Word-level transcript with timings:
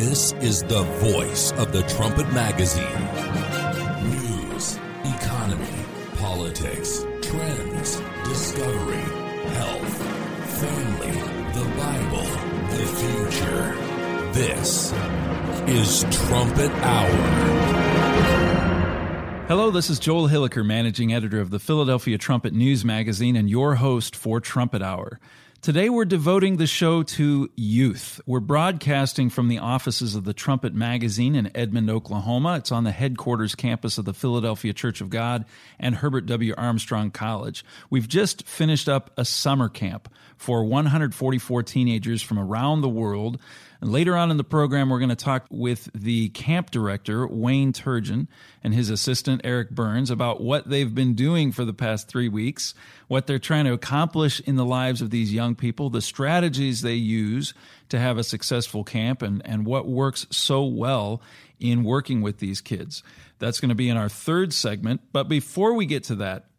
This 0.00 0.32
is 0.40 0.62
the 0.62 0.82
voice 0.82 1.52
of 1.52 1.72
the 1.72 1.82
Trumpet 1.82 2.32
Magazine. 2.32 2.86
News, 4.08 4.78
economy, 5.04 5.84
politics, 6.16 7.04
trends, 7.20 8.00
discovery, 8.24 9.04
health, 9.52 10.02
family, 10.58 11.20
the 11.52 11.66
Bible, 11.76 12.24
the 12.70 12.86
future. 12.96 13.74
This 14.32 14.94
is 15.68 16.06
Trumpet 16.26 16.70
Hour. 16.82 17.90
Hello, 19.48 19.70
this 19.70 19.90
is 19.90 19.98
Joel 19.98 20.30
Hilliker, 20.30 20.64
managing 20.64 21.12
editor 21.12 21.42
of 21.42 21.50
the 21.50 21.58
Philadelphia 21.58 22.16
Trumpet 22.16 22.54
News 22.54 22.86
Magazine 22.86 23.36
and 23.36 23.50
your 23.50 23.74
host 23.74 24.16
for 24.16 24.40
Trumpet 24.40 24.80
Hour. 24.80 25.20
Today, 25.62 25.90
we're 25.90 26.06
devoting 26.06 26.56
the 26.56 26.66
show 26.66 27.02
to 27.02 27.50
youth. 27.54 28.18
We're 28.24 28.40
broadcasting 28.40 29.28
from 29.28 29.48
the 29.48 29.58
offices 29.58 30.14
of 30.14 30.24
the 30.24 30.32
Trumpet 30.32 30.72
Magazine 30.72 31.34
in 31.34 31.54
Edmond, 31.54 31.90
Oklahoma. 31.90 32.56
It's 32.56 32.72
on 32.72 32.84
the 32.84 32.92
headquarters 32.92 33.54
campus 33.54 33.98
of 33.98 34.06
the 34.06 34.14
Philadelphia 34.14 34.72
Church 34.72 35.02
of 35.02 35.10
God 35.10 35.44
and 35.78 35.96
Herbert 35.96 36.24
W. 36.24 36.54
Armstrong 36.56 37.10
College. 37.10 37.62
We've 37.90 38.08
just 38.08 38.46
finished 38.46 38.88
up 38.88 39.10
a 39.18 39.26
summer 39.26 39.68
camp 39.68 40.08
for 40.38 40.64
144 40.64 41.62
teenagers 41.64 42.22
from 42.22 42.38
around 42.38 42.80
the 42.80 42.88
world. 42.88 43.38
And 43.80 43.90
later 43.90 44.14
on 44.14 44.30
in 44.30 44.36
the 44.36 44.44
program, 44.44 44.90
we're 44.90 44.98
going 44.98 45.08
to 45.08 45.16
talk 45.16 45.46
with 45.50 45.88
the 45.94 46.28
camp 46.30 46.70
director, 46.70 47.26
Wayne 47.26 47.72
Turgeon, 47.72 48.28
and 48.62 48.74
his 48.74 48.90
assistant, 48.90 49.40
Eric 49.42 49.70
Burns, 49.70 50.10
about 50.10 50.42
what 50.42 50.68
they've 50.68 50.94
been 50.94 51.14
doing 51.14 51.50
for 51.50 51.64
the 51.64 51.72
past 51.72 52.06
three 52.06 52.28
weeks, 52.28 52.74
what 53.08 53.26
they're 53.26 53.38
trying 53.38 53.64
to 53.64 53.72
accomplish 53.72 54.40
in 54.40 54.56
the 54.56 54.66
lives 54.66 55.00
of 55.00 55.08
these 55.08 55.32
young 55.32 55.54
people, 55.54 55.88
the 55.88 56.02
strategies 56.02 56.82
they 56.82 56.94
use 56.94 57.54
to 57.88 57.98
have 57.98 58.18
a 58.18 58.24
successful 58.24 58.84
camp, 58.84 59.22
and, 59.22 59.40
and 59.46 59.64
what 59.64 59.88
works 59.88 60.26
so 60.30 60.62
well 60.64 61.22
in 61.58 61.82
working 61.82 62.20
with 62.20 62.38
these 62.38 62.60
kids. 62.60 63.02
That's 63.38 63.60
going 63.60 63.70
to 63.70 63.74
be 63.74 63.88
in 63.88 63.96
our 63.96 64.10
third 64.10 64.52
segment. 64.52 65.00
But 65.12 65.24
before 65.24 65.72
we 65.72 65.86
get 65.86 66.04
to 66.04 66.16
that, 66.16 66.49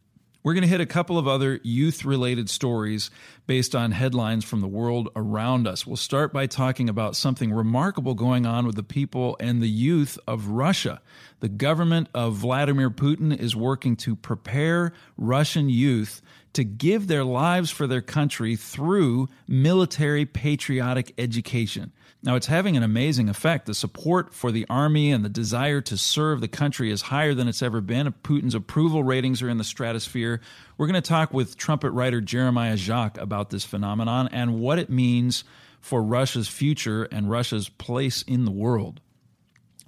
we're 0.43 0.53
going 0.53 0.63
to 0.63 0.67
hit 0.67 0.81
a 0.81 0.85
couple 0.85 1.17
of 1.17 1.27
other 1.27 1.59
youth 1.63 2.03
related 2.03 2.49
stories 2.49 3.11
based 3.45 3.75
on 3.75 3.91
headlines 3.91 4.43
from 4.43 4.61
the 4.61 4.67
world 4.67 5.09
around 5.15 5.67
us. 5.67 5.85
We'll 5.85 5.97
start 5.97 6.33
by 6.33 6.47
talking 6.47 6.89
about 6.89 7.15
something 7.15 7.53
remarkable 7.53 8.15
going 8.15 8.45
on 8.45 8.65
with 8.65 8.75
the 8.75 8.83
people 8.83 9.37
and 9.39 9.61
the 9.61 9.69
youth 9.69 10.17
of 10.27 10.47
Russia. 10.47 11.01
The 11.41 11.49
government 11.49 12.09
of 12.13 12.35
Vladimir 12.35 12.89
Putin 12.89 13.37
is 13.37 13.55
working 13.55 13.95
to 13.97 14.15
prepare 14.15 14.93
Russian 15.15 15.69
youth 15.69 16.21
to 16.53 16.63
give 16.63 17.07
their 17.07 17.23
lives 17.23 17.71
for 17.71 17.87
their 17.87 18.01
country 18.01 18.55
through 18.55 19.29
military 19.47 20.25
patriotic 20.25 21.13
education. 21.17 21.91
Now, 22.23 22.35
it's 22.35 22.47
having 22.47 22.77
an 22.77 22.83
amazing 22.83 23.29
effect. 23.29 23.65
The 23.65 23.73
support 23.73 24.33
for 24.33 24.51
the 24.51 24.67
army 24.69 25.11
and 25.11 25.25
the 25.25 25.29
desire 25.29 25.81
to 25.81 25.97
serve 25.97 26.39
the 26.39 26.47
country 26.47 26.91
is 26.91 27.01
higher 27.03 27.33
than 27.33 27.47
it's 27.47 27.63
ever 27.63 27.81
been. 27.81 28.13
Putin's 28.23 28.53
approval 28.53 29.03
ratings 29.03 29.41
are 29.41 29.49
in 29.49 29.57
the 29.57 29.63
stratosphere. 29.63 30.39
We're 30.77 30.85
going 30.85 31.01
to 31.01 31.09
talk 31.09 31.33
with 31.33 31.57
trumpet 31.57 31.89
writer 31.91 32.21
Jeremiah 32.21 32.77
Jacques 32.77 33.17
about 33.17 33.49
this 33.49 33.65
phenomenon 33.65 34.29
and 34.31 34.59
what 34.59 34.77
it 34.77 34.89
means 34.89 35.43
for 35.79 36.03
Russia's 36.03 36.47
future 36.47 37.05
and 37.05 37.27
Russia's 37.27 37.69
place 37.69 38.21
in 38.21 38.45
the 38.45 38.51
world. 38.51 39.01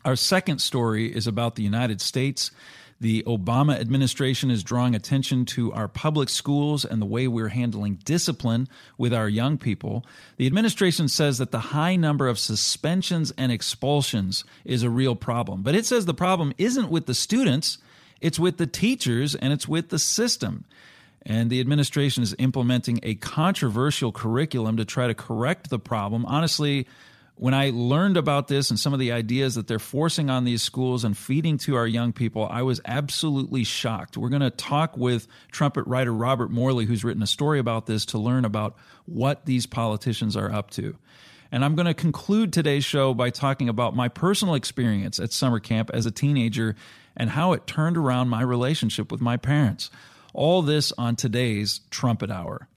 Our 0.03 0.15
second 0.15 0.59
story 0.59 1.15
is 1.15 1.27
about 1.27 1.53
the 1.55 1.63
United 1.63 2.01
States 2.01 2.49
the 2.99 3.23
Obama 3.23 3.79
administration 3.79 4.49
is 4.49 4.63
drawing 4.63 4.95
attention 4.95 5.45
to 5.45 5.73
our 5.73 5.87
public 5.87 6.29
schools 6.29 6.85
and 6.85 7.01
the 7.01 7.05
way 7.05 7.27
we're 7.27 7.49
handling 7.49 7.95
discipline 8.05 8.67
with 8.97 9.13
our 9.13 9.27
young 9.27 9.57
people. 9.57 10.05
The 10.37 10.47
administration 10.47 11.07
says 11.07 11.37
that 11.37 11.51
the 11.51 11.59
high 11.59 11.95
number 11.95 12.27
of 12.27 12.39
suspensions 12.39 13.33
and 13.37 13.51
expulsions 13.51 14.45
is 14.63 14.83
a 14.83 14.89
real 14.89 15.15
problem. 15.15 15.63
But 15.63 15.75
it 15.75 15.85
says 15.85 16.05
the 16.05 16.13
problem 16.13 16.53
isn't 16.57 16.89
with 16.89 17.05
the 17.05 17.13
students, 17.13 17.77
it's 18.21 18.39
with 18.39 18.57
the 18.57 18.67
teachers 18.67 19.35
and 19.35 19.51
it's 19.51 19.67
with 19.67 19.89
the 19.89 19.99
system. 19.99 20.65
And 21.25 21.49
the 21.49 21.59
administration 21.61 22.21
is 22.23 22.35
implementing 22.37 22.99
a 23.03 23.15
controversial 23.15 24.11
curriculum 24.11 24.77
to 24.77 24.85
try 24.85 25.07
to 25.07 25.13
correct 25.13 25.69
the 25.69 25.79
problem. 25.79 26.25
Honestly, 26.25 26.87
when 27.35 27.53
I 27.53 27.71
learned 27.73 28.15
about 28.15 28.47
this 28.47 28.69
and 28.69 28.79
some 28.79 28.93
of 28.93 28.99
the 28.99 29.11
ideas 29.11 29.55
that 29.55 29.67
they're 29.67 29.79
forcing 29.79 30.29
on 30.29 30.43
these 30.43 30.61
schools 30.61 31.03
and 31.03 31.17
feeding 31.17 31.57
to 31.59 31.75
our 31.75 31.87
young 31.87 32.13
people, 32.13 32.47
I 32.49 32.61
was 32.61 32.79
absolutely 32.85 33.63
shocked. 33.63 34.17
We're 34.17 34.29
going 34.29 34.41
to 34.41 34.51
talk 34.51 34.95
with 34.95 35.27
trumpet 35.51 35.87
writer 35.87 36.13
Robert 36.13 36.51
Morley, 36.51 36.85
who's 36.85 37.03
written 37.03 37.23
a 37.23 37.27
story 37.27 37.59
about 37.59 37.87
this, 37.87 38.05
to 38.07 38.19
learn 38.19 38.45
about 38.45 38.75
what 39.05 39.45
these 39.45 39.65
politicians 39.65 40.37
are 40.37 40.51
up 40.51 40.69
to. 40.71 40.95
And 41.51 41.65
I'm 41.65 41.75
going 41.75 41.87
to 41.87 41.93
conclude 41.93 42.53
today's 42.53 42.85
show 42.85 43.13
by 43.13 43.29
talking 43.29 43.67
about 43.67 43.95
my 43.95 44.09
personal 44.09 44.55
experience 44.55 45.19
at 45.19 45.33
summer 45.33 45.59
camp 45.59 45.91
as 45.93 46.05
a 46.05 46.11
teenager 46.11 46.75
and 47.15 47.29
how 47.29 47.53
it 47.53 47.67
turned 47.67 47.97
around 47.97 48.29
my 48.29 48.41
relationship 48.41 49.11
with 49.11 49.21
my 49.21 49.37
parents. 49.37 49.89
All 50.33 50.61
this 50.61 50.91
on 50.97 51.15
today's 51.15 51.81
Trumpet 51.91 52.31
Hour. 52.31 52.67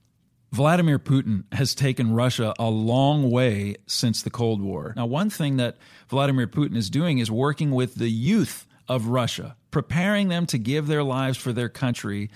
Vladimir 0.51 0.97
Putin 0.97 1.43
has 1.51 1.75
taken 1.75 2.13
Russia 2.13 2.53
a 2.57 2.69
long 2.69 3.29
way 3.29 3.75
since 3.85 4.21
the 4.21 4.29
Cold 4.29 4.61
War. 4.61 4.93
Now, 4.95 5.05
one 5.05 5.29
thing 5.29 5.57
that 5.57 5.77
Vladimir 6.07 6.47
Putin 6.47 6.77
is 6.77 6.89
doing 6.89 7.19
is 7.19 7.29
working 7.29 7.71
with 7.71 7.95
the 7.95 8.09
youth 8.09 8.65
of 8.87 9.07
Russia, 9.07 9.55
preparing 9.71 10.29
them 10.29 10.45
to 10.47 10.57
give 10.57 10.87
their 10.87 11.03
lives 11.03 11.37
for 11.37 11.51
their 11.51 11.67
country, 11.67 12.29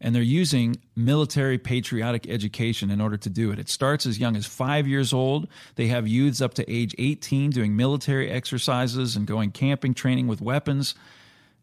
and 0.00 0.14
they're 0.14 0.22
using 0.22 0.76
military 0.94 1.58
patriotic 1.58 2.28
education 2.28 2.90
in 2.90 3.00
order 3.00 3.16
to 3.16 3.30
do 3.30 3.50
it. 3.50 3.58
It 3.58 3.68
starts 3.68 4.06
as 4.06 4.18
young 4.18 4.36
as 4.36 4.46
five 4.46 4.86
years 4.86 5.12
old. 5.12 5.48
They 5.74 5.88
have 5.88 6.06
youths 6.06 6.40
up 6.40 6.54
to 6.54 6.70
age 6.70 6.94
18 6.98 7.50
doing 7.50 7.74
military 7.74 8.30
exercises 8.30 9.16
and 9.16 9.26
going 9.26 9.50
camping 9.50 9.94
training 9.94 10.28
with 10.28 10.40
weapons. 10.40 10.94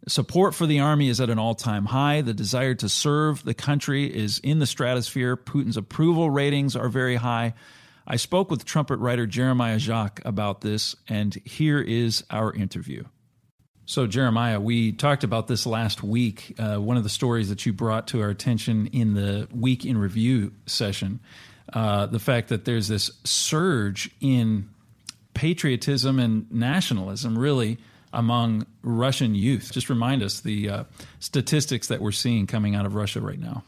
Support 0.07 0.53
for 0.53 0.65
the 0.65 0.79
army 0.79 1.07
is 1.07 1.21
at 1.21 1.29
an 1.29 1.39
all 1.39 1.55
time 1.55 1.85
high. 1.85 2.21
The 2.21 2.33
desire 2.33 2.75
to 2.75 2.89
serve 2.89 3.43
the 3.43 3.53
country 3.53 4.13
is 4.13 4.39
in 4.39 4.59
the 4.59 4.65
stratosphere. 4.65 5.37
Putin's 5.37 5.77
approval 5.77 6.29
ratings 6.29 6.75
are 6.75 6.89
very 6.89 7.15
high. 7.15 7.53
I 8.05 8.17
spoke 8.17 8.51
with 8.51 8.65
trumpet 8.65 8.97
writer 8.97 9.25
Jeremiah 9.25 9.79
Jacques 9.79 10.21
about 10.25 10.59
this, 10.59 10.95
and 11.07 11.33
here 11.45 11.79
is 11.79 12.25
our 12.29 12.51
interview. 12.51 13.05
So, 13.85 14.07
Jeremiah, 14.07 14.59
we 14.59 14.91
talked 14.91 15.23
about 15.23 15.47
this 15.47 15.65
last 15.65 16.03
week. 16.03 16.55
Uh, 16.57 16.77
one 16.77 16.97
of 16.97 17.03
the 17.03 17.09
stories 17.09 17.49
that 17.49 17.65
you 17.65 17.71
brought 17.71 18.07
to 18.07 18.21
our 18.21 18.29
attention 18.29 18.87
in 18.87 19.13
the 19.13 19.47
Week 19.53 19.85
in 19.85 19.97
Review 19.97 20.51
session 20.65 21.21
uh, 21.71 22.05
the 22.07 22.19
fact 22.19 22.49
that 22.49 22.65
there's 22.65 22.87
this 22.87 23.11
surge 23.23 24.11
in 24.19 24.69
patriotism 25.33 26.19
and 26.19 26.51
nationalism, 26.51 27.37
really 27.37 27.77
among 28.13 28.65
Russian 28.81 29.35
youth. 29.35 29.71
Just 29.73 29.89
remind 29.89 30.23
us 30.23 30.39
the 30.39 30.69
uh, 30.69 30.83
statistics 31.19 31.87
that 31.87 31.99
we're 31.99 32.11
seeing 32.11 32.47
coming 32.47 32.75
out 32.75 32.85
of 32.85 32.95
Russia 32.95 33.19
right 33.19 33.39
now. 33.39 33.63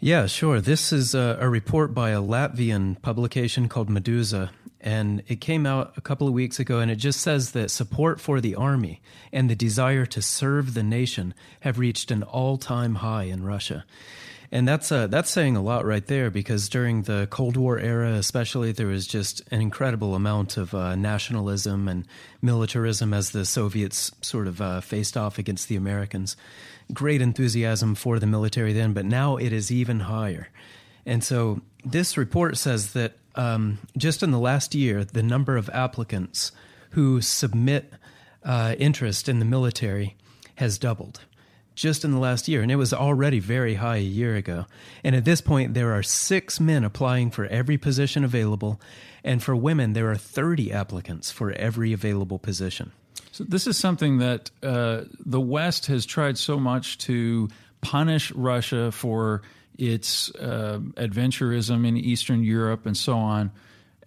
Yeah, 0.00 0.26
sure. 0.26 0.60
This 0.60 0.92
is 0.92 1.14
a, 1.14 1.38
a, 1.40 1.48
report 1.48 1.92
by 1.92 2.10
a 2.10 2.22
Latvian 2.22 3.02
publication 3.02 3.68
called 3.68 3.88
Meduza, 3.88 4.50
and 4.80 5.24
it 5.26 5.40
came 5.40 5.66
out 5.66 5.92
a 5.96 6.00
couple 6.00 6.28
of 6.28 6.34
weeks 6.34 6.60
ago, 6.60 6.78
and 6.78 6.88
it 6.88 6.96
just 6.96 7.20
says 7.20 7.50
that 7.50 7.70
support 7.70 8.20
for 8.20 8.40
the 8.40 8.54
army 8.54 9.00
and 9.32 9.50
the 9.50 9.56
desire 9.56 10.06
to 10.06 10.22
serve 10.22 10.74
the 10.74 10.84
nation 10.84 11.34
have 11.60 11.80
reached 11.80 12.12
an 12.12 12.22
all 12.22 12.58
time 12.58 12.96
high 12.96 13.24
in 13.24 13.42
Russia. 13.42 13.84
And 14.50 14.66
that's 14.66 14.90
uh, 14.90 15.08
that's 15.08 15.30
saying 15.30 15.56
a 15.56 15.62
lot 15.62 15.84
right 15.84 16.06
there 16.06 16.30
because 16.30 16.70
during 16.70 17.02
the 17.02 17.28
Cold 17.30 17.56
War 17.58 17.78
era, 17.78 18.12
especially, 18.12 18.72
there 18.72 18.86
was 18.86 19.06
just 19.06 19.42
an 19.50 19.60
incredible 19.60 20.14
amount 20.14 20.56
of 20.56 20.74
uh, 20.74 20.96
nationalism 20.96 21.86
and 21.86 22.06
militarism 22.40 23.12
as 23.12 23.30
the 23.30 23.44
Soviets 23.44 24.10
sort 24.22 24.46
of 24.46 24.60
uh, 24.62 24.80
faced 24.80 25.18
off 25.18 25.38
against 25.38 25.68
the 25.68 25.76
Americans. 25.76 26.34
Great 26.94 27.20
enthusiasm 27.20 27.94
for 27.94 28.18
the 28.18 28.26
military 28.26 28.72
then, 28.72 28.94
but 28.94 29.04
now 29.04 29.36
it 29.36 29.52
is 29.52 29.70
even 29.70 30.00
higher. 30.00 30.48
And 31.04 31.22
so 31.22 31.60
this 31.84 32.16
report 32.16 32.56
says 32.56 32.94
that 32.94 33.18
um, 33.34 33.78
just 33.98 34.22
in 34.22 34.30
the 34.30 34.38
last 34.38 34.74
year, 34.74 35.04
the 35.04 35.22
number 35.22 35.58
of 35.58 35.68
applicants 35.74 36.52
who 36.90 37.20
submit 37.20 37.92
uh, 38.44 38.74
interest 38.78 39.28
in 39.28 39.40
the 39.40 39.44
military 39.44 40.16
has 40.54 40.78
doubled 40.78 41.20
just 41.78 42.04
in 42.04 42.10
the 42.10 42.18
last 42.18 42.48
year, 42.48 42.60
and 42.60 42.72
it 42.72 42.76
was 42.76 42.92
already 42.92 43.38
very 43.38 43.74
high 43.74 43.98
a 43.98 44.00
year 44.00 44.34
ago. 44.34 44.66
And 45.04 45.14
at 45.14 45.24
this 45.24 45.40
point, 45.40 45.74
there 45.74 45.92
are 45.92 46.02
six 46.02 46.58
men 46.58 46.82
applying 46.82 47.30
for 47.30 47.46
every 47.46 47.78
position 47.78 48.24
available, 48.24 48.80
and 49.22 49.40
for 49.40 49.54
women, 49.54 49.92
there 49.92 50.10
are 50.10 50.16
30 50.16 50.72
applicants 50.72 51.30
for 51.30 51.52
every 51.52 51.92
available 51.92 52.40
position. 52.40 52.90
So, 53.30 53.44
this 53.44 53.68
is 53.68 53.76
something 53.76 54.18
that 54.18 54.50
uh, 54.60 55.02
the 55.24 55.40
West 55.40 55.86
has 55.86 56.04
tried 56.04 56.36
so 56.36 56.58
much 56.58 56.98
to 56.98 57.48
punish 57.80 58.32
Russia 58.32 58.90
for 58.90 59.42
its 59.78 60.34
uh, 60.34 60.80
adventurism 60.96 61.86
in 61.86 61.96
Eastern 61.96 62.42
Europe 62.42 62.86
and 62.86 62.96
so 62.96 63.16
on 63.16 63.52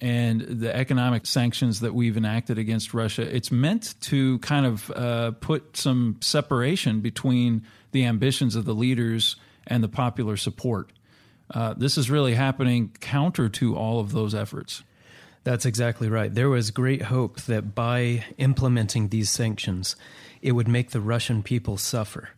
and 0.02 0.42
the 0.42 0.76
economic 0.76 1.28
sanctions 1.28 1.82
that 1.82 1.94
we've 1.94 2.18
enacted 2.18 2.58
against 2.58 2.94
Russia, 2.94 3.22
it's 3.22 3.52
meant 3.52 3.94
to 4.02 4.40
kind 4.40 4.66
of 4.66 4.90
uh, 4.92 5.32
put 5.32 5.78
some 5.78 6.18
separation 6.22 7.02
between 7.02 7.64
the 7.92 8.06
ambitions 8.06 8.56
of 8.56 8.66
the 8.66 8.74
leaders 8.74 9.36
and 9.68 9.84
the 9.84 9.88
popular 9.88 10.38
support. 10.38 10.92
Uh, 11.54 11.76
this 11.76 12.00
is 12.00 12.10
really 12.10 12.34
happening 12.34 12.92
counter 13.00 13.48
to 13.48 13.76
all 13.76 14.00
of 14.00 14.12
those 14.12 14.34
efforts. 14.34 14.82
That's 15.44 15.66
exactly 15.66 16.10
right. 16.10 16.34
There 16.34 16.50
was 16.50 16.72
great 16.72 17.04
hope 17.04 17.42
that 17.42 17.76
by 17.76 18.26
implementing 18.38 19.10
these 19.10 19.30
sanctions, 19.30 19.96
it 20.42 20.54
would 20.54 20.68
make 20.68 20.92
the 20.92 21.02
Russian 21.02 21.44
people 21.44 21.78
suffer, 21.78 22.30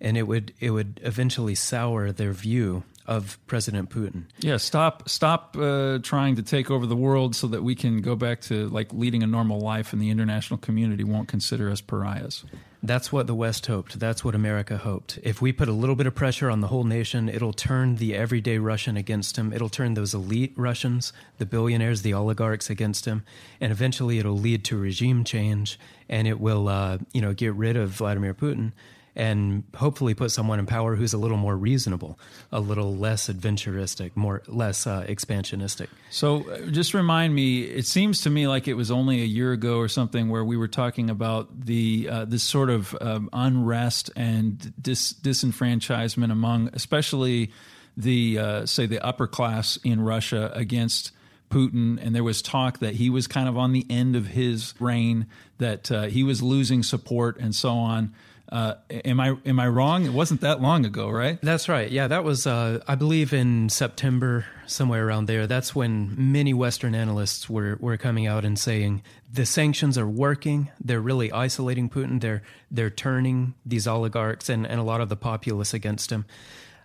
and 0.00 0.16
it 0.16 0.22
would 0.22 0.54
it 0.60 0.70
would 0.70 1.00
eventually 1.02 1.54
sour 1.54 2.12
their 2.12 2.32
view 2.32 2.84
of 3.10 3.44
President 3.48 3.90
Putin. 3.90 4.22
Yeah, 4.38 4.56
stop 4.56 5.08
stop 5.08 5.56
uh, 5.58 5.98
trying 6.02 6.36
to 6.36 6.42
take 6.42 6.70
over 6.70 6.86
the 6.86 6.96
world 6.96 7.34
so 7.34 7.48
that 7.48 7.62
we 7.62 7.74
can 7.74 8.00
go 8.00 8.14
back 8.14 8.40
to 8.42 8.68
like 8.68 8.92
leading 8.92 9.22
a 9.24 9.26
normal 9.26 9.60
life, 9.60 9.92
and 9.92 10.00
the 10.00 10.10
international 10.10 10.58
community 10.58 11.02
won't 11.02 11.28
consider 11.28 11.70
us 11.70 11.80
pariahs. 11.80 12.44
That's 12.82 13.12
what 13.12 13.26
the 13.26 13.34
West 13.34 13.66
hoped. 13.66 13.98
That's 13.98 14.24
what 14.24 14.34
America 14.34 14.78
hoped. 14.78 15.18
If 15.22 15.42
we 15.42 15.52
put 15.52 15.68
a 15.68 15.72
little 15.72 15.96
bit 15.96 16.06
of 16.06 16.14
pressure 16.14 16.48
on 16.48 16.60
the 16.60 16.68
whole 16.68 16.84
nation, 16.84 17.28
it'll 17.28 17.52
turn 17.52 17.96
the 17.96 18.14
everyday 18.14 18.56
Russian 18.56 18.96
against 18.96 19.36
him. 19.36 19.52
It'll 19.52 19.68
turn 19.68 19.94
those 19.94 20.14
elite 20.14 20.54
Russians, 20.56 21.12
the 21.36 21.44
billionaires, 21.44 22.00
the 22.00 22.14
oligarchs 22.14 22.70
against 22.70 23.04
him, 23.04 23.22
and 23.60 23.70
eventually 23.70 24.18
it'll 24.18 24.38
lead 24.38 24.64
to 24.64 24.78
regime 24.78 25.24
change, 25.24 25.78
and 26.08 26.26
it 26.26 26.40
will, 26.40 26.68
uh, 26.68 26.98
you 27.12 27.20
know, 27.20 27.34
get 27.34 27.52
rid 27.54 27.76
of 27.76 27.90
Vladimir 27.90 28.32
Putin 28.32 28.72
and 29.20 29.64
hopefully 29.76 30.14
put 30.14 30.30
someone 30.30 30.58
in 30.58 30.64
power 30.64 30.96
who's 30.96 31.12
a 31.12 31.18
little 31.18 31.36
more 31.36 31.54
reasonable, 31.54 32.18
a 32.50 32.58
little 32.58 32.96
less 32.96 33.28
adventuristic, 33.28 34.12
more 34.16 34.42
less 34.46 34.86
uh, 34.86 35.04
expansionistic. 35.06 35.88
So, 36.08 36.48
uh, 36.48 36.70
just 36.70 36.94
remind 36.94 37.34
me. 37.34 37.64
It 37.64 37.84
seems 37.84 38.22
to 38.22 38.30
me 38.30 38.48
like 38.48 38.66
it 38.66 38.74
was 38.74 38.90
only 38.90 39.20
a 39.20 39.26
year 39.26 39.52
ago 39.52 39.76
or 39.76 39.88
something 39.88 40.30
where 40.30 40.42
we 40.42 40.56
were 40.56 40.68
talking 40.68 41.10
about 41.10 41.66
the 41.66 42.08
uh, 42.10 42.24
this 42.24 42.42
sort 42.42 42.70
of 42.70 42.96
um, 43.02 43.28
unrest 43.34 44.10
and 44.16 44.72
dis- 44.80 45.12
disenfranchisement 45.12 46.32
among, 46.32 46.70
especially 46.72 47.52
the 47.98 48.38
uh, 48.38 48.64
say 48.64 48.86
the 48.86 49.04
upper 49.04 49.26
class 49.26 49.78
in 49.84 50.00
Russia 50.00 50.50
against. 50.54 51.12
Putin, 51.50 51.98
and 52.00 52.14
there 52.14 52.22
was 52.22 52.42
talk 52.42 52.78
that 52.78 52.94
he 52.94 53.10
was 53.10 53.26
kind 53.26 53.48
of 53.48 53.58
on 53.58 53.72
the 53.72 53.84
end 53.90 54.14
of 54.14 54.28
his 54.28 54.72
reign, 54.78 55.26
that 55.58 55.90
uh, 55.90 56.02
he 56.02 56.22
was 56.22 56.40
losing 56.44 56.80
support, 56.84 57.36
and 57.40 57.56
so 57.56 57.70
on. 57.70 58.14
Uh, 58.50 58.74
am 59.04 59.20
I 59.20 59.36
am 59.46 59.60
I 59.60 59.68
wrong? 59.68 60.04
It 60.04 60.12
wasn't 60.12 60.40
that 60.40 60.60
long 60.60 60.84
ago, 60.84 61.08
right? 61.08 61.38
That's 61.40 61.68
right. 61.68 61.88
Yeah, 61.88 62.08
that 62.08 62.24
was 62.24 62.48
uh, 62.48 62.80
I 62.88 62.96
believe 62.96 63.32
in 63.32 63.68
September, 63.68 64.44
somewhere 64.66 65.06
around 65.06 65.26
there. 65.26 65.46
That's 65.46 65.72
when 65.72 66.14
many 66.32 66.52
Western 66.52 66.96
analysts 66.96 67.48
were 67.48 67.76
were 67.80 67.96
coming 67.96 68.26
out 68.26 68.44
and 68.44 68.58
saying 68.58 69.02
the 69.32 69.46
sanctions 69.46 69.96
are 69.96 70.08
working. 70.08 70.68
They're 70.82 71.00
really 71.00 71.30
isolating 71.30 71.88
Putin. 71.88 72.20
They're 72.20 72.42
they're 72.72 72.90
turning 72.90 73.54
these 73.64 73.86
oligarchs 73.86 74.48
and, 74.48 74.66
and 74.66 74.80
a 74.80 74.84
lot 74.84 75.00
of 75.00 75.08
the 75.08 75.16
populace 75.16 75.72
against 75.72 76.10
him. 76.10 76.24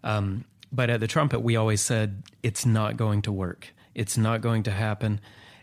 Um, 0.03 0.45
but 0.71 0.91
at 0.91 0.99
the 0.99 1.07
trumpet, 1.07 1.39
we 1.39 1.55
always 1.55 1.81
said 1.81 2.21
it's 2.43 2.65
not 2.65 2.95
going 2.95 3.23
to 3.23 3.31
work. 3.31 3.73
It's 3.95 4.17
not 4.17 4.41
going 4.41 4.63
to 4.63 4.71
happen. 4.71 5.19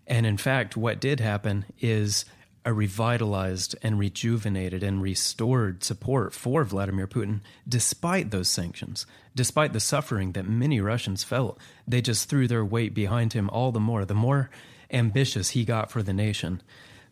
And 0.07 0.27
in 0.27 0.37
fact, 0.37 0.77
what 0.77 1.01
did 1.01 1.21
happen 1.21 1.65
is 1.81 2.25
a 2.65 2.73
revitalized 2.73 3.75
and 3.83 3.99
rejuvenated 3.99 4.83
and 4.83 5.03
restored 5.03 5.83
support 5.83 6.33
for 6.33 6.65
Vladimir 6.65 7.07
Putin 7.07 7.41
despite 7.69 8.31
those 8.31 8.49
sanctions, 8.49 9.07
despite 9.35 9.73
the 9.73 9.81
suffering 9.81 10.33
that 10.33 10.49
many 10.49 10.81
Russians 10.81 11.25
felt. 11.25 11.59
They 11.89 12.01
just 12.01 12.29
threw 12.29 12.47
their 12.47 12.65
weight 12.65 12.95
behind 12.95 13.33
him 13.33 13.51
all 13.51 13.73
the 13.73 13.81
more. 13.81 14.05
The 14.05 14.15
more 14.15 14.51
ambitious 14.91 15.51
he 15.51 15.65
got 15.65 15.91
for 15.91 16.03
the 16.03 16.13
nation, 16.13 16.63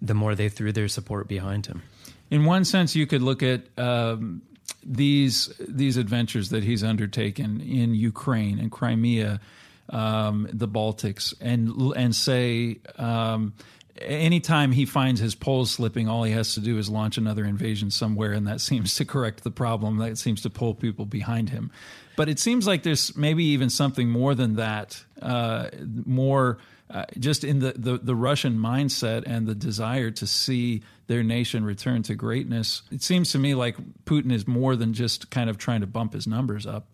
the 0.00 0.14
more 0.14 0.34
they 0.34 0.48
threw 0.48 0.72
their 0.72 0.88
support 0.88 1.26
behind 1.26 1.66
him. 1.66 1.82
In 2.30 2.44
one 2.44 2.64
sense, 2.64 2.94
you 2.94 3.06
could 3.06 3.22
look 3.22 3.42
at 3.42 3.62
um, 3.76 4.42
these 4.84 5.52
these 5.58 5.96
adventures 5.96 6.50
that 6.50 6.62
he's 6.62 6.84
undertaken 6.84 7.60
in 7.60 7.94
Ukraine 7.94 8.60
and 8.60 8.70
Crimea, 8.70 9.40
um, 9.88 10.48
the 10.52 10.68
Baltics, 10.68 11.34
and 11.40 11.70
and 11.96 12.14
say. 12.14 12.78
Um, 12.96 13.54
anytime 14.00 14.72
he 14.72 14.84
finds 14.84 15.20
his 15.20 15.34
polls 15.34 15.70
slipping, 15.70 16.08
all 16.08 16.24
he 16.24 16.32
has 16.32 16.54
to 16.54 16.60
do 16.60 16.78
is 16.78 16.88
launch 16.88 17.18
another 17.18 17.44
invasion 17.44 17.90
somewhere, 17.90 18.32
and 18.32 18.46
that 18.46 18.60
seems 18.70 18.94
to 18.96 19.04
correct 19.04 19.44
the 19.44 19.50
problem. 19.50 19.98
That 19.98 20.18
seems 20.18 20.42
to 20.42 20.50
pull 20.50 20.74
people 20.74 21.06
behind 21.06 21.50
him. 21.50 21.70
But 22.16 22.28
it 22.28 22.38
seems 22.38 22.66
like 22.66 22.82
there's 22.82 23.16
maybe 23.16 23.44
even 23.44 23.70
something 23.70 24.10
more 24.10 24.34
than 24.34 24.56
that, 24.56 25.02
uh, 25.22 25.70
more 26.04 26.58
uh, 26.90 27.04
just 27.18 27.44
in 27.44 27.60
the, 27.60 27.72
the, 27.76 27.98
the 27.98 28.14
Russian 28.14 28.58
mindset 28.58 29.22
and 29.24 29.46
the 29.46 29.54
desire 29.54 30.10
to 30.10 30.26
see 30.26 30.82
their 31.06 31.22
nation 31.22 31.64
return 31.64 32.02
to 32.02 32.14
greatness. 32.14 32.82
It 32.90 33.02
seems 33.02 33.30
to 33.32 33.38
me 33.38 33.54
like 33.54 33.76
Putin 34.04 34.32
is 34.32 34.46
more 34.46 34.76
than 34.76 34.92
just 34.92 35.30
kind 35.30 35.48
of 35.48 35.56
trying 35.56 35.80
to 35.82 35.86
bump 35.86 36.14
his 36.14 36.26
numbers 36.26 36.66
up. 36.66 36.88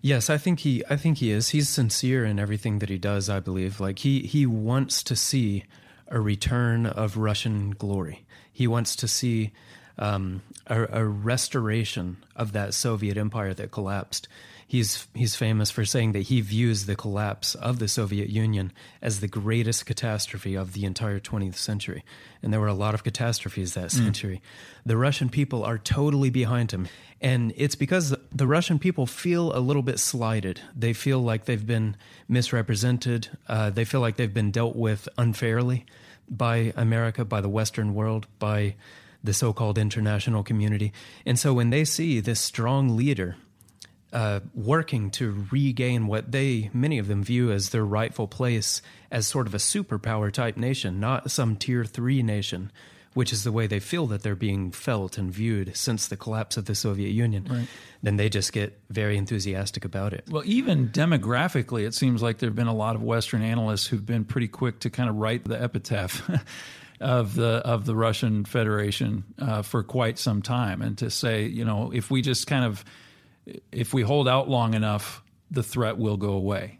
Yes, 0.00 0.30
I 0.30 0.38
think 0.38 0.60
he 0.60 0.84
I 0.88 0.96
think 0.96 1.18
he 1.18 1.30
is. 1.30 1.50
He's 1.50 1.68
sincere 1.68 2.24
in 2.24 2.38
everything 2.38 2.78
that 2.78 2.88
he 2.88 2.98
does, 2.98 3.28
I 3.28 3.40
believe. 3.40 3.80
Like 3.80 4.00
he 4.00 4.20
he 4.20 4.46
wants 4.46 5.02
to 5.04 5.16
see 5.16 5.64
a 6.10 6.20
return 6.20 6.86
of 6.86 7.16
Russian 7.16 7.70
glory. 7.70 8.24
He 8.52 8.66
wants 8.66 8.96
to 8.96 9.08
see 9.08 9.52
um, 9.98 10.42
a, 10.66 11.00
a, 11.00 11.04
restoration 11.04 12.18
of 12.36 12.52
that 12.52 12.72
Soviet 12.72 13.16
empire 13.16 13.52
that 13.54 13.72
collapsed. 13.72 14.28
He's 14.70 15.08
he's 15.14 15.34
famous 15.34 15.70
for 15.70 15.86
saying 15.86 16.12
that 16.12 16.24
he 16.24 16.42
views 16.42 16.84
the 16.84 16.94
collapse 16.94 17.54
of 17.54 17.78
the 17.78 17.88
Soviet 17.88 18.28
Union 18.28 18.70
as 19.00 19.20
the 19.20 19.26
greatest 19.26 19.86
catastrophe 19.86 20.54
of 20.54 20.74
the 20.74 20.84
entire 20.84 21.18
20th 21.18 21.56
century. 21.56 22.04
And 22.42 22.52
there 22.52 22.60
were 22.60 22.66
a 22.66 22.74
lot 22.74 22.92
of 22.92 23.02
catastrophes 23.02 23.72
that 23.72 23.86
mm. 23.86 23.92
century. 23.92 24.42
The 24.84 24.98
Russian 24.98 25.30
people 25.30 25.64
are 25.64 25.78
totally 25.78 26.28
behind 26.28 26.70
him. 26.70 26.86
And 27.18 27.54
it's 27.56 27.76
because 27.76 28.14
the 28.30 28.46
Russian 28.46 28.78
people 28.78 29.06
feel 29.06 29.56
a 29.56 29.58
little 29.58 29.80
bit 29.80 29.98
slighted. 29.98 30.60
They 30.76 30.92
feel 30.92 31.20
like 31.20 31.46
they've 31.46 31.66
been 31.66 31.96
misrepresented. 32.28 33.30
Uh, 33.48 33.70
they 33.70 33.86
feel 33.86 34.00
like 34.02 34.16
they've 34.16 34.34
been 34.34 34.50
dealt 34.50 34.76
with 34.76 35.08
unfairly 35.16 35.86
by 36.28 36.74
America, 36.76 37.24
by 37.24 37.40
the 37.40 37.48
Western 37.48 37.94
world, 37.94 38.26
by 38.38 38.74
the 39.24 39.32
so 39.32 39.54
called 39.54 39.78
international 39.78 40.42
community. 40.42 40.92
And 41.24 41.38
so 41.38 41.54
when 41.54 41.70
they 41.70 41.86
see 41.86 42.20
this 42.20 42.38
strong 42.38 42.98
leader 42.98 43.36
uh, 44.12 44.40
working 44.54 45.10
to 45.10 45.46
regain 45.50 46.06
what 46.06 46.32
they, 46.32 46.70
many 46.72 46.98
of 46.98 47.08
them, 47.08 47.22
view 47.22 47.50
as 47.52 47.70
their 47.70 47.84
rightful 47.84 48.26
place 48.26 48.80
as 49.10 49.26
sort 49.26 49.46
of 49.46 49.54
a 49.54 49.58
superpower 49.58 50.32
type 50.32 50.56
nation, 50.56 51.00
not 51.00 51.30
some 51.30 51.56
tier 51.56 51.84
three 51.84 52.22
nation, 52.22 52.70
which 53.14 53.32
is 53.32 53.44
the 53.44 53.52
way 53.52 53.66
they 53.66 53.80
feel 53.80 54.06
that 54.06 54.22
they're 54.22 54.34
being 54.36 54.70
felt 54.70 55.18
and 55.18 55.30
viewed 55.30 55.76
since 55.76 56.08
the 56.08 56.16
collapse 56.16 56.56
of 56.56 56.66
the 56.66 56.74
Soviet 56.74 57.10
Union, 57.10 57.46
right. 57.50 57.66
then 58.02 58.16
they 58.16 58.28
just 58.28 58.52
get 58.52 58.78
very 58.90 59.16
enthusiastic 59.16 59.84
about 59.84 60.12
it. 60.12 60.24
Well, 60.30 60.42
even 60.46 60.88
demographically, 60.88 61.86
it 61.86 61.94
seems 61.94 62.22
like 62.22 62.38
there 62.38 62.48
have 62.48 62.56
been 62.56 62.66
a 62.66 62.74
lot 62.74 62.94
of 62.94 63.02
Western 63.02 63.42
analysts 63.42 63.86
who've 63.86 64.04
been 64.04 64.24
pretty 64.24 64.48
quick 64.48 64.80
to 64.80 64.90
kind 64.90 65.10
of 65.10 65.16
write 65.16 65.44
the 65.44 65.60
epitaph. 65.60 66.30
of 67.00 67.36
the 67.36 67.62
of 67.64 67.84
the 67.86 67.94
Russian 67.94 68.44
Federation 68.44 69.22
uh, 69.38 69.62
for 69.62 69.84
quite 69.84 70.18
some 70.18 70.42
time, 70.42 70.82
and 70.82 70.98
to 70.98 71.10
say, 71.10 71.44
you 71.44 71.64
know, 71.64 71.92
if 71.94 72.10
we 72.10 72.22
just 72.22 72.48
kind 72.48 72.64
of 72.64 72.84
if 73.72 73.94
we 73.94 74.02
hold 74.02 74.28
out 74.28 74.48
long 74.48 74.74
enough, 74.74 75.22
the 75.50 75.62
threat 75.62 75.98
will 75.98 76.16
go 76.16 76.32
away. 76.32 76.78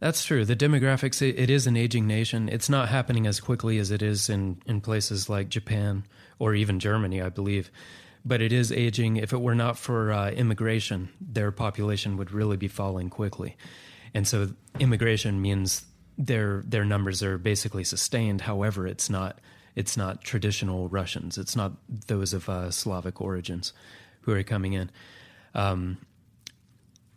That's 0.00 0.24
true. 0.24 0.46
The 0.46 0.56
demographics, 0.56 1.20
it, 1.20 1.50
is 1.50 1.66
an 1.66 1.76
aging 1.76 2.06
nation. 2.06 2.48
It's 2.48 2.70
not 2.70 2.88
happening 2.88 3.26
as 3.26 3.38
quickly 3.38 3.78
as 3.78 3.90
it 3.90 4.00
is 4.00 4.30
in, 4.30 4.62
in 4.64 4.80
places 4.80 5.28
like 5.28 5.50
Japan 5.50 6.06
or 6.38 6.54
even 6.54 6.80
Germany, 6.80 7.20
I 7.20 7.28
believe. 7.28 7.70
But 8.24 8.40
it 8.40 8.50
is 8.50 8.72
aging. 8.72 9.16
If 9.16 9.34
it 9.34 9.40
were 9.42 9.54
not 9.54 9.78
for 9.78 10.10
uh, 10.10 10.30
immigration, 10.30 11.10
their 11.20 11.52
population 11.52 12.16
would 12.16 12.32
really 12.32 12.56
be 12.56 12.68
falling 12.68 13.10
quickly. 13.10 13.56
And 14.14 14.26
so 14.26 14.50
immigration 14.78 15.40
means 15.40 15.84
their 16.18 16.62
their 16.66 16.84
numbers 16.84 17.22
are 17.22 17.38
basically 17.38 17.84
sustained. 17.84 18.42
However, 18.42 18.86
it's 18.86 19.08
not 19.08 19.38
it's 19.76 19.96
not 19.96 20.22
traditional 20.22 20.88
Russians. 20.88 21.38
It's 21.38 21.56
not 21.56 21.72
those 21.88 22.32
of 22.32 22.48
uh, 22.48 22.70
Slavic 22.70 23.20
origins 23.20 23.72
who 24.22 24.32
are 24.32 24.42
coming 24.42 24.72
in. 24.72 24.90
Um, 25.54 25.98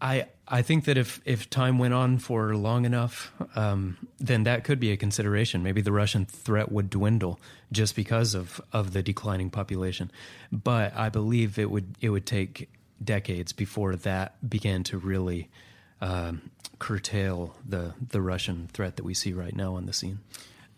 I 0.01 0.27
I 0.47 0.61
think 0.61 0.85
that 0.85 0.97
if 0.97 1.21
if 1.23 1.49
time 1.49 1.79
went 1.79 1.93
on 1.93 2.17
for 2.17 2.55
long 2.55 2.85
enough, 2.85 3.31
um, 3.55 3.97
then 4.19 4.43
that 4.43 4.65
could 4.65 4.79
be 4.79 4.91
a 4.91 4.97
consideration. 4.97 5.63
Maybe 5.63 5.81
the 5.81 5.93
Russian 5.93 6.25
threat 6.25 6.71
would 6.71 6.89
dwindle 6.89 7.39
just 7.71 7.95
because 7.95 8.35
of 8.35 8.59
of 8.73 8.91
the 8.91 9.01
declining 9.01 9.49
population. 9.49 10.11
But 10.51 10.95
I 10.95 11.09
believe 11.09 11.57
it 11.57 11.71
would 11.71 11.95
it 12.01 12.09
would 12.09 12.25
take 12.25 12.69
decades 13.01 13.53
before 13.53 13.95
that 13.95 14.49
began 14.49 14.83
to 14.83 14.97
really 14.97 15.49
um, 16.01 16.51
curtail 16.79 17.55
the 17.65 17.93
the 18.09 18.21
Russian 18.21 18.67
threat 18.73 18.97
that 18.97 19.05
we 19.05 19.13
see 19.13 19.31
right 19.31 19.55
now 19.55 19.75
on 19.75 19.85
the 19.85 19.93
scene. 19.93 20.19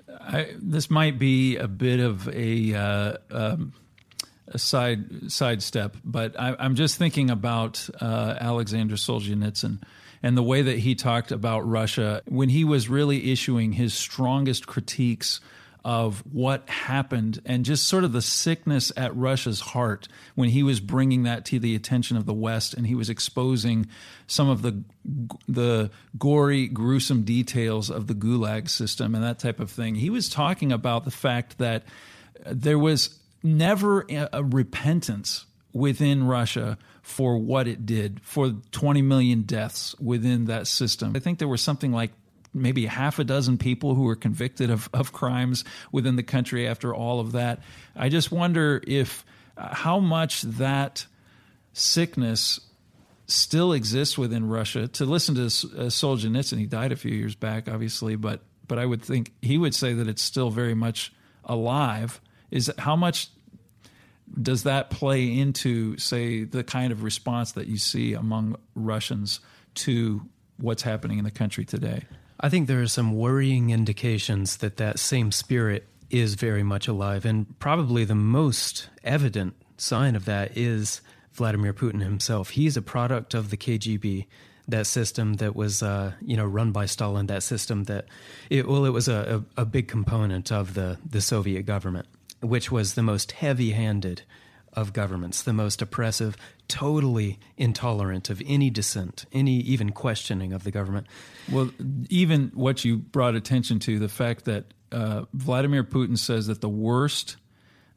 I, 0.07 0.53
this 0.57 0.89
might 0.91 1.17
be 1.17 1.57
a 1.57 1.67
bit 1.67 1.99
of 1.99 2.29
a 2.29 2.73
uh, 2.73 3.17
um, 3.31 3.73
a 4.47 4.59
side 4.59 5.31
sidestep, 5.31 5.97
but 6.03 6.39
I, 6.39 6.65
am 6.65 6.75
just 6.75 6.97
thinking 6.97 7.29
about 7.29 7.89
uh, 7.99 8.35
Alexander 8.39 8.95
Solzhenitsyn 8.95 9.81
and 10.21 10.37
the 10.37 10.43
way 10.43 10.61
that 10.61 10.79
he 10.79 10.95
talked 10.95 11.31
about 11.31 11.67
Russia 11.67 12.21
when 12.27 12.49
he 12.49 12.63
was 12.63 12.89
really 12.89 13.31
issuing 13.31 13.73
his 13.73 13.93
strongest 13.93 14.67
critiques 14.67 15.39
of 15.85 16.23
what 16.31 16.67
happened 16.67 17.39
and 17.45 17.63
just 17.63 17.87
sort 17.87 18.03
of 18.03 18.11
the 18.11 18.21
sickness 18.21 18.91
at 18.97 19.15
Russia's 19.15 19.59
heart 19.59 20.07
when 20.33 20.49
he 20.49 20.63
was 20.63 20.79
bringing 20.79 21.23
that 21.23 21.45
to 21.45 21.59
the 21.59 21.75
attention 21.75 22.17
of 22.17 22.25
the 22.25 22.33
West 22.33 22.73
and 22.73 22.87
he 22.87 22.95
was 22.95 23.07
exposing 23.07 23.85
some 24.25 24.49
of 24.49 24.63
the 24.63 24.83
the 25.47 25.91
gory, 26.17 26.67
gruesome 26.67 27.21
details 27.21 27.91
of 27.91 28.07
the 28.07 28.15
Gulag 28.15 28.67
system 28.67 29.13
and 29.13 29.23
that 29.23 29.37
type 29.37 29.59
of 29.59 29.69
thing. 29.69 29.93
He 29.93 30.09
was 30.09 30.27
talking 30.27 30.71
about 30.71 31.05
the 31.05 31.11
fact 31.11 31.59
that 31.59 31.83
there 32.47 32.79
was 32.79 33.19
never 33.45 34.05
a 34.09 34.43
repentance 34.43 35.45
within 35.73 36.25
Russia 36.25 36.77
for 37.01 37.37
what 37.37 37.67
it 37.67 37.85
did, 37.85 38.21
for 38.23 38.55
20 38.71 39.01
million 39.01 39.43
deaths 39.43 39.93
within 39.99 40.45
that 40.45 40.67
system. 40.67 41.13
I 41.15 41.19
think 41.19 41.37
there 41.37 41.47
was 41.47 41.61
something 41.61 41.91
like 41.91 42.11
maybe 42.53 42.85
half 42.85 43.19
a 43.19 43.23
dozen 43.23 43.57
people 43.57 43.93
who 43.93 44.03
were 44.03 44.15
convicted 44.15 44.71
of, 44.71 44.89
of 44.93 45.11
crimes 45.11 45.63
within 45.91 46.15
the 46.15 46.23
country 46.23 46.67
after 46.67 46.95
all 46.95 47.19
of 47.19 47.33
that. 47.33 47.59
I 47.95 48.09
just 48.09 48.31
wonder 48.31 48.81
if 48.87 49.25
uh, 49.57 49.75
how 49.75 49.99
much 49.99 50.41
that 50.43 51.05
sickness 51.73 52.61
still 53.27 53.73
exists 53.73 54.17
within 54.17 54.47
Russia. 54.47 54.87
To 54.87 55.05
listen 55.05 55.35
to 55.35 55.41
uh, 55.41 55.89
Solzhenitsyn, 55.89 56.57
he 56.57 56.65
died 56.65 56.91
a 56.91 56.95
few 56.95 57.11
years 57.11 57.35
back, 57.35 57.67
obviously, 57.67 58.15
but 58.15 58.41
but 58.67 58.79
I 58.79 58.85
would 58.85 59.03
think 59.03 59.31
he 59.43 59.59
would 59.59 59.75
say 59.75 59.93
that 59.93 60.07
it's 60.07 60.23
still 60.23 60.49
very 60.49 60.73
much 60.73 61.13
alive. 61.43 62.19
Is 62.49 62.71
how 62.79 62.95
much 62.95 63.29
does 64.41 64.63
that 64.63 64.89
play 64.89 65.37
into, 65.37 65.97
say, 65.97 66.43
the 66.43 66.63
kind 66.63 66.91
of 66.91 67.03
response 67.03 67.53
that 67.53 67.67
you 67.67 67.77
see 67.77 68.13
among 68.13 68.57
Russians 68.73 69.39
to 69.75 70.21
what's 70.57 70.83
happening 70.83 71.17
in 71.17 71.23
the 71.23 71.31
country 71.31 71.65
today? 71.65 72.03
I 72.39 72.49
think 72.49 72.67
there 72.67 72.81
are 72.81 72.87
some 72.87 73.15
worrying 73.15 73.69
indications 73.69 74.57
that 74.57 74.77
that 74.77 74.99
same 74.99 75.31
spirit 75.31 75.87
is 76.09 76.35
very 76.35 76.63
much 76.63 76.87
alive. 76.87 77.25
And 77.25 77.57
probably 77.59 78.03
the 78.03 78.15
most 78.15 78.89
evident 79.03 79.55
sign 79.77 80.15
of 80.15 80.25
that 80.25 80.57
is 80.57 81.01
Vladimir 81.33 81.73
Putin 81.73 82.01
himself. 82.01 82.51
He's 82.51 82.77
a 82.77 82.81
product 82.81 83.33
of 83.33 83.49
the 83.49 83.57
KGB, 83.57 84.25
that 84.67 84.87
system 84.87 85.35
that 85.35 85.55
was, 85.55 85.83
uh, 85.83 86.13
you 86.21 86.35
know, 86.35 86.45
run 86.45 86.71
by 86.71 86.85
Stalin, 86.85 87.27
that 87.27 87.43
system 87.43 87.83
that, 87.85 88.05
it, 88.49 88.67
well, 88.67 88.85
it 88.85 88.89
was 88.89 89.07
a, 89.07 89.43
a, 89.57 89.61
a 89.61 89.65
big 89.65 89.87
component 89.87 90.51
of 90.51 90.73
the, 90.73 90.97
the 91.07 91.21
Soviet 91.21 91.63
government, 91.63 92.07
which 92.45 92.71
was 92.71 92.93
the 92.93 93.03
most 93.03 93.33
heavy 93.33 93.71
handed 93.71 94.23
of 94.73 94.91
governments, 94.93 95.43
the 95.43 95.53
most 95.53 95.81
oppressive, 95.81 96.35
totally 96.67 97.39
intolerant 97.57 98.29
of 98.29 98.41
any 98.45 98.69
dissent, 98.69 99.25
any 99.31 99.57
even 99.59 99.91
questioning 99.91 100.51
of 100.53 100.63
the 100.63 100.71
government. 100.71 101.07
Well, 101.51 101.71
even 102.09 102.51
what 102.53 102.83
you 102.83 102.97
brought 102.97 103.35
attention 103.35 103.79
to, 103.79 103.99
the 103.99 104.09
fact 104.09 104.45
that 104.45 104.65
uh, 104.91 105.25
Vladimir 105.33 105.83
Putin 105.83 106.17
says 106.17 106.47
that 106.47 106.61
the 106.61 106.69
worst, 106.69 107.37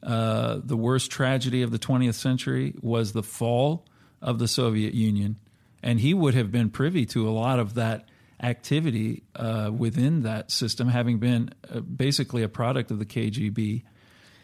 uh, 0.01 0.59
the 0.63 0.77
worst 0.77 1.11
tragedy 1.11 1.61
of 1.61 1.71
the 1.71 1.79
20th 1.79 2.15
century 2.15 2.73
was 2.81 3.11
the 3.11 3.23
fall 3.23 3.85
of 4.21 4.39
the 4.39 4.47
Soviet 4.47 4.93
Union, 4.93 5.37
and 5.83 5.99
he 5.99 6.13
would 6.13 6.33
have 6.33 6.51
been 6.51 6.69
privy 6.69 7.05
to 7.07 7.27
a 7.27 7.31
lot 7.31 7.59
of 7.59 7.75
that 7.75 8.05
activity 8.41 9.23
uh, 9.35 9.69
within 9.75 10.23
that 10.23 10.49
system, 10.51 10.87
having 10.87 11.19
been 11.19 11.49
uh, 11.69 11.81
basically 11.81 12.43
a 12.43 12.49
product 12.49 12.91
of 12.91 12.99
the 12.99 13.05
KGB. 13.05 13.83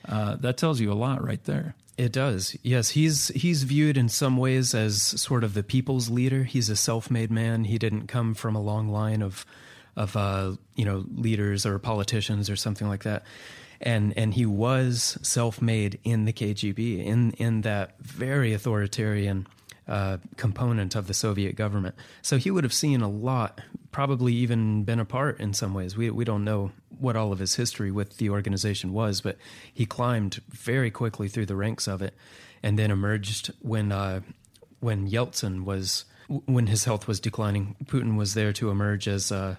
Uh, 0.08 0.36
that 0.38 0.58
tells 0.58 0.80
you 0.80 0.92
a 0.92 0.94
lot, 0.94 1.24
right 1.24 1.44
there. 1.46 1.76
It 1.98 2.12
does. 2.12 2.58
Yes, 2.62 2.90
he's 2.90 3.30
he's 3.30 3.64
viewed 3.64 3.98
in 3.98 4.10
some 4.10 4.36
ways 4.36 4.76
as 4.76 5.02
sort 5.02 5.46
of 5.46 5.54
the 5.54 5.64
people's 5.64 6.10
leader. 6.10 6.44
He's 6.44 6.70
a 6.70 6.76
self-made 6.76 7.32
man. 7.32 7.64
He 7.64 7.78
didn't 7.78 8.08
come 8.08 8.34
from 8.34 8.56
a 8.56 8.62
long 8.62 8.90
line 8.90 9.22
of 9.22 9.46
of 9.96 10.18
uh, 10.18 10.56
you 10.76 10.84
know 10.84 11.06
leaders 11.16 11.66
or 11.66 11.80
politicians 11.80 12.50
or 12.50 12.58
something 12.58 12.88
like 12.88 13.04
that. 13.04 13.24
And 13.80 14.14
and 14.18 14.34
he 14.34 14.46
was 14.46 15.18
self-made 15.22 16.00
in 16.04 16.26
the 16.26 16.34
KGB 16.34 17.06
in 17.06 17.32
in 17.32 17.62
that 17.62 17.98
very 18.02 18.54
authoritarian 18.54 19.48
uh, 19.88 20.18
component 20.38 20.96
of 20.96 21.08
the 21.08 21.14
Soviet 21.14 21.56
government. 21.56 21.96
So 22.22 22.38
he 22.38 22.52
would 22.52 22.64
have 22.64 22.74
seen 22.74 23.02
a 23.02 23.10
lot, 23.10 23.62
probably 23.92 24.34
even 24.34 24.84
been 24.84 25.00
a 25.00 25.06
part 25.06 25.40
in 25.40 25.54
some 25.54 25.74
ways. 25.74 25.96
We 25.96 26.10
we 26.10 26.26
don't 26.26 26.44
know 26.44 26.72
what 26.98 27.16
all 27.16 27.32
of 27.32 27.40
his 27.40 27.56
history 27.56 27.92
with 27.92 28.18
the 28.18 28.30
organization 28.30 28.94
was, 28.94 29.22
but 29.22 29.38
he 29.74 29.86
climbed 29.86 30.42
very 30.50 30.90
quickly 30.92 31.28
through 31.28 31.46
the 31.46 31.56
ranks 31.56 31.88
of 31.88 32.02
it, 32.02 32.14
and 32.64 32.80
then 32.80 32.92
emerged 32.92 33.54
when 33.62 33.92
uh, 33.92 34.22
when 34.80 35.10
Yeltsin 35.10 35.66
was 35.66 36.06
when 36.28 36.68
his 36.68 36.86
health 36.86 37.08
was 37.08 37.20
declining. 37.20 37.76
Putin 37.86 38.18
was 38.18 38.34
there 38.34 38.54
to 38.54 38.72
emerge 38.72 39.08
as 39.08 39.32
uh, 39.32 39.56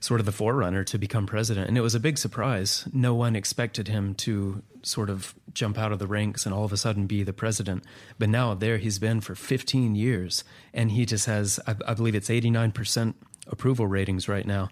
sort 0.00 0.20
of 0.20 0.26
the 0.26 0.32
forerunner 0.32 0.82
to 0.84 0.98
become 0.98 1.26
president, 1.26 1.68
and 1.68 1.76
it 1.76 1.82
was 1.82 1.94
a 1.94 2.00
big 2.00 2.18
surprise. 2.18 2.88
No 2.92 3.14
one 3.14 3.36
expected 3.36 3.88
him 3.88 4.14
to 4.16 4.62
sort 4.82 5.10
of 5.10 5.34
jump 5.52 5.78
out 5.78 5.92
of 5.92 5.98
the 5.98 6.06
ranks 6.06 6.46
and 6.46 6.54
all 6.54 6.64
of 6.64 6.72
a 6.72 6.76
sudden 6.76 7.06
be 7.06 7.22
the 7.22 7.34
president. 7.34 7.84
But 8.18 8.30
now 8.30 8.54
there 8.54 8.78
he's 8.78 8.98
been 8.98 9.20
for 9.20 9.34
15 9.34 9.94
years, 9.94 10.42
and 10.72 10.90
he 10.90 11.04
just 11.04 11.26
has, 11.26 11.60
I, 11.66 11.76
I 11.86 11.94
believe 11.94 12.14
it's 12.14 12.30
89% 12.30 13.14
approval 13.46 13.86
ratings 13.86 14.28
right 14.28 14.46
now 14.46 14.70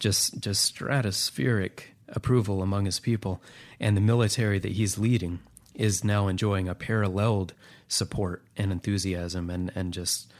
just 0.00 0.40
just 0.40 0.74
stratospheric 0.74 1.82
approval 2.08 2.62
among 2.62 2.86
his 2.86 2.98
people, 2.98 3.40
and 3.78 3.96
the 3.96 4.00
military 4.00 4.58
that 4.58 4.72
he's 4.72 4.98
leading 4.98 5.38
is 5.74 6.02
now 6.02 6.26
enjoying 6.26 6.68
a 6.68 6.74
paralleled 6.74 7.52
support 7.86 8.42
and 8.56 8.72
enthusiasm 8.72 9.48
and 9.48 9.70
and 9.76 9.92
just 9.92 10.32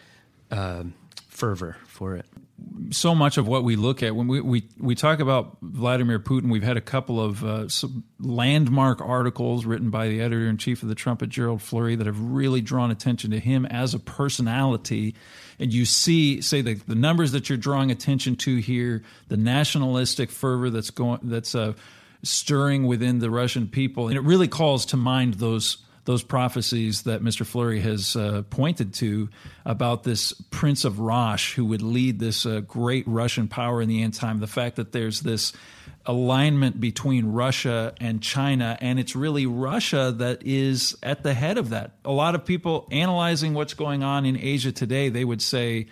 uh, 0.50 0.82
fervor 1.28 1.76
for 1.86 2.16
it 2.16 2.26
so 2.90 3.14
much 3.14 3.38
of 3.38 3.46
what 3.46 3.64
we 3.64 3.76
look 3.76 4.02
at 4.02 4.16
when 4.16 4.26
we, 4.26 4.40
we, 4.40 4.68
we 4.78 4.94
talk 4.94 5.20
about 5.20 5.58
Vladimir 5.62 6.18
Putin, 6.18 6.50
we've 6.50 6.62
had 6.62 6.76
a 6.76 6.80
couple 6.80 7.20
of 7.20 7.44
uh, 7.44 7.68
landmark 8.18 9.00
articles 9.00 9.64
written 9.64 9.90
by 9.90 10.08
the 10.08 10.20
editor 10.20 10.48
in 10.48 10.56
chief 10.56 10.82
of 10.82 10.88
the 10.88 10.94
Trumpet, 10.94 11.28
Gerald 11.28 11.62
Flurry, 11.62 11.94
that 11.96 12.06
have 12.06 12.20
really 12.20 12.60
drawn 12.60 12.90
attention 12.90 13.30
to 13.30 13.38
him 13.38 13.64
as 13.66 13.94
a 13.94 13.98
personality. 13.98 15.14
And 15.58 15.72
you 15.72 15.84
see, 15.84 16.40
say 16.40 16.62
the, 16.62 16.74
the 16.74 16.94
numbers 16.94 17.32
that 17.32 17.48
you're 17.48 17.58
drawing 17.58 17.90
attention 17.90 18.36
to 18.36 18.56
here, 18.56 19.02
the 19.28 19.36
nationalistic 19.36 20.30
fervor 20.30 20.70
that's 20.70 20.90
going 20.90 21.20
that's 21.22 21.54
uh, 21.54 21.74
stirring 22.22 22.86
within 22.86 23.18
the 23.18 23.30
Russian 23.30 23.68
people, 23.68 24.08
and 24.08 24.16
it 24.16 24.22
really 24.22 24.48
calls 24.48 24.86
to 24.86 24.96
mind 24.96 25.34
those 25.34 25.78
those 26.04 26.22
prophecies 26.22 27.02
that 27.02 27.22
Mr. 27.22 27.44
Flurry 27.44 27.80
has 27.80 28.16
uh, 28.16 28.42
pointed 28.50 28.94
to 28.94 29.28
about 29.64 30.02
this 30.02 30.32
Prince 30.50 30.84
of 30.84 30.98
Rosh 30.98 31.54
who 31.54 31.66
would 31.66 31.82
lead 31.82 32.18
this 32.18 32.46
uh, 32.46 32.60
great 32.60 33.06
Russian 33.06 33.48
power 33.48 33.82
in 33.82 33.88
the 33.88 34.02
end 34.02 34.14
time. 34.14 34.40
The 34.40 34.46
fact 34.46 34.76
that 34.76 34.92
there's 34.92 35.20
this 35.20 35.52
alignment 36.06 36.80
between 36.80 37.26
Russia 37.26 37.94
and 38.00 38.22
China, 38.22 38.78
and 38.80 38.98
it's 38.98 39.14
really 39.14 39.46
Russia 39.46 40.14
that 40.16 40.42
is 40.44 40.96
at 41.02 41.22
the 41.22 41.34
head 41.34 41.58
of 41.58 41.70
that. 41.70 41.92
A 42.04 42.12
lot 42.12 42.34
of 42.34 42.44
people 42.44 42.88
analyzing 42.90 43.52
what's 43.52 43.74
going 43.74 44.02
on 44.02 44.24
in 44.24 44.36
Asia 44.38 44.72
today, 44.72 45.10
they 45.10 45.24
would 45.24 45.42
say, 45.42 45.86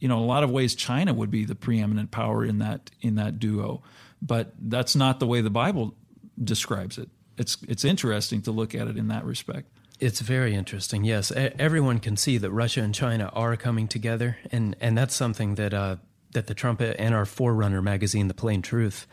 you 0.00 0.08
know, 0.08 0.18
a 0.18 0.26
lot 0.26 0.42
of 0.42 0.50
ways, 0.50 0.74
China 0.74 1.14
would 1.14 1.30
be 1.30 1.44
the 1.44 1.54
preeminent 1.54 2.10
power 2.10 2.44
in 2.44 2.58
that 2.58 2.90
in 3.00 3.14
that 3.14 3.38
duo, 3.38 3.82
but 4.20 4.52
that's 4.58 4.96
not 4.96 5.20
the 5.20 5.26
way 5.28 5.40
the 5.40 5.50
Bible 5.50 5.94
describes 6.42 6.98
it 6.98 7.08
it's 7.42 7.58
it's 7.68 7.84
interesting 7.84 8.40
to 8.42 8.52
look 8.52 8.74
at 8.74 8.86
it 8.86 8.96
in 8.96 9.08
that 9.08 9.24
respect. 9.24 9.66
It's 10.00 10.20
very 10.20 10.54
interesting. 10.54 11.04
Yes, 11.04 11.30
everyone 11.36 11.98
can 11.98 12.16
see 12.16 12.38
that 12.38 12.50
Russia 12.50 12.82
and 12.82 12.94
China 12.94 13.30
are 13.34 13.56
coming 13.56 13.88
together, 13.88 14.38
and 14.50 14.76
and 14.80 14.96
that's 14.96 15.14
something 15.14 15.56
that 15.56 15.74
uh, 15.74 15.96
that 16.32 16.46
the 16.46 16.54
Trumpet 16.54 16.96
and 16.98 17.14
our 17.14 17.26
forerunner 17.26 17.82
magazine, 17.82 18.28
The 18.28 18.34
Plain 18.34 18.62
Truth, 18.62 19.06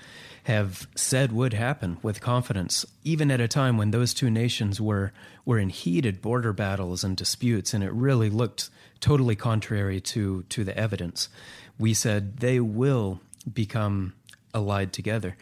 have 0.43 0.87
said 0.95 1.31
would 1.31 1.53
happen 1.53 1.97
with 2.01 2.21
confidence, 2.21 2.85
even 3.03 3.29
at 3.31 3.41
a 3.41 3.47
time 3.47 3.77
when 3.77 3.91
those 3.91 4.13
two 4.13 4.29
nations 4.29 4.79
were 4.79 5.11
were 5.43 5.59
in 5.59 5.69
heated 5.69 6.21
border 6.21 6.53
battles 6.53 7.03
and 7.03 7.17
disputes, 7.17 7.73
and 7.73 7.83
it 7.83 7.91
really 7.91 8.29
looked 8.29 8.69
totally 8.99 9.35
contrary 9.35 9.99
to 10.01 10.43
to 10.43 10.63
the 10.63 10.77
evidence. 10.77 11.29
We 11.79 11.93
said 11.93 12.37
they 12.37 12.59
will 12.59 13.21
become 13.51 14.13
allied 14.53 14.93
together. 14.93 15.35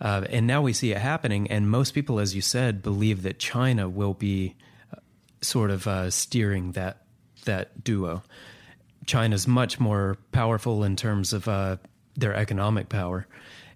Uh, 0.00 0.24
and 0.30 0.46
now 0.46 0.60
we 0.60 0.72
see 0.72 0.92
it 0.92 0.98
happening, 0.98 1.50
and 1.50 1.70
most 1.70 1.94
people, 1.94 2.20
as 2.20 2.34
you 2.34 2.42
said, 2.42 2.82
believe 2.82 3.22
that 3.22 3.38
China 3.38 3.88
will 3.88 4.14
be 4.14 4.54
uh, 4.92 5.00
sort 5.40 5.70
of 5.70 5.86
uh, 5.86 6.10
steering 6.10 6.72
that 6.72 7.02
that 7.44 7.82
duo. 7.82 8.22
China's 9.06 9.46
much 9.46 9.80
more 9.80 10.18
powerful 10.32 10.84
in 10.84 10.96
terms 10.96 11.32
of 11.32 11.48
uh, 11.48 11.76
their 12.14 12.34
economic 12.34 12.88
power, 12.88 13.26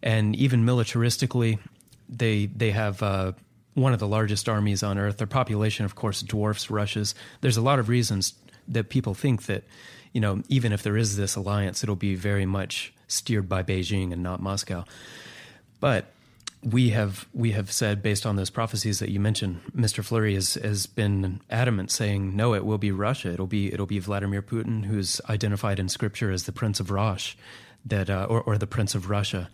and 0.03 0.37
even 0.37 0.65
militaristically, 0.65 1.59
they 2.09 2.47
they 2.47 2.73
have 2.73 3.03
uh, 3.03 3.33
one 3.75 3.93
of 3.95 3.99
the 3.99 4.09
largest 4.09 4.49
armies 4.49 4.83
on 4.83 4.99
earth. 4.99 5.17
Their 5.17 5.27
population, 5.27 5.85
of 5.87 5.95
course, 5.95 6.21
dwarfs 6.21 6.71
Russia's. 6.71 7.15
There's 7.41 7.57
a 7.57 7.62
lot 7.62 7.79
of 7.79 7.89
reasons 7.89 8.35
that 8.69 8.89
people 8.89 9.15
think 9.15 9.45
that, 9.45 9.65
you 10.12 10.21
know, 10.21 10.43
even 10.49 10.73
if 10.73 10.83
there 10.83 10.97
is 10.97 11.17
this 11.17 11.35
alliance, 11.37 11.83
it'll 11.83 11.97
be 11.97 12.15
very 12.15 12.47
much 12.47 12.93
steered 13.09 13.49
by 13.49 13.62
Beijing 13.62 14.12
and 14.12 14.23
not 14.23 14.41
Moscow. 14.41 14.85
But 15.81 16.13
we 16.63 16.91
have 16.91 17.27
we 17.33 17.53
have 17.53 17.73
said 17.73 18.03
based 18.03 18.27
on 18.27 18.37
those 18.37 18.51
prophecies 18.51 18.99
that 18.99 19.11
you 19.11 19.19
mentioned, 19.19 19.61
Mr. 19.75 20.05
Flurry 20.05 20.35
has 20.35 20.55
has 20.55 20.87
been 20.87 21.41
adamant, 21.51 21.91
saying 21.91 22.37
no, 22.37 22.55
it 22.55 22.65
will 22.65 22.79
be 22.79 22.93
Russia. 22.93 23.33
It'll 23.33 23.47
be 23.47 23.73
it'll 23.73 23.87
be 23.87 23.99
Vladimir 23.99 24.43
Putin, 24.43 24.85
who's 24.85 25.21
identified 25.29 25.79
in 25.79 25.89
Scripture 25.89 26.31
as 26.31 26.45
the 26.45 26.53
Prince 26.53 26.79
of 26.79 26.91
Rosh, 26.91 27.35
that 27.85 28.11
uh, 28.11 28.27
or 28.29 28.43
or 28.43 28.59
the 28.59 28.67
Prince 28.67 28.95
of 28.95 29.09
Russia, 29.09 29.49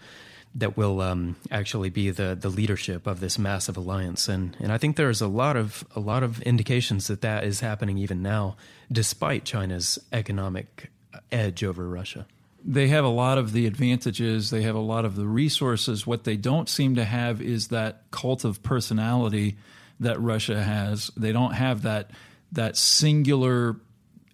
that 0.56 0.76
will 0.76 1.00
um, 1.00 1.36
actually 1.50 1.90
be 1.90 2.10
the 2.10 2.36
the 2.38 2.48
leadership 2.48 3.06
of 3.06 3.20
this 3.20 3.38
massive 3.38 3.76
alliance. 3.76 4.28
And 4.28 4.56
and 4.58 4.72
I 4.72 4.78
think 4.78 4.96
there's 4.96 5.20
a 5.20 5.28
lot 5.28 5.56
of 5.56 5.84
a 5.94 6.00
lot 6.00 6.24
of 6.24 6.42
indications 6.42 7.06
that 7.06 7.20
that 7.20 7.44
is 7.44 7.60
happening 7.60 7.98
even 7.98 8.20
now, 8.20 8.56
despite 8.90 9.44
China's 9.44 9.98
economic 10.12 10.90
edge 11.30 11.62
over 11.62 11.88
Russia. 11.88 12.26
They 12.68 12.88
have 12.88 13.04
a 13.04 13.08
lot 13.08 13.38
of 13.38 13.52
the 13.52 13.66
advantages. 13.66 14.50
They 14.50 14.62
have 14.62 14.74
a 14.74 14.80
lot 14.80 15.04
of 15.04 15.14
the 15.14 15.26
resources. 15.26 16.04
What 16.06 16.24
they 16.24 16.36
don't 16.36 16.68
seem 16.68 16.96
to 16.96 17.04
have 17.04 17.40
is 17.40 17.68
that 17.68 18.02
cult 18.10 18.44
of 18.44 18.62
personality 18.64 19.56
that 20.00 20.20
Russia 20.20 20.60
has. 20.60 21.10
They 21.16 21.30
don't 21.32 21.52
have 21.52 21.82
that 21.82 22.10
that 22.52 22.76
singular 22.76 23.76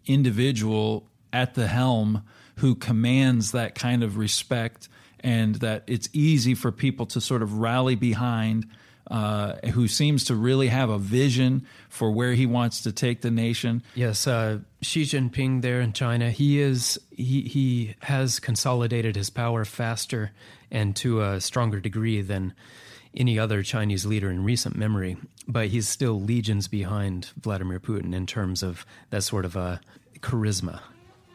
individual 0.06 1.08
at 1.32 1.54
the 1.54 1.66
helm 1.66 2.22
who 2.56 2.74
commands 2.74 3.52
that 3.52 3.74
kind 3.74 4.02
of 4.02 4.16
respect 4.16 4.88
and 5.20 5.56
that 5.56 5.84
it's 5.86 6.08
easy 6.12 6.54
for 6.54 6.72
people 6.72 7.06
to 7.06 7.20
sort 7.20 7.42
of 7.42 7.58
rally 7.58 7.94
behind 7.94 8.66
uh, 9.10 9.54
who 9.72 9.88
seems 9.88 10.24
to 10.24 10.34
really 10.34 10.68
have 10.68 10.90
a 10.90 10.98
vision 10.98 11.66
for 11.88 12.10
where 12.10 12.34
he 12.34 12.46
wants 12.46 12.82
to 12.82 12.92
take 12.92 13.20
the 13.20 13.30
nation. 13.30 13.82
Yes, 13.94 14.26
uh, 14.26 14.60
Xi 14.80 15.02
Jinping 15.02 15.62
there 15.62 15.80
in 15.80 15.92
China, 15.92 16.30
he 16.30 16.60
is 16.60 16.98
he 17.10 17.42
he 17.42 17.94
has 18.02 18.38
consolidated 18.38 19.16
his 19.16 19.30
power 19.30 19.64
faster 19.64 20.32
and 20.70 20.96
to 20.96 21.22
a 21.22 21.40
stronger 21.40 21.80
degree 21.80 22.22
than 22.22 22.54
any 23.14 23.38
other 23.38 23.62
Chinese 23.62 24.06
leader 24.06 24.30
in 24.30 24.42
recent 24.44 24.76
memory. 24.76 25.16
But 25.46 25.68
he's 25.68 25.88
still 25.88 26.20
legions 26.20 26.68
behind 26.68 27.30
Vladimir 27.40 27.80
Putin 27.80 28.14
in 28.14 28.26
terms 28.26 28.62
of 28.62 28.86
that 29.10 29.22
sort 29.22 29.44
of 29.44 29.56
a 29.56 29.80
charisma. 30.20 30.80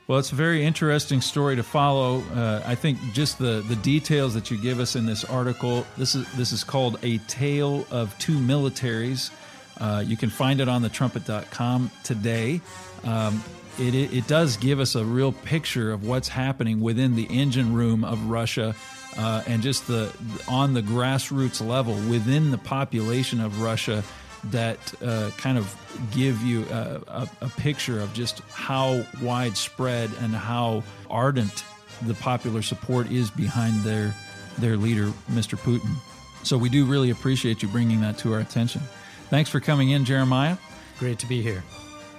Well, 0.07 0.19
it's 0.19 0.31
a 0.31 0.35
very 0.35 0.63
interesting 0.63 1.19
story 1.19 1.57
to 1.57 1.63
follow. 1.63 2.21
Uh, 2.33 2.61
I 2.65 2.75
think 2.75 2.97
just 3.11 3.39
the, 3.39 3.61
the 3.67 3.75
details 3.75 4.33
that 4.35 4.49
you 4.49 4.57
give 4.57 4.79
us 4.79 4.95
in 4.95 5.05
this 5.05 5.25
article. 5.25 5.85
This 5.97 6.15
is 6.15 6.25
this 6.35 6.53
is 6.53 6.63
called 6.63 6.97
a 7.03 7.17
tale 7.19 7.85
of 7.91 8.17
two 8.17 8.37
militaries. 8.37 9.31
Uh, 9.77 10.01
you 10.05 10.15
can 10.15 10.29
find 10.29 10.61
it 10.61 10.69
on 10.69 10.81
thetrumpet.com 10.81 11.91
today. 12.05 12.61
Um, 13.03 13.43
it, 13.77 13.93
it, 13.93 14.13
it, 14.13 14.27
does 14.27 14.55
give 14.55 14.79
us 14.79 14.95
a 14.95 15.03
real 15.03 15.33
picture 15.33 15.91
of 15.91 16.07
what's 16.07 16.29
happening 16.29 16.79
within 16.79 17.15
the 17.15 17.25
engine 17.25 17.73
room 17.73 18.05
of 18.05 18.29
Russia 18.29 18.75
uh, 19.17 19.43
and 19.45 19.61
just 19.61 19.87
the 19.87 20.15
on 20.47 20.73
the 20.73 20.81
grassroots 20.81 21.65
level 21.65 21.95
within 22.09 22.51
the 22.51 22.57
population 22.57 23.41
of 23.41 23.61
Russia 23.61 24.05
that 24.51 24.93
uh, 25.01 25.31
kind 25.37 25.57
of 25.57 25.75
give 26.11 26.41
you 26.43 26.65
a, 26.69 27.01
a, 27.07 27.29
a, 27.41 27.49
picture 27.49 27.99
of 27.99 28.13
just 28.13 28.39
how 28.51 29.03
widespread 29.21 30.09
and 30.21 30.33
how 30.33 30.83
ardent 31.09 31.63
the 32.03 32.13
popular 32.15 32.61
support 32.61 33.11
is 33.11 33.29
behind 33.31 33.83
their 33.83 34.13
their 34.57 34.77
leader, 34.77 35.11
Mr. 35.31 35.57
Putin. 35.57 35.95
So 36.43 36.57
we 36.57 36.69
do 36.69 36.85
really 36.85 37.09
appreciate 37.09 37.61
you 37.61 37.67
bringing 37.67 38.01
that 38.01 38.17
to 38.19 38.33
our 38.33 38.39
attention. 38.39 38.81
Thanks 39.29 39.49
for 39.49 39.59
coming 39.59 39.89
in, 39.89 40.05
Jeremiah. 40.05 40.57
Great 40.97 41.19
to 41.19 41.27
be 41.27 41.41
here. 41.41 41.63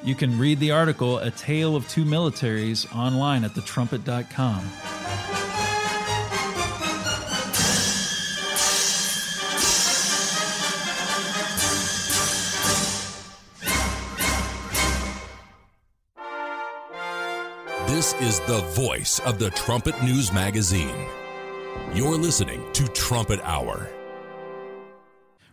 You 0.04 0.14
can 0.14 0.38
read 0.38 0.60
the 0.60 0.70
article 0.70 1.18
A 1.18 1.30
Tale 1.30 1.74
of 1.74 1.88
Two 1.88 2.04
Militaries 2.04 2.94
online 2.94 3.44
at 3.44 3.52
thetrumpet.com. 3.52 4.97
This 17.98 18.14
is 18.20 18.38
the 18.42 18.60
voice 18.60 19.18
of 19.18 19.40
the 19.40 19.50
Trumpet 19.50 20.00
News 20.04 20.32
Magazine. 20.32 20.94
You're 21.92 22.16
listening 22.16 22.62
to 22.74 22.86
Trumpet 22.86 23.40
Hour. 23.42 23.90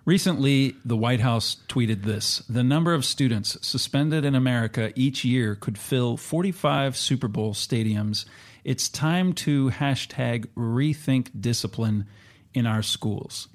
Recently, 0.06 0.76
the 0.86 0.96
White 0.96 1.22
House 1.22 1.58
tweeted 1.68 2.04
this 2.04 2.44
The 2.48 2.64
number 2.64 2.94
of 2.94 3.04
students 3.04 3.58
suspended 3.66 4.26
in 4.26 4.36
America 4.36 4.94
each 4.96 5.26
year 5.26 5.56
could 5.56 5.80
fill 5.80 6.18
45 6.18 6.96
Super 6.96 7.28
Bowl 7.28 7.56
stadiums. 7.56 8.26
It's 8.64 8.90
time 8.90 9.34
to 9.34 9.72
hashtag 9.72 10.46
rethink 10.56 11.30
discipline 11.42 12.06
in 12.54 12.68
our 12.68 12.84
schools. 12.84 13.48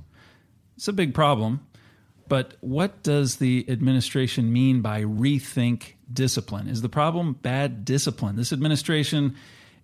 It's 0.77 0.89
a 0.89 0.93
big 0.93 1.15
problem, 1.15 1.65
but 2.31 2.55
what 2.61 3.03
does 3.03 3.37
the 3.37 3.67
administration 3.69 4.51
mean 4.51 4.81
by 4.81 5.03
rethink 5.03 5.97
discipline. 6.13 6.69
Is 6.69 6.83
the 6.83 6.89
problem 6.89 7.35
bad 7.35 7.85
discipline? 7.85 8.37
This 8.37 8.53
administration 8.53 9.37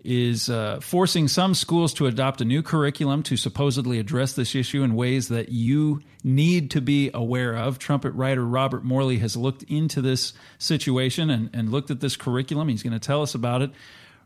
is 0.04 0.48
uh, 0.48 0.78
forcing 0.80 1.26
some 1.26 1.52
schools 1.52 1.92
to 1.94 2.06
adopt 2.06 2.40
a 2.40 2.44
new 2.44 2.62
curriculum 2.62 3.24
to 3.24 3.36
supposedly 3.36 3.98
address 3.98 4.34
this 4.34 4.54
issue 4.54 4.84
in 4.84 4.94
ways 4.94 5.28
that 5.28 5.48
you 5.48 6.00
need 6.22 6.70
to 6.70 6.80
be 6.80 7.10
aware 7.12 7.56
of. 7.56 7.78
Trumpet 7.78 8.12
writer 8.12 8.44
Robert 8.44 8.84
Morley 8.84 9.18
has 9.18 9.36
looked 9.36 9.64
into 9.64 10.00
this 10.00 10.32
situation 10.58 11.28
and, 11.30 11.50
and 11.52 11.72
looked 11.72 11.90
at 11.90 12.00
this 12.00 12.14
curriculum. 12.14 12.68
He's 12.68 12.84
going 12.84 12.92
to 12.92 13.00
tell 13.00 13.22
us 13.22 13.34
about 13.34 13.62
it. 13.62 13.72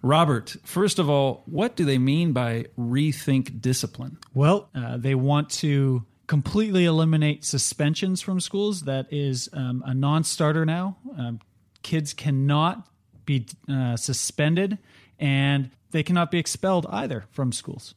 Robert, 0.03 0.57
first 0.65 0.99
of 0.99 1.09
all, 1.09 1.43
what 1.47 1.77
do 1.77 1.85
they 1.85 1.99
mean 1.99 2.33
by 2.33 2.67
rethink 2.79 3.61
discipline? 3.61 4.19
Well, 4.35 4.69
uh, 4.75 4.97
they 4.99 5.15
want 5.15 5.51
to 5.51 6.05
completely 6.31 6.85
eliminate 6.85 7.45
suspensions 7.45 8.21
from 8.21 8.39
schools. 8.39 8.83
That 8.83 9.09
is 9.11 9.49
um, 9.53 9.83
a 9.85 9.93
non 9.93 10.23
starter 10.23 10.65
now. 10.65 10.97
Um, 11.19 11.41
kids 11.83 12.15
cannot 12.15 12.87
be 13.27 13.49
uh, 13.69 13.97
suspended 13.97 14.79
and 15.19 15.73
they 15.91 16.05
cannot 16.05 16.31
be 16.31 16.39
expelled 16.39 16.87
either 16.89 17.25
from 17.33 17.51
schools. 17.51 17.97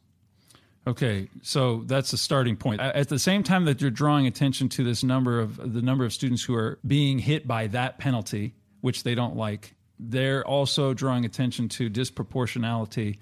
Okay, 0.88 1.30
so 1.44 1.84
that's 1.86 2.12
a 2.12 2.18
starting 2.18 2.58
point. 2.58 2.82
At 2.82 3.08
the 3.08 3.20
same 3.20 3.44
time 3.44 3.66
that 3.66 3.82
you're 3.82 3.92
drawing 3.92 4.26
attention 4.26 4.68
to 4.70 4.84
this 4.84 5.04
number 5.04 5.40
of 5.40 5.72
the 5.72 5.84
number 5.84 6.04
of 6.04 6.12
students 6.12 6.44
who 6.44 6.56
are 6.56 6.80
being 6.88 7.20
hit 7.20 7.48
by 7.48 7.68
that 7.68 8.00
penalty, 8.00 8.56
which 8.82 9.04
they 9.04 9.14
don't 9.14 9.36
like, 9.36 9.76
they're 10.00 10.44
also 10.44 10.96
drawing 10.96 11.24
attention 11.24 11.70
to 11.70 11.88
disproportionality 11.88 13.20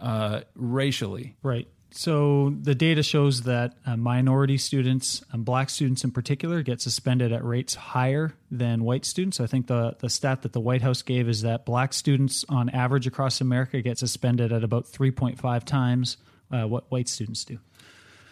uh, 0.00 0.40
racially. 0.54 1.36
Right. 1.42 1.68
So 1.96 2.54
the 2.60 2.74
data 2.74 3.02
shows 3.02 3.42
that 3.42 3.74
uh, 3.86 3.96
minority 3.96 4.58
students, 4.58 5.24
um, 5.32 5.44
black 5.44 5.70
students 5.70 6.04
in 6.04 6.10
particular, 6.10 6.62
get 6.62 6.82
suspended 6.82 7.32
at 7.32 7.42
rates 7.42 7.74
higher 7.74 8.34
than 8.50 8.84
white 8.84 9.06
students. 9.06 9.38
So 9.38 9.44
I 9.44 9.46
think 9.46 9.66
the 9.66 9.96
the 9.98 10.10
stat 10.10 10.42
that 10.42 10.52
the 10.52 10.60
White 10.60 10.82
House 10.82 11.00
gave 11.00 11.26
is 11.26 11.40
that 11.42 11.64
black 11.64 11.94
students, 11.94 12.44
on 12.50 12.68
average 12.68 13.06
across 13.06 13.40
America, 13.40 13.80
get 13.80 13.98
suspended 13.98 14.52
at 14.52 14.62
about 14.62 14.84
3.5 14.84 15.64
times 15.64 16.18
uh, 16.50 16.64
what 16.64 16.90
white 16.90 17.08
students 17.08 17.44
do. 17.44 17.58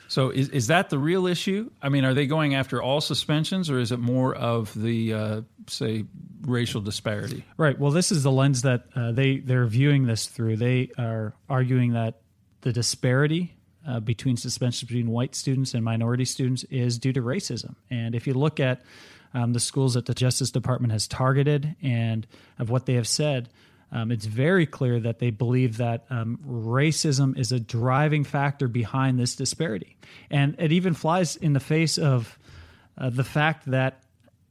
So 0.09 0.29
is 0.29 0.51
is 0.51 0.67
that 0.67 0.91
the 0.91 0.99
real 0.99 1.27
issue? 1.27 1.71
I 1.81 1.89
mean, 1.89 2.05
are 2.05 2.13
they 2.13 2.27
going 2.27 2.55
after 2.55 2.83
all 2.83 3.01
suspensions, 3.01 3.71
or 3.71 3.79
is 3.79 3.93
it 3.93 3.99
more 3.99 4.35
of 4.35 4.75
the 4.75 5.15
uh, 5.15 5.41
say 5.69 6.05
racial 6.43 6.83
disparity? 6.83 7.45
Right. 7.57 7.79
Well, 7.79 7.93
this 7.93 8.13
is 8.13 8.23
the 8.23 8.31
lens 8.31 8.61
that 8.63 8.85
uh, 8.95 9.13
they 9.13 9.39
they're 9.39 9.65
viewing 9.65 10.05
this 10.05 10.27
through. 10.27 10.59
They 10.59 10.91
are 10.99 11.33
arguing 11.49 11.95
that 11.95 12.21
the 12.65 12.73
disparity 12.73 13.55
uh, 13.87 14.01
between 14.01 14.37
suspensions 14.37 14.89
between 14.89 15.11
white 15.11 15.35
students 15.35 15.75
and 15.75 15.85
minority 15.85 16.25
students 16.25 16.65
is 16.65 16.99
due 16.99 17.13
to 17.13 17.21
racism. 17.21 17.75
And 17.91 18.15
if 18.15 18.27
you 18.27 18.33
look 18.35 18.59
at 18.59 18.83
um, 19.35 19.53
the 19.53 19.61
schools 19.61 19.95
that 19.95 20.07
the 20.07 20.15
Justice 20.15 20.51
Department 20.51 20.93
has 20.93 21.07
targeted 21.07 21.77
and 21.83 22.27
of 22.59 22.71
what 22.71 22.87
they 22.87 22.95
have 22.95 23.07
said, 23.07 23.51
um, 23.93 24.11
it's 24.11 24.25
very 24.25 24.65
clear 24.65 24.99
that 25.01 25.19
they 25.19 25.31
believe 25.31 25.77
that 25.77 26.07
um, 26.09 26.39
racism 26.47 27.39
is 27.39 27.53
a 27.53 27.61
driving 27.61 28.25
factor 28.25 28.67
behind 28.67 29.19
this 29.19 29.37
disparity. 29.37 29.97
And 30.31 30.57
it 30.59 30.73
even 30.73 30.95
flies 30.95 31.37
in 31.37 31.53
the 31.53 31.61
face 31.61 31.99
of 31.99 32.39
uh, 32.97 33.11
the 33.11 33.25
fact 33.25 33.71
that 33.71 34.03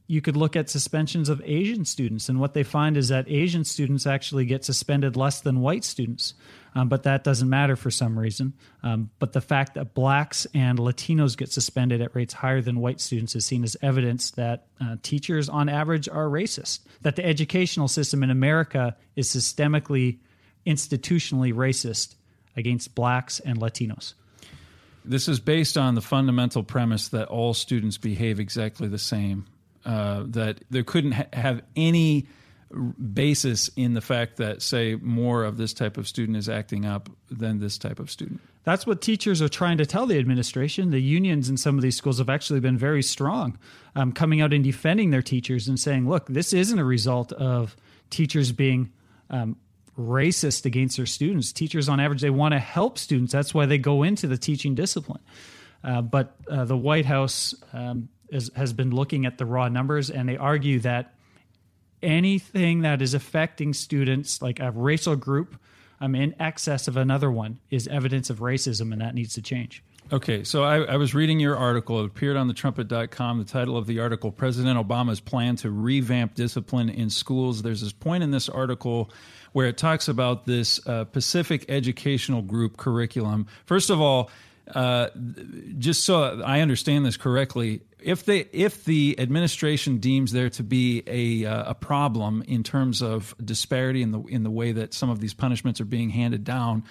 you 0.05 0.21
could 0.21 0.37
look 0.37 0.55
at 0.55 0.69
suspensions 0.69 1.29
of 1.29 1.41
Asian 1.45 1.85
students, 1.85 2.29
and 2.29 2.39
what 2.39 2.53
they 2.53 2.63
find 2.63 2.97
is 2.97 3.07
that 3.07 3.27
Asian 3.27 3.63
students 3.63 4.05
actually 4.05 4.45
get 4.45 4.63
suspended 4.63 5.15
less 5.15 5.41
than 5.41 5.61
white 5.61 5.83
students 5.83 6.33
um, 6.75 6.89
but 6.89 7.03
that 7.03 7.23
doesn't 7.23 7.49
matter 7.49 7.75
for 7.75 7.91
some 7.91 8.17
reason. 8.17 8.53
Um, 8.81 9.09
but 9.19 9.33
the 9.33 9.41
fact 9.41 9.75
that 9.75 9.93
blacks 9.93 10.47
and 10.53 10.79
Latinos 10.79 11.37
get 11.37 11.51
suspended 11.51 12.01
at 12.01 12.15
rates 12.15 12.33
higher 12.33 12.61
than 12.61 12.79
white 12.79 12.99
students 12.99 13.35
is 13.35 13.45
seen 13.45 13.63
as 13.63 13.77
evidence 13.81 14.31
that 14.31 14.67
uh, 14.81 14.97
teachers, 15.03 15.49
on 15.49 15.69
average, 15.69 16.09
are 16.09 16.25
racist. 16.25 16.79
That 17.01 17.15
the 17.15 17.25
educational 17.25 17.87
system 17.87 18.23
in 18.23 18.31
America 18.31 18.95
is 19.15 19.29
systemically, 19.29 20.17
institutionally 20.65 21.53
racist 21.53 22.15
against 22.55 22.95
blacks 22.95 23.39
and 23.39 23.59
Latinos. 23.59 24.13
This 25.05 25.27
is 25.27 25.39
based 25.39 25.77
on 25.77 25.95
the 25.95 26.01
fundamental 26.01 26.63
premise 26.63 27.09
that 27.09 27.27
all 27.27 27.53
students 27.53 27.97
behave 27.97 28.39
exactly 28.39 28.87
the 28.87 28.97
same. 28.97 29.45
Uh, 29.85 30.23
that 30.27 30.63
there 30.69 30.83
couldn't 30.83 31.11
ha- 31.11 31.25
have 31.33 31.61
any 31.75 32.25
basis 33.13 33.69
in 33.75 33.93
the 33.93 34.01
fact 34.01 34.37
that, 34.37 34.61
say, 34.61 34.95
more 34.95 35.43
of 35.43 35.57
this 35.57 35.73
type 35.73 35.97
of 35.97 36.07
student 36.07 36.37
is 36.37 36.49
acting 36.49 36.85
up 36.85 37.09
than 37.29 37.59
this 37.59 37.77
type 37.77 37.99
of 37.99 38.09
student. 38.09 38.41
That's 38.63 38.87
what 38.87 39.01
teachers 39.01 39.41
are 39.41 39.49
trying 39.49 39.77
to 39.79 39.85
tell 39.85 40.05
the 40.05 40.17
administration. 40.17 40.91
The 40.91 41.01
unions 41.01 41.49
in 41.49 41.57
some 41.57 41.77
of 41.77 41.81
these 41.81 41.97
schools 41.97 42.19
have 42.19 42.29
actually 42.29 42.61
been 42.61 42.77
very 42.77 43.03
strong, 43.03 43.57
um, 43.95 44.13
coming 44.13 44.41
out 44.41 44.53
and 44.53 44.63
defending 44.63 45.11
their 45.11 45.21
teachers 45.21 45.67
and 45.67 45.79
saying, 45.79 46.09
look, 46.09 46.27
this 46.27 46.53
isn't 46.53 46.79
a 46.79 46.85
result 46.85 47.33
of 47.33 47.75
teachers 48.09 48.51
being 48.51 48.91
um, 49.29 49.57
racist 49.97 50.65
against 50.65 50.97
their 50.97 51.05
students. 51.05 51.51
Teachers, 51.51 51.89
on 51.89 51.99
average, 51.99 52.21
they 52.21 52.29
want 52.29 52.53
to 52.53 52.59
help 52.59 52.97
students. 52.97 53.33
That's 53.33 53.53
why 53.53 53.65
they 53.65 53.77
go 53.77 54.03
into 54.03 54.27
the 54.27 54.37
teaching 54.37 54.75
discipline. 54.75 55.21
Uh, 55.83 56.01
but 56.01 56.35
uh, 56.49 56.63
the 56.63 56.77
White 56.77 57.05
House 57.05 57.53
um, 57.73 58.07
is, 58.29 58.49
has 58.55 58.71
been 58.71 58.91
looking 58.91 59.25
at 59.25 59.37
the 59.37 59.45
raw 59.45 59.67
numbers, 59.67 60.09
and 60.09 60.27
they 60.29 60.37
argue 60.37 60.79
that 60.79 61.12
anything 62.03 62.81
that 62.81 63.01
is 63.01 63.13
affecting 63.13 63.73
students, 63.73 64.41
like 64.41 64.59
a 64.59 64.71
racial 64.71 65.15
group, 65.15 65.55
um, 66.01 66.15
in 66.15 66.35
excess 66.39 66.87
of 66.87 66.97
another 66.97 67.31
one, 67.31 67.59
is 67.69 67.87
evidence 67.87 68.29
of 68.29 68.39
racism, 68.39 68.91
and 68.91 69.01
that 69.01 69.15
needs 69.15 69.33
to 69.35 69.41
change. 69.41 69.83
Okay, 70.11 70.43
so 70.43 70.63
I, 70.63 70.81
I, 70.81 70.97
was 70.97 71.15
reading 71.15 71.39
your 71.39 71.55
article. 71.55 72.01
It 72.01 72.05
appeared 72.05 72.35
on 72.35 72.47
the 72.47 72.53
trumpet.com. 72.53 73.39
The 73.39 73.45
title 73.45 73.77
of 73.77 73.87
the 73.87 73.99
article 73.99 74.31
President 74.31 74.77
Obama's 74.77 75.21
Plan 75.21 75.55
to 75.57 75.71
Revamp 75.71 76.35
Discipline 76.35 76.89
in 76.89 77.09
Schools. 77.09 77.61
There's 77.61 77.81
this 77.81 77.93
point 77.93 78.21
in 78.21 78.31
this 78.31 78.49
article 78.49 79.09
where 79.53 79.65
it 79.65 79.77
talks 79.77 80.09
about 80.09 80.45
this 80.45 80.85
uh, 80.87 81.05
Pacific 81.05 81.65
Educational 81.69 82.41
Group 82.41 82.75
curriculum. 82.75 83.47
First 83.65 83.89
of 83.89 84.01
all, 84.01 84.29
uh, 84.75 85.09
just 85.77 86.03
so 86.03 86.41
I 86.45 86.61
understand 86.61 87.05
this 87.05 87.17
correctly, 87.17 87.81
if 88.03 88.25
they 88.25 88.47
if 88.51 88.83
the 88.85 89.15
administration 89.17 89.97
deems 89.97 90.31
there 90.31 90.49
to 90.51 90.63
be 90.63 91.03
a 91.07 91.45
uh, 91.45 91.71
a 91.71 91.75
problem 91.75 92.43
in 92.47 92.63
terms 92.63 93.01
of 93.01 93.35
disparity 93.43 94.01
in 94.01 94.11
the 94.11 94.21
in 94.23 94.43
the 94.43 94.51
way 94.51 94.71
that 94.71 94.93
some 94.93 95.09
of 95.09 95.19
these 95.19 95.33
punishments 95.33 95.81
are 95.81 95.85
being 95.85 96.09
handed 96.09 96.43
down, 96.43 96.83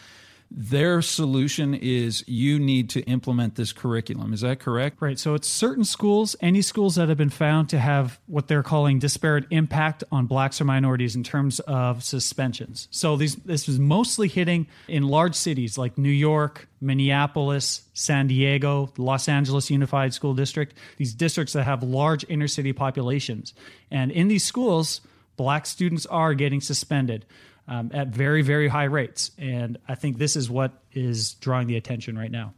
their 0.55 1.01
solution 1.01 1.75
is 1.75 2.25
you 2.27 2.59
need 2.59 2.91
to 2.91 3.01
implement 3.03 3.55
this 3.55 3.73
curriculum. 3.73 4.35
Is 4.35 4.43
that 4.43 4.61
correct? 4.61 5.01
Right. 5.01 5.19
So 5.19 5.35
it's 5.35 5.49
certain 5.49 5.85
schools, 5.85 6.37
any 6.41 6.61
schools 6.61 6.97
that 6.97 7.09
have 7.09 7.17
been 7.17 7.31
found 7.31 7.71
to 7.71 7.79
have 7.79 8.21
what 8.27 8.49
they're 8.49 8.63
calling 8.63 8.99
disparate 8.99 9.47
impact 9.51 10.05
on 10.13 10.27
blacks 10.27 10.61
or 10.61 10.65
minorities 10.65 11.17
in 11.17 11.23
terms 11.23 11.61
of 11.61 12.05
suspensions. 12.05 12.89
So 12.91 13.17
these 13.17 13.37
this 13.37 13.69
is 13.69 13.79
mostly 13.79 14.29
hitting 14.29 14.67
in 14.89 15.09
large 15.09 15.35
cities 15.35 15.79
like 15.79 15.97
New 15.97 16.11
York, 16.11 16.69
Minneapolis, 16.81 17.83
San 17.95 18.27
Diego, 18.27 18.93
Los 18.99 19.29
Angeles 19.29 19.71
Unified 19.71 20.13
School 20.13 20.35
District, 20.35 20.77
these 20.99 21.15
districts 21.15 21.55
that 21.55 21.65
have 21.65 21.83
large 21.83 22.27
inner 22.29 22.49
city 22.49 22.75
populations. 22.75 23.55
And 23.91 24.13
in 24.13 24.29
these 24.29 24.45
schools, 24.45 25.01
black 25.37 25.65
students 25.65 26.05
are 26.07 26.35
getting 26.35 26.61
suspended 26.61 27.25
um, 27.69 27.91
at 27.95 28.09
very, 28.09 28.43
very 28.43 28.69
high 28.69 28.85
rates. 28.85 29.31
And 29.39 29.79
I 29.89 29.95
think 29.95 30.19
this 30.19 30.37
is 30.37 30.51
what 30.51 30.73
is 30.93 31.35
drawing 31.35 31.67
the 31.67 31.77
attention 31.77 32.19
right 32.19 32.31
now. 32.31 32.55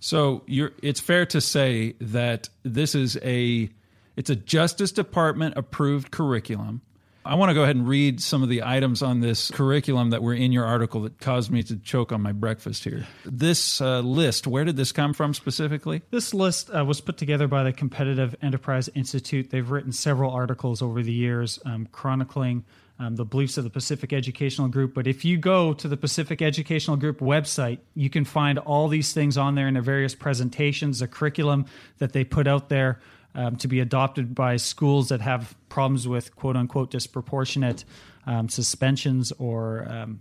So 0.00 0.44
it's 0.46 1.00
fair 1.00 1.26
to 1.26 1.40
say 1.40 1.94
that 2.00 2.48
this 2.62 2.94
is 2.94 3.18
a 3.22 3.68
it's 4.16 4.30
a 4.30 4.36
Justice 4.36 4.92
Department 4.92 5.56
approved 5.56 6.10
curriculum. 6.10 6.82
I 7.28 7.34
want 7.34 7.50
to 7.50 7.54
go 7.54 7.62
ahead 7.62 7.76
and 7.76 7.86
read 7.86 8.22
some 8.22 8.42
of 8.42 8.48
the 8.48 8.62
items 8.62 9.02
on 9.02 9.20
this 9.20 9.50
curriculum 9.50 10.08
that 10.10 10.22
were 10.22 10.32
in 10.32 10.50
your 10.50 10.64
article 10.64 11.02
that 11.02 11.20
caused 11.20 11.50
me 11.50 11.62
to 11.64 11.76
choke 11.76 12.10
on 12.10 12.22
my 12.22 12.32
breakfast 12.32 12.84
here. 12.84 13.06
This 13.26 13.82
uh, 13.82 14.00
list, 14.00 14.46
where 14.46 14.64
did 14.64 14.78
this 14.78 14.92
come 14.92 15.12
from 15.12 15.34
specifically? 15.34 16.00
This 16.10 16.32
list 16.32 16.70
uh, 16.70 16.86
was 16.86 17.02
put 17.02 17.18
together 17.18 17.46
by 17.46 17.64
the 17.64 17.72
Competitive 17.74 18.34
Enterprise 18.40 18.88
Institute. 18.94 19.50
They've 19.50 19.70
written 19.70 19.92
several 19.92 20.30
articles 20.30 20.80
over 20.80 21.02
the 21.02 21.12
years 21.12 21.58
um, 21.66 21.86
chronicling 21.92 22.64
um, 22.98 23.16
the 23.16 23.26
beliefs 23.26 23.58
of 23.58 23.64
the 23.64 23.70
Pacific 23.70 24.14
Educational 24.14 24.68
Group. 24.68 24.94
But 24.94 25.06
if 25.06 25.22
you 25.22 25.36
go 25.36 25.74
to 25.74 25.86
the 25.86 25.98
Pacific 25.98 26.40
Educational 26.40 26.96
Group 26.96 27.20
website, 27.20 27.80
you 27.94 28.08
can 28.08 28.24
find 28.24 28.58
all 28.58 28.88
these 28.88 29.12
things 29.12 29.36
on 29.36 29.54
there 29.54 29.68
in 29.68 29.74
their 29.74 29.82
various 29.82 30.14
presentations, 30.14 31.00
the 31.00 31.06
curriculum 31.06 31.66
that 31.98 32.14
they 32.14 32.24
put 32.24 32.46
out 32.46 32.70
there 32.70 33.00
um, 33.38 33.56
to 33.56 33.68
be 33.68 33.78
adopted 33.78 34.34
by 34.34 34.56
schools 34.56 35.08
that 35.08 35.20
have 35.20 35.54
problems 35.68 36.08
with 36.08 36.34
quote 36.34 36.56
unquote 36.56 36.90
disproportionate 36.90 37.84
um, 38.26 38.48
suspensions 38.48 39.32
or 39.38 39.86
um, 39.88 40.20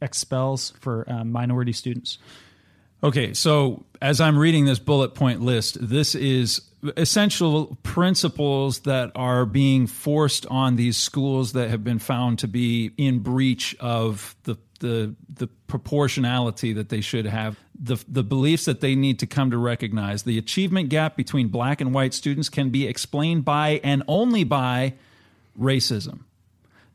expels 0.00 0.70
for 0.80 1.04
um, 1.06 1.30
minority 1.30 1.72
students. 1.72 2.18
Okay, 3.02 3.34
so 3.34 3.84
as 4.00 4.20
I'm 4.20 4.38
reading 4.38 4.64
this 4.64 4.78
bullet 4.78 5.14
point 5.14 5.42
list, 5.42 5.76
this 5.80 6.14
is 6.14 6.62
essential 6.96 7.78
principles 7.82 8.80
that 8.80 9.12
are 9.14 9.44
being 9.44 9.86
forced 9.86 10.46
on 10.46 10.76
these 10.76 10.96
schools 10.96 11.52
that 11.52 11.68
have 11.68 11.84
been 11.84 11.98
found 11.98 12.38
to 12.38 12.48
be 12.48 12.92
in 12.96 13.18
breach 13.18 13.76
of 13.80 14.34
the 14.44 14.56
the 14.80 15.14
the 15.28 15.46
proportionality 15.66 16.72
that 16.72 16.88
they 16.88 17.00
should 17.00 17.26
have 17.26 17.58
the 17.78 18.02
the 18.08 18.22
beliefs 18.22 18.64
that 18.64 18.80
they 18.80 18.94
need 18.94 19.18
to 19.20 19.26
come 19.26 19.50
to 19.50 19.58
recognize 19.58 20.24
the 20.24 20.36
achievement 20.36 20.88
gap 20.88 21.16
between 21.16 21.48
black 21.48 21.80
and 21.80 21.94
white 21.94 22.12
students 22.12 22.48
can 22.48 22.70
be 22.70 22.86
explained 22.86 23.44
by 23.44 23.80
and 23.84 24.02
only 24.08 24.44
by 24.44 24.94
racism 25.58 26.20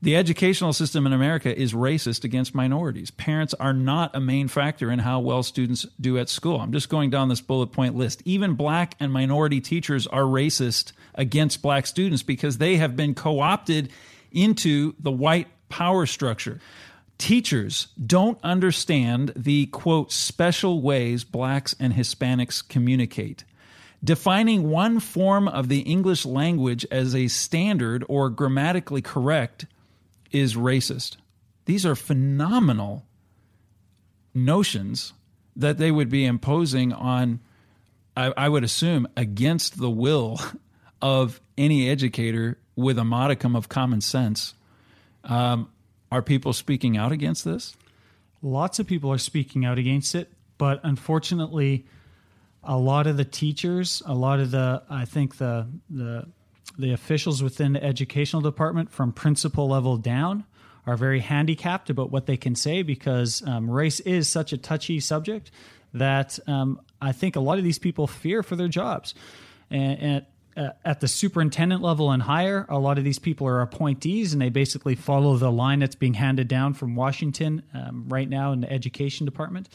the 0.06 0.16
educational 0.16 0.72
system 0.72 1.08
in 1.08 1.14
America 1.14 1.58
is 1.58 1.74
racist 1.74 2.24
against 2.24 2.54
minorities. 2.54 3.10
Parents 3.10 3.56
are 3.56 3.74
not 3.74 4.16
a 4.16 4.20
main 4.20 4.48
factor 4.48 4.92
in 4.92 5.00
how 5.00 5.20
well 5.20 5.42
students 5.42 5.84
do 6.00 6.20
at 6.20 6.30
school. 6.30 6.60
I'm 6.60 6.72
just 6.72 6.90
going 6.90 7.10
down 7.10 7.30
this 7.30 7.42
bullet 7.42 7.72
point 7.72 7.96
list. 7.96 8.22
Even 8.24 8.54
black 8.54 8.96
and 9.00 9.12
minority 9.12 9.62
teachers 9.62 10.06
are 10.06 10.22
racist 10.22 10.92
against 11.16 11.64
black 11.64 11.88
students 11.88 12.22
because 12.22 12.60
they 12.60 12.78
have 12.78 12.96
been 12.96 13.16
co 13.16 13.40
opted 13.40 13.90
into 14.32 14.94
the 15.00 15.12
white 15.12 15.48
power 15.70 16.06
structure. 16.06 16.60
Teachers 17.18 17.88
don't 18.04 18.38
understand 18.44 19.32
the 19.36 19.68
quote 19.68 20.12
special 20.12 20.82
ways 20.82 21.24
blacks 21.24 21.76
and 21.80 21.94
Hispanics 21.94 22.68
communicate. 22.68 23.46
Defining 24.04 24.70
one 24.70 25.00
form 25.00 25.48
of 25.48 25.70
the 25.70 25.80
English 25.80 26.26
language 26.26 26.86
as 26.92 27.16
a 27.16 27.28
standard 27.28 28.04
or 28.08 28.30
grammatically 28.30 29.02
correct 29.02 29.66
is 30.32 30.56
racist. 30.56 31.18
These 31.66 31.86
are 31.86 31.96
phenomenal 31.96 33.06
notions 34.34 35.14
that 35.56 35.78
they 35.78 35.90
would 35.90 36.10
be 36.10 36.26
imposing 36.26 36.92
on, 36.92 37.40
I, 38.16 38.34
I, 38.36 38.50
would 38.50 38.64
assume, 38.64 39.08
against 39.16 39.80
the 39.80 39.90
will 39.90 40.40
of 41.02 41.40
any 41.58 41.90
educator 41.90 42.60
with 42.76 43.00
a 43.00 43.06
modicum 43.06 43.56
of 43.56 43.70
common 43.70 44.02
sense. 44.02 44.54
Um, 45.24 45.70
are 46.16 46.22
people 46.22 46.54
speaking 46.54 46.96
out 46.96 47.12
against 47.12 47.44
this? 47.44 47.76
Lots 48.42 48.80
of 48.80 48.88
people 48.88 49.12
are 49.12 49.18
speaking 49.18 49.66
out 49.66 49.78
against 49.78 50.16
it, 50.16 50.32
but 50.58 50.80
unfortunately, 50.84 51.86
a 52.64 52.78
lot 52.78 53.06
of 53.06 53.18
the 53.18 53.26
teachers, 53.26 54.02
a 54.06 54.14
lot 54.14 54.40
of 54.40 54.52
the, 54.52 54.82
I 54.90 55.04
think 55.04 55.38
the 55.38 55.68
the 55.90 56.26
the 56.78 56.94
officials 56.94 57.44
within 57.44 57.74
the 57.74 57.84
educational 57.84 58.42
department 58.42 58.92
from 58.92 59.12
principal 59.12 59.68
level 59.68 59.98
down 59.98 60.46
are 60.86 60.96
very 60.96 61.20
handicapped 61.20 61.90
about 61.90 62.12
what 62.12 62.28
they 62.28 62.38
can 62.38 62.56
say 62.56 62.82
because 62.82 63.46
um, 63.46 63.70
race 63.70 64.00
is 64.02 64.28
such 64.28 64.54
a 64.54 64.58
touchy 64.58 65.00
subject 65.00 65.52
that 65.94 66.40
um, 66.48 66.80
I 67.02 67.12
think 67.12 67.36
a 67.36 67.40
lot 67.40 67.58
of 67.58 67.64
these 67.64 67.80
people 67.80 68.08
fear 68.08 68.42
for 68.42 68.56
their 68.56 68.68
jobs. 68.68 69.16
And, 69.70 70.00
and 70.00 70.26
uh, 70.56 70.70
at 70.84 71.02
the 71.02 71.08
superintendent 71.08 71.82
level 71.82 72.12
and 72.12 72.24
higher, 72.24 72.66
a 72.70 72.80
lot 72.80 72.98
of 72.98 73.04
these 73.04 73.20
people 73.20 73.46
are 73.48 73.62
appointees 73.62 74.34
and 74.34 74.42
they 74.42 74.50
basically 74.50 74.96
follow 74.96 75.36
the 75.36 75.52
line 75.52 75.80
that's 75.80 75.96
being 75.96 76.14
handed 76.14 76.48
down 76.48 76.74
from 76.74 76.96
Washington 76.96 77.62
um, 77.74 78.06
right 78.08 78.30
now 78.30 78.52
in 78.52 78.62
the 78.62 78.72
education 78.72 79.26
department. 79.26 79.70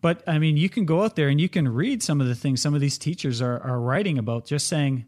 But 0.00 0.22
I 0.28 0.38
mean, 0.38 0.56
you 0.56 0.68
can 0.68 0.84
go 0.84 1.02
out 1.02 1.16
there 1.16 1.28
and 1.28 1.40
you 1.40 1.48
can 1.48 1.68
read 1.68 2.02
some 2.02 2.20
of 2.20 2.26
the 2.26 2.34
things 2.34 2.62
some 2.62 2.74
of 2.74 2.80
these 2.80 2.98
teachers 2.98 3.42
are, 3.42 3.60
are 3.60 3.80
writing 3.80 4.18
about, 4.18 4.44
just 4.44 4.66
saying, 4.66 5.06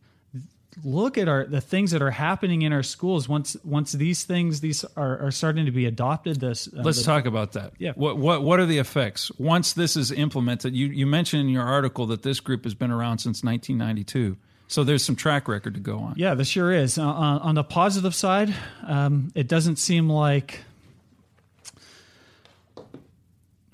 look 0.85 1.19
at 1.19 1.29
our 1.29 1.45
the 1.45 1.61
things 1.61 1.91
that 1.91 2.03
are 2.03 2.11
happening 2.11 2.63
in 2.63 2.73
our 2.73 2.83
schools. 2.83 3.29
Once 3.29 3.57
once 3.65 3.93
these 3.93 4.25
things 4.25 4.61
these 4.61 4.85
are, 4.97 5.19
are 5.19 5.31
starting 5.31 5.67
to 5.67 5.73
be 5.73 5.87
adopted 5.87 6.41
this 6.41 6.69
uh, 6.69 6.83
let's 6.83 6.99
the, 6.99 7.05
talk 7.05 7.27
about 7.27 7.53
that. 7.53 7.73
Yeah. 7.79 7.93
What, 7.95 8.19
what 8.19 8.43
what 8.43 8.61
are 8.61 8.67
the 8.67 8.79
effects? 8.79 9.31
Once 9.39 9.73
this 9.73 9.97
is 9.97 10.13
implemented 10.13 10.75
you 10.75 10.87
you 10.87 11.07
mentioned 11.07 11.43
in 11.43 11.49
your 11.49 11.65
article 11.65 12.07
that 12.07 12.23
this 12.23 12.41
group 12.41 12.65
has 12.65 12.75
been 12.75 12.91
around 12.91 13.19
since 13.19 13.43
1992 13.43 14.37
so 14.71 14.85
there's 14.85 15.05
some 15.05 15.17
track 15.17 15.49
record 15.49 15.75
to 15.75 15.81
go 15.81 15.99
on 15.99 16.15
yeah 16.17 16.35
there 16.35 16.45
sure 16.45 16.73
is 16.73 16.99
uh, 16.99 17.03
on 17.03 17.55
the 17.55 17.65
positive 17.65 18.15
side 18.15 18.55
um, 18.87 19.31
it 19.35 19.49
doesn't 19.49 19.77
seem 19.77 20.09
like 20.09 20.61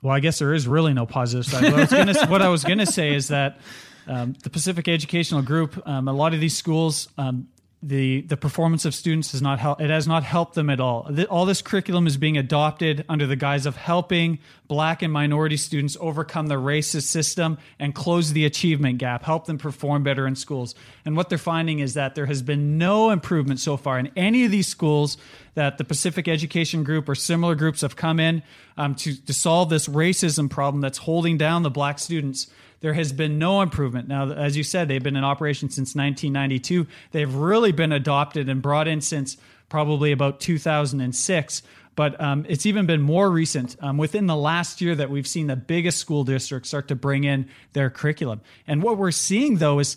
well, 0.07 0.15
I 0.15 0.21
guess 0.21 0.39
there 0.39 0.55
is 0.55 0.69
really 0.69 0.95
no 0.95 1.05
positive 1.05 1.47
side. 1.47 2.31
what 2.31 2.41
I 2.41 2.49
was 2.49 2.63
going 2.63 2.79
to 2.79 2.87
say 2.87 3.13
is 3.13 3.27
that 3.29 3.59
um, 4.07 4.37
the 4.45 4.51
Pacific 4.51 4.87
Educational 4.87 5.43
Group, 5.43 5.83
um, 5.85 6.07
a 6.07 6.13
lot 6.13 6.33
of 6.33 6.39
these 6.39 6.57
schools, 6.57 7.09
um, 7.19 7.49
the 7.83 8.23
the 8.23 8.37
performance 8.37 8.85
of 8.85 8.95
students 8.95 9.33
has 9.33 9.43
not 9.43 9.59
helped. 9.59 9.83
It 9.83 9.91
has 9.91 10.09
not 10.09 10.25
helped 10.25 10.55
them 10.55 10.71
at 10.71 10.81
all. 10.81 11.09
All 11.29 11.45
this 11.45 11.61
curriculum 11.61 12.07
is 12.07 12.17
being 12.17 12.39
adopted 12.39 13.05
under 13.09 13.27
the 13.27 13.37
guise 13.37 13.67
of 13.67 13.77
helping 13.77 14.39
Black 14.67 15.03
and 15.03 15.13
minority 15.13 15.57
students 15.57 15.97
overcome 16.01 16.47
the 16.47 16.57
racist 16.57 17.05
system 17.05 17.59
and 17.79 17.95
close 17.95 18.33
the 18.33 18.45
achievement 18.45 18.99
gap, 18.99 19.23
help 19.23 19.47
them 19.47 19.59
perform 19.59 20.03
better 20.03 20.27
in 20.27 20.35
schools. 20.35 20.75
And 21.05 21.17
what 21.17 21.29
they're 21.29 21.39
finding 21.39 21.79
is 21.79 21.95
that 21.95 22.15
there 22.15 22.27
has 22.27 22.43
been 22.43 22.79
no 22.79 23.11
improvement 23.11 23.61
so 23.61 23.77
far 23.77 23.99
in 23.99 24.11
any 24.17 24.45
of 24.45 24.51
these 24.51 24.67
schools 24.67 25.19
that 25.55 25.79
the 25.79 25.85
Pacific 25.85 26.27
Education 26.27 26.83
Group 26.83 27.09
or 27.09 27.15
similar 27.15 27.55
groups 27.55 27.83
have 27.83 27.95
come 27.95 28.19
in 28.19 28.43
um, 28.79 28.95
to 28.97 29.15
to 29.27 29.35
solve 29.35 29.69
this 29.69 29.87
racism 29.87 30.49
problem 30.49 30.81
that's 30.81 30.99
holding 30.99 31.37
down 31.37 31.63
the 31.63 31.71
Black 31.71 31.99
students 31.99 32.49
there 32.81 32.95
has 32.95 33.13
been 33.13 33.39
no 33.39 33.63
improvement. 33.63 34.09
Now, 34.09 34.31
as 34.31 34.57
you 34.57 34.63
said, 34.63 34.89
they've 34.89 35.03
been 35.03 35.17
in 35.17 35.25
operation 35.25 35.71
since 35.71 35.95
1992. 35.95 36.87
They've 37.13 37.35
really 37.35 37.73
been 37.73 37.93
adopted 37.93 38.49
and 38.49 38.61
brought 38.61 38.89
in 38.89 39.01
since 39.01 39.37
probably 39.69 40.13
about 40.13 40.41
2006. 40.41 41.63
But 41.97 42.21
um, 42.21 42.45
it's 42.49 42.67
even 42.67 42.85
been 42.85 43.01
more 43.01 43.31
recent 43.31 43.77
um, 43.81 43.97
within 43.97 44.27
the 44.27 44.37
last 44.37 44.81
year 44.83 44.95
that 44.95 45.11
we've 45.11 45.27
seen 45.27 45.47
the 45.47 45.57
biggest 45.57 45.99
school 45.99 46.25
districts 46.25 46.69
start 46.69 46.89
to 46.89 46.95
bring 46.95 47.25
in 47.25 47.49
their 47.73 47.89
curriculum. 47.89 48.43
And 48.67 48.83
what 48.83 48.99
we're 48.99 49.11
seeing 49.11 49.57
though 49.57 49.79
is 49.79 49.97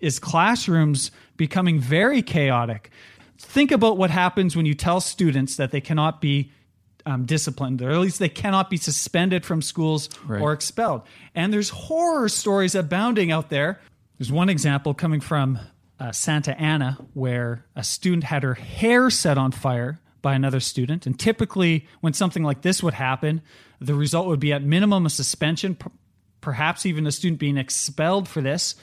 is 0.00 0.20
classrooms 0.20 1.10
becoming 1.36 1.80
very 1.80 2.22
chaotic. 2.22 2.90
Think 3.36 3.72
about 3.72 3.96
what 3.96 4.10
happens 4.10 4.54
when 4.54 4.64
you 4.64 4.74
tell 4.74 5.00
students 5.00 5.56
that 5.56 5.72
they 5.72 5.80
cannot 5.80 6.20
be 6.20 6.52
um, 7.08 7.24
disciplined, 7.24 7.80
or 7.80 7.90
at 7.90 7.98
least 7.98 8.18
they 8.18 8.28
cannot 8.28 8.68
be 8.68 8.76
suspended 8.76 9.44
from 9.46 9.62
schools 9.62 10.10
Right. 10.26 10.42
or 10.42 10.52
expelled. 10.52 11.02
And 11.34 11.52
there's 11.52 11.70
horror 11.70 12.28
stories 12.28 12.74
abounding 12.74 13.32
out 13.32 13.48
there. 13.48 13.80
There's 14.18 14.30
one 14.30 14.48
example 14.50 14.92
coming 14.94 15.20
from 15.20 15.58
uh, 15.98 16.12
Santa 16.12 16.56
Ana 16.60 16.98
where 17.14 17.64
a 17.74 17.82
student 17.82 18.24
had 18.24 18.42
her 18.42 18.54
hair 18.54 19.10
set 19.10 19.38
on 19.38 19.52
fire 19.52 20.00
by 20.20 20.34
another 20.34 20.60
student. 20.60 21.06
And 21.06 21.18
typically, 21.18 21.86
when 22.00 22.12
something 22.12 22.42
like 22.42 22.62
this 22.62 22.82
would 22.82 22.94
happen, 22.94 23.40
the 23.80 23.94
result 23.94 24.26
would 24.26 24.40
be 24.40 24.52
at 24.52 24.62
minimum 24.62 25.06
a 25.06 25.10
suspension, 25.10 25.76
per- 25.76 25.90
perhaps 26.40 26.84
even 26.84 27.06
a 27.06 27.12
student 27.12 27.40
being 27.40 27.56
expelled 27.56 28.28
for 28.28 28.40
this. 28.42 28.74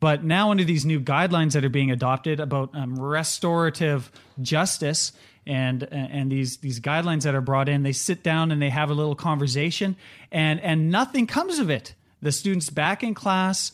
But 0.00 0.24
now, 0.24 0.50
under 0.50 0.64
these 0.64 0.84
new 0.84 1.00
guidelines 1.00 1.52
that 1.52 1.64
are 1.64 1.68
being 1.70 1.90
adopted 1.90 2.40
about 2.40 2.74
um, 2.74 2.98
restorative 2.98 4.10
justice 4.40 5.12
and 5.46 5.82
and 5.90 6.30
these 6.30 6.58
these 6.58 6.80
guidelines 6.80 7.22
that 7.22 7.34
are 7.34 7.40
brought 7.40 7.68
in, 7.68 7.82
they 7.82 7.92
sit 7.92 8.22
down 8.22 8.52
and 8.52 8.62
they 8.62 8.70
have 8.70 8.90
a 8.90 8.94
little 8.94 9.14
conversation, 9.14 9.96
and 10.30 10.60
and 10.60 10.90
nothing 10.90 11.26
comes 11.26 11.58
of 11.58 11.70
it. 11.70 11.94
The 12.20 12.32
students 12.32 12.70
back 12.70 13.02
in 13.02 13.14
class, 13.14 13.72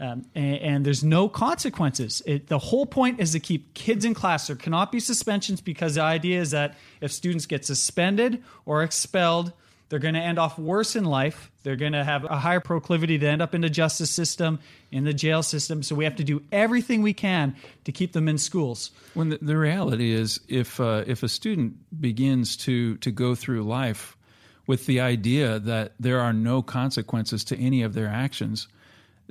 um, 0.00 0.24
and, 0.34 0.56
and 0.56 0.86
there's 0.86 1.04
no 1.04 1.28
consequences. 1.28 2.22
It, 2.24 2.46
the 2.46 2.58
whole 2.58 2.86
point 2.86 3.20
is 3.20 3.32
to 3.32 3.40
keep 3.40 3.74
kids 3.74 4.06
in 4.06 4.14
class. 4.14 4.46
There 4.46 4.56
cannot 4.56 4.90
be 4.90 5.00
suspensions 5.00 5.60
because 5.60 5.96
the 5.96 6.02
idea 6.02 6.40
is 6.40 6.52
that 6.52 6.76
if 7.02 7.12
students 7.12 7.44
get 7.44 7.66
suspended 7.66 8.42
or 8.64 8.82
expelled, 8.82 9.52
they're 9.90 9.98
going 9.98 10.14
to 10.14 10.20
end 10.20 10.38
off 10.38 10.56
worse 10.56 10.94
in 10.94 11.04
life. 11.04 11.50
They're 11.64 11.76
going 11.76 11.92
to 11.92 12.04
have 12.04 12.24
a 12.24 12.38
higher 12.38 12.60
proclivity 12.60 13.18
to 13.18 13.26
end 13.26 13.42
up 13.42 13.56
in 13.56 13.60
the 13.60 13.68
justice 13.68 14.10
system, 14.10 14.60
in 14.92 15.02
the 15.02 15.12
jail 15.12 15.42
system. 15.42 15.82
So 15.82 15.96
we 15.96 16.04
have 16.04 16.14
to 16.16 16.24
do 16.24 16.42
everything 16.52 17.02
we 17.02 17.12
can 17.12 17.56
to 17.84 17.92
keep 17.92 18.12
them 18.12 18.28
in 18.28 18.38
schools. 18.38 18.92
When 19.14 19.30
the, 19.30 19.38
the 19.42 19.58
reality 19.58 20.12
is, 20.12 20.40
if 20.48 20.80
uh, 20.80 21.04
if 21.08 21.24
a 21.24 21.28
student 21.28 21.74
begins 22.00 22.56
to 22.58 22.96
to 22.98 23.10
go 23.10 23.34
through 23.34 23.64
life 23.64 24.16
with 24.68 24.86
the 24.86 25.00
idea 25.00 25.58
that 25.58 25.94
there 25.98 26.20
are 26.20 26.32
no 26.32 26.62
consequences 26.62 27.42
to 27.44 27.58
any 27.58 27.82
of 27.82 27.92
their 27.92 28.08
actions, 28.08 28.68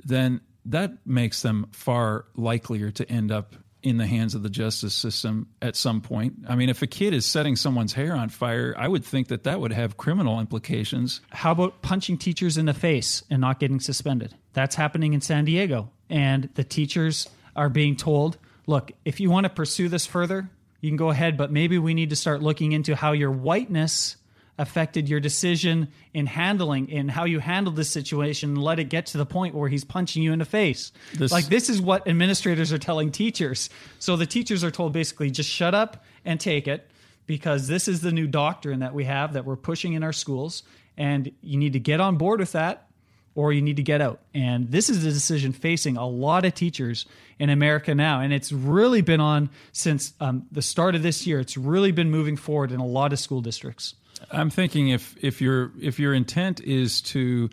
then 0.04 0.42
that 0.66 0.92
makes 1.06 1.40
them 1.40 1.68
far 1.72 2.26
likelier 2.36 2.90
to 2.90 3.10
end 3.10 3.32
up 3.32 3.54
in 3.82 3.96
the 3.96 4.06
hands 4.06 4.34
of 4.34 4.42
the 4.42 4.50
justice 4.50 4.94
system 4.94 5.48
at 5.62 5.76
some 5.76 6.00
point. 6.00 6.34
I 6.48 6.54
mean, 6.54 6.68
if 6.68 6.82
a 6.82 6.86
kid 6.86 7.14
is 7.14 7.24
setting 7.24 7.56
someone's 7.56 7.92
hair 7.92 8.14
on 8.14 8.28
fire, 8.28 8.74
I 8.76 8.88
would 8.88 9.04
think 9.04 9.28
that 9.28 9.44
that 9.44 9.60
would 9.60 9.72
have 9.72 9.96
criminal 9.96 10.40
implications. 10.40 11.20
How 11.30 11.52
about 11.52 11.82
punching 11.82 12.18
teachers 12.18 12.58
in 12.58 12.66
the 12.66 12.74
face 12.74 13.22
and 13.30 13.40
not 13.40 13.58
getting 13.58 13.80
suspended? 13.80 14.34
That's 14.52 14.74
happening 14.74 15.14
in 15.14 15.20
San 15.20 15.44
Diego. 15.44 15.90
And 16.08 16.50
the 16.54 16.64
teachers 16.64 17.28
are 17.56 17.68
being 17.68 17.96
told, 17.96 18.36
look, 18.66 18.92
if 19.04 19.20
you 19.20 19.30
want 19.30 19.44
to 19.44 19.50
pursue 19.50 19.88
this 19.88 20.06
further, 20.06 20.50
you 20.80 20.90
can 20.90 20.96
go 20.96 21.10
ahead, 21.10 21.36
but 21.36 21.52
maybe 21.52 21.78
we 21.78 21.94
need 21.94 22.10
to 22.10 22.16
start 22.16 22.42
looking 22.42 22.72
into 22.72 22.96
how 22.96 23.12
your 23.12 23.30
whiteness 23.30 24.16
affected 24.60 25.08
your 25.08 25.20
decision 25.20 25.88
in 26.12 26.26
handling 26.26 26.90
in 26.90 27.08
how 27.08 27.24
you 27.24 27.38
handled 27.38 27.76
this 27.76 27.88
situation 27.88 28.50
and 28.50 28.62
let 28.62 28.78
it 28.78 28.90
get 28.90 29.06
to 29.06 29.16
the 29.16 29.24
point 29.24 29.54
where 29.54 29.70
he's 29.70 29.84
punching 29.84 30.22
you 30.22 30.34
in 30.34 30.38
the 30.38 30.44
face. 30.44 30.92
This- 31.14 31.32
like 31.32 31.46
this 31.46 31.70
is 31.70 31.80
what 31.80 32.06
administrators 32.06 32.70
are 32.70 32.78
telling 32.78 33.10
teachers. 33.10 33.70
So 33.98 34.16
the 34.16 34.26
teachers 34.26 34.62
are 34.62 34.70
told 34.70 34.92
basically 34.92 35.30
just 35.30 35.48
shut 35.48 35.74
up 35.74 36.04
and 36.26 36.38
take 36.38 36.68
it 36.68 36.90
because 37.26 37.68
this 37.68 37.88
is 37.88 38.02
the 38.02 38.12
new 38.12 38.26
doctrine 38.26 38.80
that 38.80 38.92
we 38.92 39.04
have 39.04 39.32
that 39.32 39.46
we're 39.46 39.56
pushing 39.56 39.94
in 39.94 40.02
our 40.02 40.12
schools 40.12 40.62
and 40.98 41.32
you 41.40 41.56
need 41.58 41.72
to 41.72 41.80
get 41.80 41.98
on 41.98 42.18
board 42.18 42.38
with 42.38 42.52
that 42.52 42.86
or 43.34 43.54
you 43.54 43.62
need 43.62 43.76
to 43.76 43.82
get 43.82 44.02
out. 44.02 44.20
And 44.34 44.70
this 44.70 44.90
is 44.90 45.02
a 45.06 45.10
decision 45.10 45.52
facing 45.52 45.96
a 45.96 46.06
lot 46.06 46.44
of 46.44 46.52
teachers 46.54 47.06
in 47.38 47.48
America 47.48 47.94
now. 47.94 48.20
And 48.20 48.34
it's 48.34 48.52
really 48.52 49.00
been 49.00 49.20
on 49.20 49.48
since 49.72 50.12
um, 50.20 50.46
the 50.52 50.60
start 50.60 50.94
of 50.94 51.02
this 51.02 51.26
year. 51.26 51.40
It's 51.40 51.56
really 51.56 51.92
been 51.92 52.10
moving 52.10 52.36
forward 52.36 52.72
in 52.72 52.80
a 52.80 52.86
lot 52.86 53.14
of 53.14 53.18
school 53.18 53.40
districts. 53.40 53.94
I'm 54.30 54.50
thinking 54.50 54.88
if 54.88 55.16
if 55.22 55.40
your 55.40 55.72
if 55.80 55.98
your 55.98 56.14
intent 56.14 56.60
is 56.60 57.00
to 57.02 57.50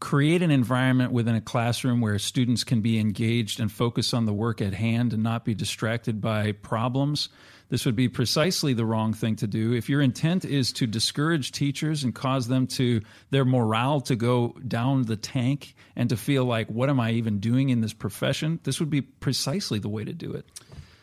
create 0.00 0.40
an 0.42 0.50
environment 0.50 1.12
within 1.12 1.34
a 1.34 1.40
classroom 1.40 2.00
where 2.00 2.18
students 2.18 2.64
can 2.64 2.80
be 2.80 2.98
engaged 2.98 3.60
and 3.60 3.70
focus 3.70 4.14
on 4.14 4.24
the 4.24 4.32
work 4.32 4.62
at 4.62 4.72
hand 4.72 5.12
and 5.12 5.22
not 5.22 5.44
be 5.44 5.54
distracted 5.54 6.22
by 6.22 6.52
problems, 6.52 7.28
this 7.68 7.84
would 7.84 7.94
be 7.96 8.08
precisely 8.08 8.72
the 8.72 8.86
wrong 8.86 9.12
thing 9.12 9.36
to 9.36 9.46
do. 9.46 9.74
If 9.74 9.90
your 9.90 10.00
intent 10.00 10.46
is 10.46 10.72
to 10.74 10.86
discourage 10.86 11.52
teachers 11.52 12.02
and 12.02 12.14
cause 12.14 12.48
them 12.48 12.66
to 12.68 13.02
their 13.28 13.44
morale 13.44 14.00
to 14.02 14.16
go 14.16 14.56
down 14.66 15.02
the 15.02 15.16
tank 15.16 15.74
and 15.94 16.08
to 16.08 16.16
feel 16.16 16.46
like 16.46 16.68
what 16.68 16.88
am 16.88 16.98
I 16.98 17.12
even 17.12 17.38
doing 17.38 17.68
in 17.68 17.82
this 17.82 17.92
profession, 17.92 18.58
this 18.62 18.80
would 18.80 18.90
be 18.90 19.02
precisely 19.02 19.78
the 19.78 19.90
way 19.90 20.04
to 20.04 20.14
do 20.14 20.32
it 20.32 20.46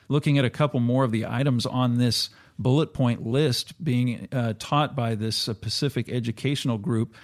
looking 0.10 0.38
at 0.38 0.45
a 0.45 0.49
couple 0.49 0.80
more 0.80 1.03
of 1.03 1.12
the 1.12 1.25
items 1.25 1.65
on 1.65 1.97
this 1.97 2.30
bullet 2.60 2.93
point 2.93 3.26
list 3.26 3.84
being 3.84 4.28
uh, 4.32 4.54
taught 4.58 4.96
by 4.96 5.15
this 5.15 5.48
uh, 5.48 5.54
Pacific 5.54 6.10
Educational 6.10 6.78
Group, 6.78 7.15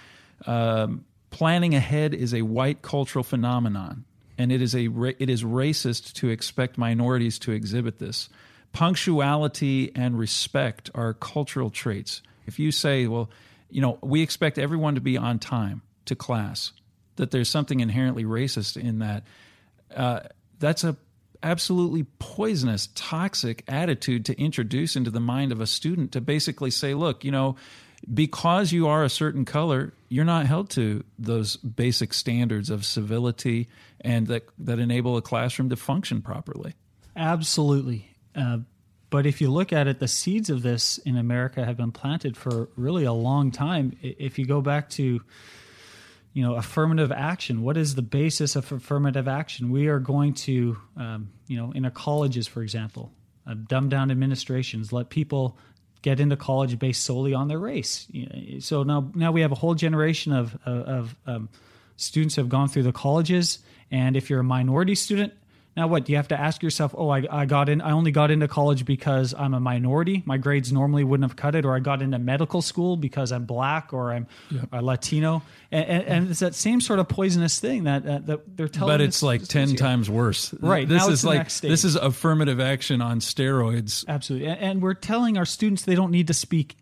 um, 0.46 1.04
planning 1.30 1.74
ahead 1.74 2.14
is 2.14 2.32
a 2.34 2.42
white 2.42 2.82
cultural 2.82 3.24
phenomenon, 3.24 4.04
and 4.38 4.52
it 4.52 4.62
is 4.62 4.74
a 4.74 4.88
ra- 4.88 5.12
it 5.18 5.28
is 5.28 5.42
racist 5.42 6.12
to 6.14 6.28
expect 6.28 6.78
minorities 6.78 7.38
to 7.40 7.52
exhibit 7.52 7.98
this. 7.98 8.28
Punctuality 8.72 9.92
and 9.94 10.18
respect 10.18 10.90
are 10.94 11.14
cultural 11.14 11.70
traits. 11.70 12.22
If 12.46 12.58
you 12.58 12.72
say, 12.72 13.06
well, 13.06 13.30
you 13.70 13.80
know, 13.80 13.98
we 14.02 14.22
expect 14.22 14.58
everyone 14.58 14.96
to 14.96 15.00
be 15.00 15.16
on 15.16 15.38
time 15.38 15.82
to 16.06 16.16
class, 16.16 16.72
that 17.16 17.30
there's 17.30 17.48
something 17.48 17.80
inherently 17.80 18.24
racist 18.24 18.76
in 18.76 18.98
that. 18.98 19.24
Uh, 19.94 20.20
that's 20.58 20.84
a 20.84 20.96
absolutely 21.44 22.04
poisonous, 22.18 22.88
toxic 22.94 23.62
attitude 23.68 24.24
to 24.24 24.40
introduce 24.40 24.96
into 24.96 25.10
the 25.10 25.20
mind 25.20 25.52
of 25.52 25.60
a 25.60 25.66
student 25.66 26.10
to 26.12 26.20
basically 26.20 26.70
say, 26.70 26.94
look, 26.94 27.24
you 27.24 27.30
know, 27.30 27.54
because 28.12 28.72
you 28.72 28.88
are 28.88 29.04
a 29.04 29.08
certain 29.08 29.44
color, 29.44 29.92
you're 30.08 30.24
not 30.24 30.46
held 30.46 30.70
to 30.70 31.04
those 31.18 31.56
basic 31.56 32.12
standards 32.12 32.70
of 32.70 32.84
civility 32.84 33.68
and 34.00 34.26
that, 34.26 34.44
that 34.58 34.78
enable 34.78 35.16
a 35.16 35.22
classroom 35.22 35.68
to 35.70 35.76
function 35.76 36.20
properly. 36.20 36.74
Absolutely. 37.16 38.10
Uh, 38.34 38.58
but 39.10 39.26
if 39.26 39.40
you 39.40 39.50
look 39.50 39.72
at 39.72 39.86
it, 39.86 40.00
the 40.00 40.08
seeds 40.08 40.50
of 40.50 40.62
this 40.62 40.98
in 40.98 41.16
America 41.16 41.64
have 41.64 41.76
been 41.76 41.92
planted 41.92 42.36
for 42.36 42.68
really 42.76 43.04
a 43.04 43.12
long 43.12 43.50
time. 43.52 43.96
If 44.02 44.38
you 44.38 44.46
go 44.46 44.60
back 44.60 44.88
to, 44.90 45.20
you 46.34 46.42
know, 46.42 46.56
affirmative 46.56 47.12
action, 47.12 47.62
what 47.62 47.76
is 47.76 47.94
the 47.94 48.02
basis 48.02 48.56
of 48.56 48.70
affirmative 48.70 49.28
action? 49.28 49.70
We 49.70 49.86
are 49.86 50.00
going 50.00 50.34
to, 50.34 50.76
um, 50.96 51.30
you 51.46 51.56
know, 51.56 51.70
in 51.72 51.84
our 51.84 51.92
colleges, 51.92 52.48
for 52.48 52.60
example, 52.60 53.12
uh, 53.46 53.54
dumb 53.54 53.88
down 53.88 54.10
administrations, 54.10 54.92
let 54.92 55.10
people 55.10 55.56
get 56.02 56.18
into 56.18 56.36
college 56.36 56.78
based 56.78 57.04
solely 57.04 57.32
on 57.34 57.48
their 57.48 57.58
race. 57.58 58.08
So 58.58 58.82
now, 58.82 59.10
now 59.14 59.30
we 59.30 59.42
have 59.42 59.52
a 59.52 59.54
whole 59.54 59.74
generation 59.74 60.32
of 60.32 60.58
of, 60.66 60.82
of 60.86 61.16
um, 61.26 61.48
students 61.96 62.36
have 62.36 62.48
gone 62.48 62.68
through 62.68 62.82
the 62.82 62.92
colleges, 62.92 63.60
and 63.90 64.16
if 64.16 64.28
you're 64.28 64.40
a 64.40 64.44
minority 64.44 64.96
student, 64.96 65.32
now 65.76 65.88
what? 65.88 66.04
Do 66.04 66.12
you 66.12 66.16
have 66.16 66.28
to 66.28 66.40
ask 66.40 66.62
yourself, 66.62 66.94
oh, 66.96 67.08
I, 67.08 67.24
I 67.30 67.46
got 67.46 67.68
in, 67.68 67.80
I 67.80 67.92
only 67.92 68.12
got 68.12 68.30
into 68.30 68.46
college 68.46 68.84
because 68.84 69.34
I'm 69.36 69.54
a 69.54 69.60
minority. 69.60 70.22
My 70.24 70.36
grades 70.36 70.72
normally 70.72 71.04
wouldn't 71.04 71.28
have 71.28 71.36
cut 71.36 71.54
it, 71.54 71.64
or 71.64 71.74
I 71.74 71.80
got 71.80 72.02
into 72.02 72.18
medical 72.18 72.62
school 72.62 72.96
because 72.96 73.32
I'm 73.32 73.44
black 73.44 73.92
or 73.92 74.12
I'm 74.12 74.26
a 74.72 74.80
Latino, 74.82 75.42
and, 75.72 75.84
and, 75.86 76.04
and 76.04 76.30
it's 76.30 76.40
that 76.40 76.54
same 76.54 76.80
sort 76.80 76.98
of 77.00 77.08
poisonous 77.08 77.58
thing 77.58 77.84
that 77.84 78.04
that, 78.04 78.26
that 78.26 78.56
they're 78.56 78.68
telling. 78.68 78.92
But 78.92 79.00
it's 79.00 79.22
like 79.22 79.42
10 79.42 79.68
here. 79.68 79.76
times 79.76 80.08
worse. 80.08 80.54
Right, 80.60 80.88
This 80.88 81.06
is 81.06 81.24
like, 81.24 81.52
this 81.52 81.84
is 81.84 81.96
affirmative 81.96 82.60
action 82.60 83.00
on 83.00 83.20
steroids. 83.20 84.04
Absolutely. 84.06 84.48
And, 84.48 84.60
and 84.60 84.82
we're 84.82 84.94
telling 84.94 85.36
our 85.38 85.44
students 85.44 85.84
they 85.84 85.94
don't 85.94 86.10
need 86.10 86.28
to 86.28 86.34
speak 86.34 86.76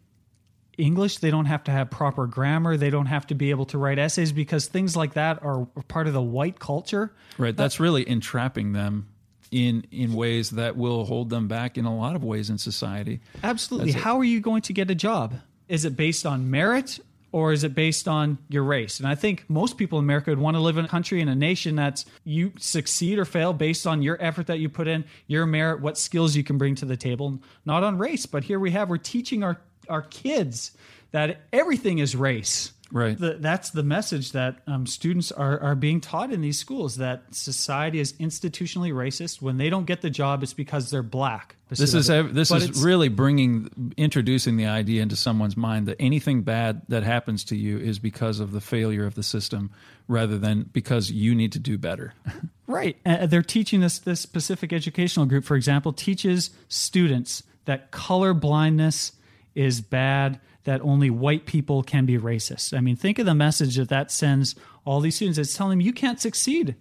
English. 0.78 1.18
They 1.18 1.30
don't 1.30 1.46
have 1.46 1.64
to 1.64 1.70
have 1.70 1.90
proper 1.90 2.26
grammar. 2.26 2.76
They 2.76 2.90
don't 2.90 3.06
have 3.06 3.26
to 3.28 3.34
be 3.34 3.50
able 3.50 3.66
to 3.66 3.78
write 3.78 3.98
essays 3.98 4.32
because 4.32 4.66
things 4.66 4.96
like 4.96 5.14
that 5.14 5.42
are 5.42 5.66
part 5.88 6.06
of 6.06 6.12
the 6.12 6.22
white 6.22 6.58
culture. 6.58 7.12
Right. 7.38 7.56
That's 7.56 7.78
really 7.78 8.08
entrapping 8.08 8.72
them 8.72 9.08
in 9.50 9.86
in 9.90 10.14
ways 10.14 10.50
that 10.50 10.76
will 10.76 11.04
hold 11.04 11.30
them 11.30 11.46
back 11.46 11.76
in 11.76 11.84
a 11.84 11.94
lot 11.94 12.16
of 12.16 12.24
ways 12.24 12.50
in 12.50 12.58
society. 12.58 13.20
Absolutely. 13.42 13.92
How 13.92 14.18
are 14.18 14.24
you 14.24 14.40
going 14.40 14.62
to 14.62 14.72
get 14.72 14.90
a 14.90 14.94
job? 14.94 15.34
Is 15.68 15.84
it 15.84 15.96
based 15.96 16.26
on 16.26 16.50
merit 16.50 16.98
or 17.32 17.52
is 17.52 17.64
it 17.64 17.74
based 17.74 18.08
on 18.08 18.38
your 18.48 18.62
race? 18.62 18.98
And 18.98 19.08
I 19.08 19.14
think 19.14 19.44
most 19.48 19.76
people 19.78 19.98
in 19.98 20.04
America 20.04 20.30
would 20.30 20.38
want 20.38 20.56
to 20.56 20.60
live 20.60 20.78
in 20.78 20.84
a 20.84 20.88
country 20.88 21.20
and 21.20 21.30
a 21.30 21.34
nation 21.34 21.76
that's 21.76 22.04
you 22.24 22.52
succeed 22.58 23.18
or 23.18 23.24
fail 23.24 23.52
based 23.52 23.86
on 23.86 24.02
your 24.02 24.16
effort 24.20 24.46
that 24.48 24.58
you 24.58 24.68
put 24.68 24.88
in, 24.88 25.04
your 25.26 25.46
merit, 25.46 25.80
what 25.80 25.96
skills 25.98 26.34
you 26.34 26.44
can 26.44 26.58
bring 26.58 26.74
to 26.76 26.84
the 26.84 26.96
table, 26.96 27.40
not 27.64 27.84
on 27.84 27.98
race. 27.98 28.26
But 28.26 28.44
here 28.44 28.58
we 28.58 28.70
have 28.72 28.88
we're 28.88 28.98
teaching 28.98 29.42
our 29.42 29.60
our 29.92 30.02
kids 30.02 30.72
that 31.12 31.42
everything 31.52 31.98
is 31.98 32.16
race. 32.16 32.72
Right. 32.92 33.18
The, 33.18 33.38
that's 33.40 33.70
the 33.70 33.82
message 33.82 34.32
that 34.32 34.58
um, 34.66 34.86
students 34.86 35.32
are, 35.32 35.58
are 35.60 35.74
being 35.74 36.00
taught 36.02 36.30
in 36.30 36.42
these 36.42 36.58
schools 36.58 36.96
that 36.96 37.22
society 37.34 38.00
is 38.00 38.12
institutionally 38.14 38.92
racist. 38.92 39.40
When 39.40 39.56
they 39.56 39.70
don't 39.70 39.86
get 39.86 40.02
the 40.02 40.10
job, 40.10 40.42
it's 40.42 40.52
because 40.52 40.90
they're 40.90 41.02
black. 41.02 41.56
This 41.70 41.94
is 41.94 42.06
this 42.06 42.50
but 42.50 42.62
is 42.62 42.84
really 42.84 43.08
bringing 43.08 43.94
introducing 43.96 44.58
the 44.58 44.66
idea 44.66 45.00
into 45.00 45.16
someone's 45.16 45.56
mind 45.56 45.88
that 45.88 45.96
anything 45.98 46.42
bad 46.42 46.82
that 46.88 47.02
happens 47.02 47.44
to 47.44 47.56
you 47.56 47.78
is 47.78 47.98
because 47.98 48.40
of 48.40 48.52
the 48.52 48.60
failure 48.60 49.06
of 49.06 49.14
the 49.14 49.22
system 49.22 49.70
rather 50.06 50.36
than 50.38 50.64
because 50.64 51.10
you 51.10 51.34
need 51.34 51.52
to 51.52 51.58
do 51.58 51.78
better. 51.78 52.12
right. 52.66 52.98
Uh, 53.06 53.24
they're 53.24 53.42
teaching 53.42 53.80
this 53.80 54.00
this 54.00 54.26
Pacific 54.26 54.70
Educational 54.70 55.24
Group 55.24 55.46
for 55.46 55.56
example 55.56 55.94
teaches 55.94 56.50
students 56.68 57.42
that 57.64 57.90
color 57.90 58.34
blindness 58.34 59.12
is 59.54 59.80
bad 59.80 60.40
that 60.64 60.80
only 60.82 61.10
white 61.10 61.46
people 61.46 61.82
can 61.82 62.06
be 62.06 62.18
racist. 62.18 62.76
I 62.76 62.80
mean, 62.80 62.96
think 62.96 63.18
of 63.18 63.26
the 63.26 63.34
message 63.34 63.76
that 63.76 63.88
that 63.88 64.10
sends 64.10 64.54
all 64.84 65.00
these 65.00 65.16
students. 65.16 65.38
It's 65.38 65.56
telling 65.56 65.78
them 65.78 65.80
you 65.80 65.92
can't 65.92 66.20
succeed 66.20 66.76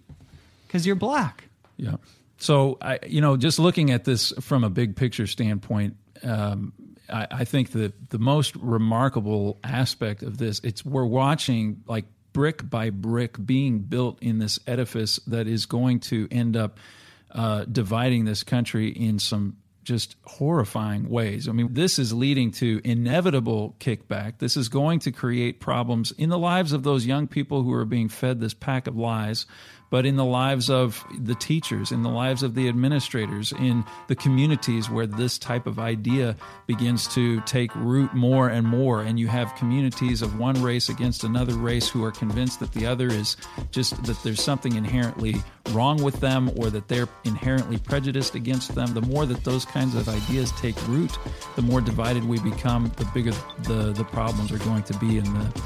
because 0.66 0.86
you're 0.86 0.96
black. 0.96 1.44
Yeah. 1.76 1.96
So, 2.38 2.78
I, 2.80 2.98
you 3.06 3.20
know, 3.20 3.36
just 3.36 3.58
looking 3.58 3.90
at 3.90 4.04
this 4.04 4.32
from 4.40 4.64
a 4.64 4.70
big 4.70 4.96
picture 4.96 5.26
standpoint, 5.26 5.96
um, 6.22 6.72
I, 7.08 7.26
I 7.30 7.44
think 7.44 7.70
that 7.72 8.10
the 8.10 8.18
most 8.18 8.56
remarkable 8.56 9.58
aspect 9.62 10.22
of 10.22 10.38
this, 10.38 10.60
it's 10.64 10.84
we're 10.84 11.04
watching 11.04 11.82
like 11.86 12.04
brick 12.32 12.68
by 12.68 12.90
brick 12.90 13.44
being 13.44 13.80
built 13.80 14.22
in 14.22 14.38
this 14.38 14.58
edifice 14.66 15.16
that 15.26 15.46
is 15.46 15.66
going 15.66 16.00
to 16.00 16.28
end 16.30 16.56
up 16.56 16.78
uh, 17.30 17.64
dividing 17.64 18.24
this 18.24 18.42
country 18.42 18.88
in 18.88 19.18
some 19.18 19.56
just 19.84 20.16
horrifying 20.24 21.08
ways. 21.08 21.48
I 21.48 21.52
mean, 21.52 21.74
this 21.74 21.98
is 21.98 22.12
leading 22.12 22.50
to 22.52 22.80
inevitable 22.84 23.76
kickback. 23.80 24.38
This 24.38 24.56
is 24.56 24.68
going 24.68 25.00
to 25.00 25.12
create 25.12 25.60
problems 25.60 26.12
in 26.12 26.28
the 26.28 26.38
lives 26.38 26.72
of 26.72 26.82
those 26.82 27.06
young 27.06 27.26
people 27.26 27.62
who 27.62 27.72
are 27.72 27.84
being 27.84 28.08
fed 28.08 28.40
this 28.40 28.54
pack 28.54 28.86
of 28.86 28.96
lies 28.96 29.46
but 29.92 30.06
in 30.06 30.16
the 30.16 30.24
lives 30.24 30.70
of 30.70 31.04
the 31.18 31.34
teachers, 31.34 31.92
in 31.92 32.02
the 32.02 32.08
lives 32.08 32.42
of 32.42 32.54
the 32.54 32.66
administrators, 32.66 33.52
in 33.52 33.84
the 34.08 34.14
communities 34.16 34.88
where 34.88 35.06
this 35.06 35.36
type 35.36 35.66
of 35.66 35.78
idea 35.78 36.34
begins 36.66 37.06
to 37.08 37.42
take 37.42 37.72
root 37.74 38.14
more 38.14 38.48
and 38.48 38.66
more. 38.66 39.02
And 39.02 39.20
you 39.20 39.26
have 39.26 39.54
communities 39.54 40.22
of 40.22 40.38
one 40.38 40.60
race 40.62 40.88
against 40.88 41.24
another 41.24 41.52
race 41.52 41.90
who 41.90 42.02
are 42.04 42.10
convinced 42.10 42.58
that 42.60 42.72
the 42.72 42.86
other 42.86 43.08
is 43.08 43.36
just 43.70 44.02
that 44.04 44.16
there's 44.22 44.42
something 44.42 44.76
inherently 44.76 45.36
wrong 45.72 46.02
with 46.02 46.20
them 46.20 46.50
or 46.56 46.70
that 46.70 46.88
they're 46.88 47.08
inherently 47.24 47.76
prejudiced 47.76 48.34
against 48.34 48.74
them. 48.74 48.94
The 48.94 49.02
more 49.02 49.26
that 49.26 49.44
those 49.44 49.66
kinds 49.66 49.94
of 49.94 50.08
ideas 50.08 50.52
take 50.52 50.88
root, 50.88 51.18
the 51.54 51.62
more 51.62 51.82
divided 51.82 52.24
we 52.24 52.40
become, 52.40 52.90
the 52.96 53.04
bigger 53.12 53.32
the, 53.64 53.92
the 53.92 54.04
problems 54.04 54.52
are 54.52 54.64
going 54.64 54.84
to 54.84 54.96
be 54.98 55.18
in 55.18 55.24
the 55.24 55.62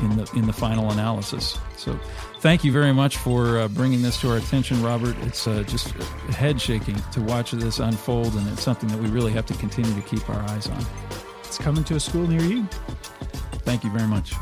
in 0.00 0.16
the 0.16 0.30
in 0.36 0.46
the 0.46 0.52
final 0.52 0.90
analysis. 0.90 1.58
So, 1.76 1.98
thank 2.40 2.64
you 2.64 2.72
very 2.72 2.92
much 2.92 3.16
for 3.16 3.58
uh, 3.58 3.68
bringing 3.68 4.02
this 4.02 4.20
to 4.20 4.30
our 4.30 4.36
attention, 4.36 4.82
Robert. 4.82 5.16
It's 5.22 5.46
uh, 5.46 5.62
just 5.64 5.88
head 6.30 6.60
shaking 6.60 6.96
to 7.12 7.20
watch 7.20 7.52
this 7.52 7.78
unfold, 7.78 8.34
and 8.34 8.48
it's 8.48 8.62
something 8.62 8.88
that 8.90 8.98
we 8.98 9.08
really 9.08 9.32
have 9.32 9.46
to 9.46 9.54
continue 9.54 9.94
to 9.94 10.02
keep 10.08 10.28
our 10.28 10.42
eyes 10.50 10.68
on. 10.68 10.84
It's 11.44 11.58
coming 11.58 11.84
to 11.84 11.96
a 11.96 12.00
school 12.00 12.26
near 12.26 12.42
you. 12.42 12.64
Thank 13.64 13.84
you 13.84 13.90
very 13.90 14.06
much. 14.06 14.32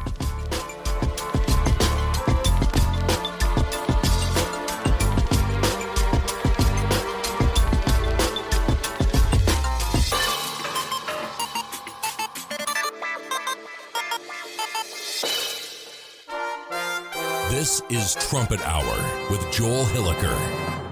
This 17.65 17.81
is 17.89 18.15
Trumpet 18.17 18.61
Hour 18.61 19.31
with 19.31 19.51
Joel 19.51 19.87
Hilliker. 19.87 20.83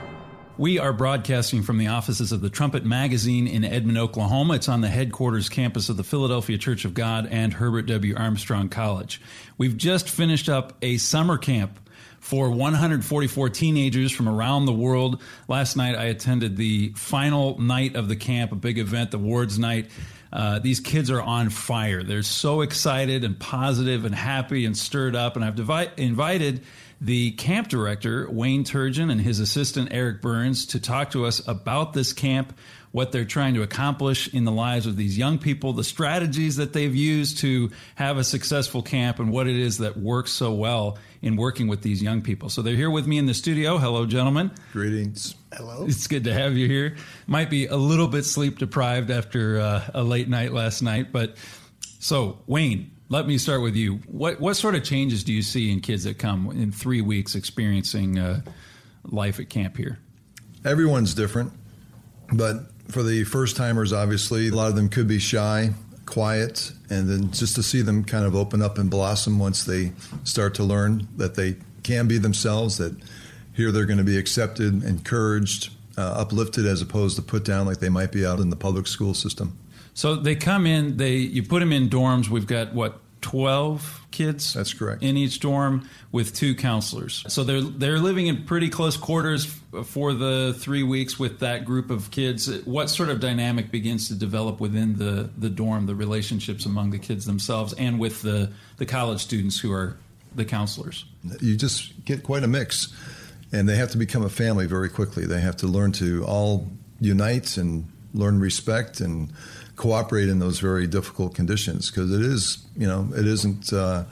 We 0.57 0.79
are 0.79 0.95
broadcasting 0.95 1.63
from 1.63 1.77
the 1.77 1.89
offices 1.89 2.33
of 2.33 2.41
the 2.41 2.49
Trumpet 2.49 2.83
Magazine 2.83 3.47
in 3.47 3.63
Edmond, 3.63 3.99
Oklahoma. 3.99 4.55
It's 4.55 4.71
on 4.71 4.81
the 4.81 4.89
headquarters 4.89 5.51
campus 5.51 5.91
of 5.91 5.99
the 5.99 6.03
Philadelphia 6.03 6.57
Church 6.57 6.87
of 6.87 6.95
God 6.95 7.29
and 7.31 7.53
Herbert 7.53 7.83
W. 7.83 8.15
Armstrong 8.17 8.71
College. 8.71 9.21
We've 9.59 9.77
just 9.77 10.09
finished 10.09 10.49
up 10.49 10.73
a 10.81 10.97
summer 10.97 11.37
camp 11.37 11.79
for 12.21 12.49
144 12.49 13.51
teenagers 13.51 14.11
from 14.11 14.27
around 14.27 14.65
the 14.65 14.73
world. 14.73 15.21
Last 15.49 15.77
night 15.77 15.95
I 15.95 16.05
attended 16.05 16.57
the 16.57 16.95
final 16.97 17.59
night 17.61 17.97
of 17.97 18.09
the 18.09 18.17
camp, 18.17 18.51
a 18.51 18.57
big 18.57 18.79
event, 18.79 19.11
the 19.11 19.19
Awards 19.19 19.59
Night. 19.59 19.91
Uh, 20.33 20.59
these 20.59 20.81
kids 20.81 21.11
are 21.11 21.21
on 21.21 21.51
fire. 21.51 22.03
They're 22.03 22.23
so 22.23 22.63
excited 22.63 23.23
and 23.23 23.39
positive 23.39 24.05
and 24.05 24.15
happy 24.15 24.65
and 24.65 24.77
stirred 24.77 25.15
up. 25.15 25.37
And 25.37 25.45
I've 25.45 25.57
devi- 25.57 25.91
invited 25.97 26.63
the 27.01 27.33
camp 27.33 27.69
director, 27.69 28.31
Wayne 28.31 28.65
Turgeon, 28.65 29.11
and 29.11 29.21
his 29.21 29.41
assistant, 29.41 29.89
Eric 29.91 30.23
Burns, 30.23 30.67
to 30.67 30.81
talk 30.81 31.11
to 31.11 31.27
us 31.27 31.47
about 31.47 31.93
this 31.93 32.13
camp, 32.13 32.57
what 32.93 33.11
they're 33.11 33.25
trying 33.25 33.55
to 33.55 33.63
accomplish 33.63 34.33
in 34.33 34.45
the 34.45 34.53
lives 34.53 34.87
of 34.87 34.97
these 34.97 35.17
young 35.17 35.39
people, 35.39 35.73
the 35.73 35.83
strategies 35.83 36.57
that 36.57 36.75
they've 36.75 36.95
used 36.95 37.39
to 37.39 37.71
have 37.95 38.19
a 38.19 38.25
successful 38.25 38.83
camp, 38.83 39.19
and 39.19 39.33
what 39.33 39.49
it 39.49 39.57
is 39.57 39.79
that 39.79 39.97
works 39.97 40.31
so 40.31 40.53
well 40.53 40.99
in 41.23 41.37
working 41.37 41.69
with 41.69 41.81
these 41.83 42.03
young 42.03 42.21
people. 42.21 42.51
So 42.51 42.61
they're 42.61 42.77
here 42.77 42.91
with 42.91 43.07
me 43.07 43.17
in 43.17 43.27
the 43.27 43.35
studio. 43.35 43.79
Hello, 43.79 44.05
gentlemen. 44.05 44.51
Greetings. 44.73 45.35
Hello. 45.53 45.87
It's 45.87 46.07
good 46.07 46.25
to 46.25 46.35
have 46.35 46.57
you 46.57 46.69
here. 46.69 46.97
Might 47.27 47.49
be 47.49 47.67
a 47.67 47.77
little 47.77 48.09
bit 48.09 48.25
sleep 48.25 48.59
deprived 48.59 49.11
after 49.11 49.59
uh, 49.59 49.91
a 49.95 50.03
late 50.03 50.29
night 50.29 50.53
last 50.53 50.83
night, 50.83 51.13
but 51.13 51.37
so 51.99 52.41
Wayne, 52.47 52.91
let 53.09 53.27
me 53.27 53.39
start 53.39 53.63
with 53.63 53.77
you. 53.77 53.97
What 54.07 54.41
what 54.41 54.55
sort 54.55 54.75
of 54.75 54.85
changes 54.85 55.23
do 55.23 55.33
you 55.33 55.43
see 55.43 55.71
in 55.71 55.81
kids 55.81 56.05
that 56.05 56.19
come 56.19 56.51
in 56.51 56.73
three 56.73 57.01
weeks 57.01 57.35
experiencing 57.35 58.19
uh, 58.19 58.43
life 59.05 59.39
at 59.39 59.49
camp 59.49 59.77
here? 59.77 59.99
Everyone's 60.65 61.15
different, 61.15 61.53
but 62.33 62.72
for 62.89 63.03
the 63.03 63.25
first 63.25 63.57
timers, 63.57 63.93
obviously, 63.93 64.49
a 64.49 64.55
lot 64.55 64.69
of 64.69 64.77
them 64.77 64.89
could 64.89 65.09
be 65.09 65.19
shy, 65.19 65.71
quiet, 66.07 66.73
and 66.91 67.09
then 67.09 67.31
just 67.33 67.55
to 67.57 67.63
see 67.63 67.83
them 67.83 68.05
kind 68.05 68.25
of 68.25 68.35
open 68.35 68.63
up 68.63 68.79
and 68.79 68.91
blossom 68.91 69.39
once 69.39 69.65
they 69.65 69.93
start 70.25 70.55
to 70.57 70.65
learn 70.65 71.09
that 71.17 71.35
they 71.35 71.57
can 71.83 72.07
be 72.07 72.19
themselves, 72.19 72.79
that 72.79 72.95
here 73.55 73.73
they're 73.73 73.87
going 73.87 73.99
to 73.99 74.05
be 74.05 74.19
accepted, 74.19 74.83
encouraged, 74.85 75.71
uh, 75.97 76.15
uplifted, 76.17 76.67
as 76.67 76.81
opposed 76.81 77.17
to 77.17 77.23
put 77.23 77.45
down 77.45 77.67
like 77.67 77.79
they 77.79 77.89
might 77.89 78.13
be 78.13 78.25
out 78.27 78.41
in 78.41 78.51
the 78.51 78.57
public 78.57 78.87
school 78.87 79.15
system. 79.15 79.59
So 79.95 80.17
they 80.17 80.35
come 80.35 80.67
in, 80.67 80.97
they 80.97 81.17
you 81.17 81.43
put 81.43 81.61
them 81.61 81.73
in 81.73 81.89
dorms. 81.89 82.29
We've 82.29 82.47
got 82.47 82.73
what 82.73 82.99
12 83.23 84.07
kids 84.11 84.53
that's 84.53 84.75
correct. 84.75 85.03
in 85.03 85.17
each 85.17 85.41
dorm 85.41 85.89
with 86.11 86.35
two 86.35 86.55
counselors. 86.55 87.25
So 87.29 87.45
they're 87.45 87.63
they're 87.63 87.99
living 87.99 88.27
in 88.27 88.45
pretty 88.45 88.69
close 88.69 88.97
quarters 88.97 89.47
for 89.87 90.13
the 90.13 90.55
three 90.59 90.83
weeks 90.83 91.19
with 91.19 91.39
that 91.39 91.65
group 91.65 91.91
of 91.91 92.11
kids. 92.11 92.49
What 92.65 92.91
sort 92.91 93.09
of 93.09 93.21
dynamic 93.21 93.71
begins 93.71 94.09
to 94.09 94.15
develop 94.15 94.61
within 94.61 94.99
the 94.99 95.31
the 95.39 95.49
dorm 95.49 95.87
the 95.87 95.95
relationships 95.95 96.67
among 96.67 96.91
the 96.91 96.99
kids 96.99 97.25
themselves 97.25 97.73
and 97.73 97.99
with 97.99 98.23
the 98.23 98.51
the 98.77 98.87
college 98.87 99.21
students 99.23 99.59
who 99.59 99.73
are 99.73 99.97
the 100.35 100.45
counselors? 100.45 101.05
You 101.41 101.57
just 101.57 102.05
get 102.05 102.23
quite 102.23 102.43
a 102.43 102.49
mix 102.49 102.93
and 103.53 103.69
they 103.69 103.77
have 103.77 103.91
to 103.93 103.99
become 103.99 104.25
a 104.25 104.31
family 104.31 104.67
very 104.67 104.89
quickly. 104.89 105.27
They 105.27 105.41
have 105.41 105.57
to 105.59 105.67
learn 105.67 105.93
to 105.93 106.25
all 106.25 106.69
unite 107.01 107.57
and 107.57 107.89
learn 108.15 108.41
respect 108.41 109.01
and 109.01 109.33
cooperate 109.83 110.29
in 110.29 110.39
those 110.39 110.61
very 110.61 110.87
difficult 110.87 111.35
conditions 111.35 111.91
because 111.91 112.13
it 112.13 112.23
is, 112.23 112.65
you 112.77 112.87
know, 112.87 113.09
it 113.17 113.27
isn't, 113.27 113.73
uh, 113.73 114.05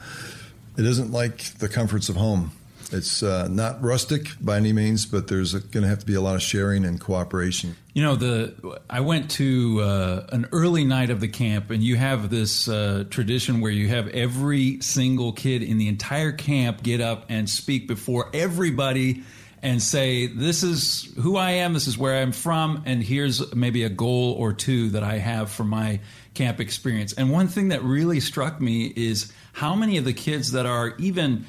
it 0.76 0.84
isn't 0.84 1.12
like 1.12 1.44
the 1.58 1.68
comforts 1.68 2.08
of 2.08 2.16
home. 2.16 2.50
It's 2.90 3.22
uh, 3.22 3.46
not 3.46 3.80
rustic 3.80 4.26
by 4.40 4.56
any 4.56 4.72
means, 4.72 5.06
but 5.06 5.28
there's 5.28 5.54
going 5.54 5.84
to 5.84 5.88
have 5.88 6.00
to 6.00 6.06
be 6.06 6.14
a 6.14 6.20
lot 6.20 6.34
of 6.34 6.42
sharing 6.42 6.84
and 6.84 7.00
cooperation. 7.00 7.76
You 7.94 8.02
know, 8.02 8.16
the 8.16 8.80
I 8.90 8.98
went 8.98 9.30
to 9.32 9.80
uh, 9.80 10.26
an 10.32 10.48
early 10.50 10.84
night 10.84 11.10
of 11.10 11.20
the 11.20 11.28
camp, 11.28 11.70
and 11.70 11.84
you 11.84 11.94
have 11.94 12.30
this 12.30 12.66
uh, 12.66 13.04
tradition 13.08 13.60
where 13.60 13.70
you 13.70 13.86
have 13.86 14.08
every 14.08 14.80
single 14.80 15.32
kid 15.32 15.62
in 15.62 15.78
the 15.78 15.86
entire 15.86 16.32
camp 16.32 16.82
get 16.82 17.00
up 17.00 17.26
and 17.28 17.48
speak 17.48 17.86
before 17.86 18.28
everybody 18.34 19.22
and 19.62 19.82
say, 19.82 20.26
This 20.26 20.62
is 20.62 21.12
who 21.20 21.36
I 21.36 21.52
am, 21.52 21.72
this 21.72 21.86
is 21.86 21.98
where 21.98 22.22
I'm 22.22 22.32
from, 22.32 22.82
and 22.86 23.02
here's 23.02 23.54
maybe 23.54 23.84
a 23.84 23.88
goal 23.88 24.32
or 24.32 24.52
two 24.52 24.90
that 24.90 25.02
I 25.02 25.18
have 25.18 25.50
for 25.50 25.64
my 25.64 26.00
camp 26.34 26.60
experience. 26.60 27.12
And 27.12 27.30
one 27.30 27.48
thing 27.48 27.68
that 27.68 27.82
really 27.82 28.20
struck 28.20 28.60
me 28.60 28.92
is 28.96 29.32
how 29.52 29.74
many 29.74 29.96
of 29.98 30.04
the 30.04 30.12
kids 30.12 30.52
that 30.52 30.66
are 30.66 30.94
even 30.98 31.44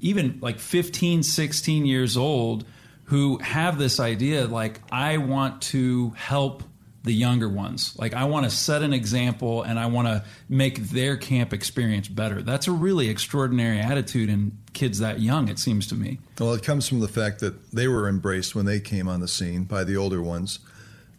even 0.00 0.38
like 0.40 0.58
15, 0.58 1.22
16 1.22 1.86
years 1.86 2.16
old 2.16 2.64
who 3.04 3.38
have 3.38 3.78
this 3.78 4.00
idea 4.00 4.46
like 4.46 4.80
I 4.90 5.18
want 5.18 5.62
to 5.62 6.10
help 6.10 6.64
the 7.04 7.12
younger 7.12 7.48
ones. 7.48 7.96
Like 7.98 8.14
I 8.14 8.24
want 8.24 8.44
to 8.44 8.50
set 8.50 8.82
an 8.82 8.92
example 8.92 9.62
and 9.62 9.78
I 9.78 9.86
want 9.86 10.06
to 10.08 10.24
make 10.48 10.78
their 10.90 11.16
camp 11.16 11.52
experience 11.52 12.06
better. 12.08 12.42
That's 12.42 12.68
a 12.68 12.72
really 12.72 13.08
extraordinary 13.08 13.80
attitude 13.80 14.28
in 14.28 14.56
kids 14.72 15.00
that 15.00 15.20
young, 15.20 15.48
it 15.48 15.58
seems 15.58 15.86
to 15.88 15.94
me. 15.94 16.18
Well, 16.38 16.54
it 16.54 16.62
comes 16.62 16.88
from 16.88 17.00
the 17.00 17.08
fact 17.08 17.40
that 17.40 17.72
they 17.72 17.88
were 17.88 18.08
embraced 18.08 18.54
when 18.54 18.66
they 18.66 18.78
came 18.78 19.08
on 19.08 19.20
the 19.20 19.28
scene 19.28 19.64
by 19.64 19.84
the 19.84 19.96
older 19.96 20.22
ones. 20.22 20.60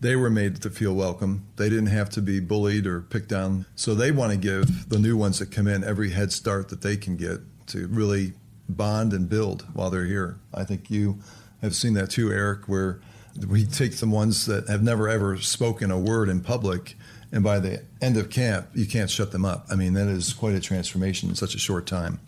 they 0.03 0.15
were 0.17 0.29
made 0.29 0.61
to 0.61 0.69
feel 0.69 0.93
welcome. 0.93 1.45
They 1.55 1.69
didn't 1.69 1.87
have 1.87 2.09
to 2.11 2.21
be 2.21 2.41
bullied 2.41 2.85
or 2.85 3.01
picked 3.01 3.31
on. 3.31 3.65
So 3.75 3.95
they 3.95 4.11
want 4.11 4.33
to 4.33 4.37
give 4.37 4.89
the 4.89 4.99
new 4.99 5.15
ones 5.15 5.39
that 5.39 5.49
come 5.49 5.67
in 5.67 5.83
every 5.83 6.11
head 6.11 6.33
start 6.33 6.69
that 6.69 6.81
they 6.81 6.97
can 6.97 7.15
get 7.15 7.39
to 7.67 7.87
really 7.87 8.33
bond 8.67 9.13
and 9.13 9.29
build 9.29 9.65
while 9.73 9.89
they're 9.89 10.05
here. 10.05 10.39
I 10.53 10.65
think 10.65 10.91
you 10.91 11.19
have 11.61 11.73
seen 11.73 11.93
that 11.93 12.09
too, 12.09 12.31
Eric, 12.31 12.67
where 12.67 12.99
we 13.47 13.65
take 13.65 13.93
some 13.93 14.11
ones 14.11 14.45
that 14.45 14.67
have 14.67 14.83
never 14.83 15.09
ever 15.09 15.37
spoken 15.37 15.91
a 15.91 15.99
word 15.99 16.29
in 16.29 16.41
public, 16.41 16.95
and 17.31 17.43
by 17.43 17.59
the 17.59 17.83
end 18.01 18.17
of 18.17 18.29
camp, 18.29 18.67
you 18.73 18.85
can't 18.85 19.09
shut 19.09 19.31
them 19.31 19.45
up. 19.45 19.65
I 19.69 19.75
mean, 19.75 19.93
that 19.93 20.07
is 20.07 20.33
quite 20.33 20.55
a 20.55 20.59
transformation 20.59 21.29
in 21.29 21.35
such 21.35 21.55
a 21.55 21.59
short 21.59 21.85
time. 21.87 22.19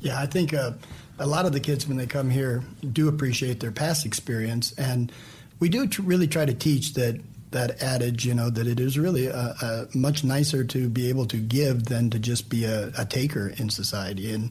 Yeah, 0.00 0.20
I 0.20 0.26
think 0.26 0.52
uh, 0.52 0.72
a 1.18 1.26
lot 1.26 1.46
of 1.46 1.52
the 1.52 1.60
kids, 1.60 1.86
when 1.86 1.96
they 1.96 2.06
come 2.06 2.30
here, 2.30 2.62
do 2.92 3.08
appreciate 3.08 3.60
their 3.60 3.72
past 3.72 4.04
experience. 4.04 4.72
And 4.72 5.10
we 5.60 5.68
do 5.68 5.86
tr- 5.86 6.02
really 6.02 6.26
try 6.26 6.44
to 6.44 6.54
teach 6.54 6.94
that 6.94 7.20
that 7.52 7.80
adage, 7.80 8.26
you 8.26 8.34
know, 8.34 8.50
that 8.50 8.66
it 8.66 8.80
is 8.80 8.98
really 8.98 9.30
uh, 9.30 9.54
uh, 9.62 9.84
much 9.94 10.24
nicer 10.24 10.64
to 10.64 10.88
be 10.88 11.08
able 11.08 11.24
to 11.24 11.36
give 11.36 11.84
than 11.84 12.10
to 12.10 12.18
just 12.18 12.48
be 12.48 12.64
a, 12.64 12.90
a 12.98 13.04
taker 13.04 13.54
in 13.56 13.70
society. 13.70 14.34
And 14.34 14.50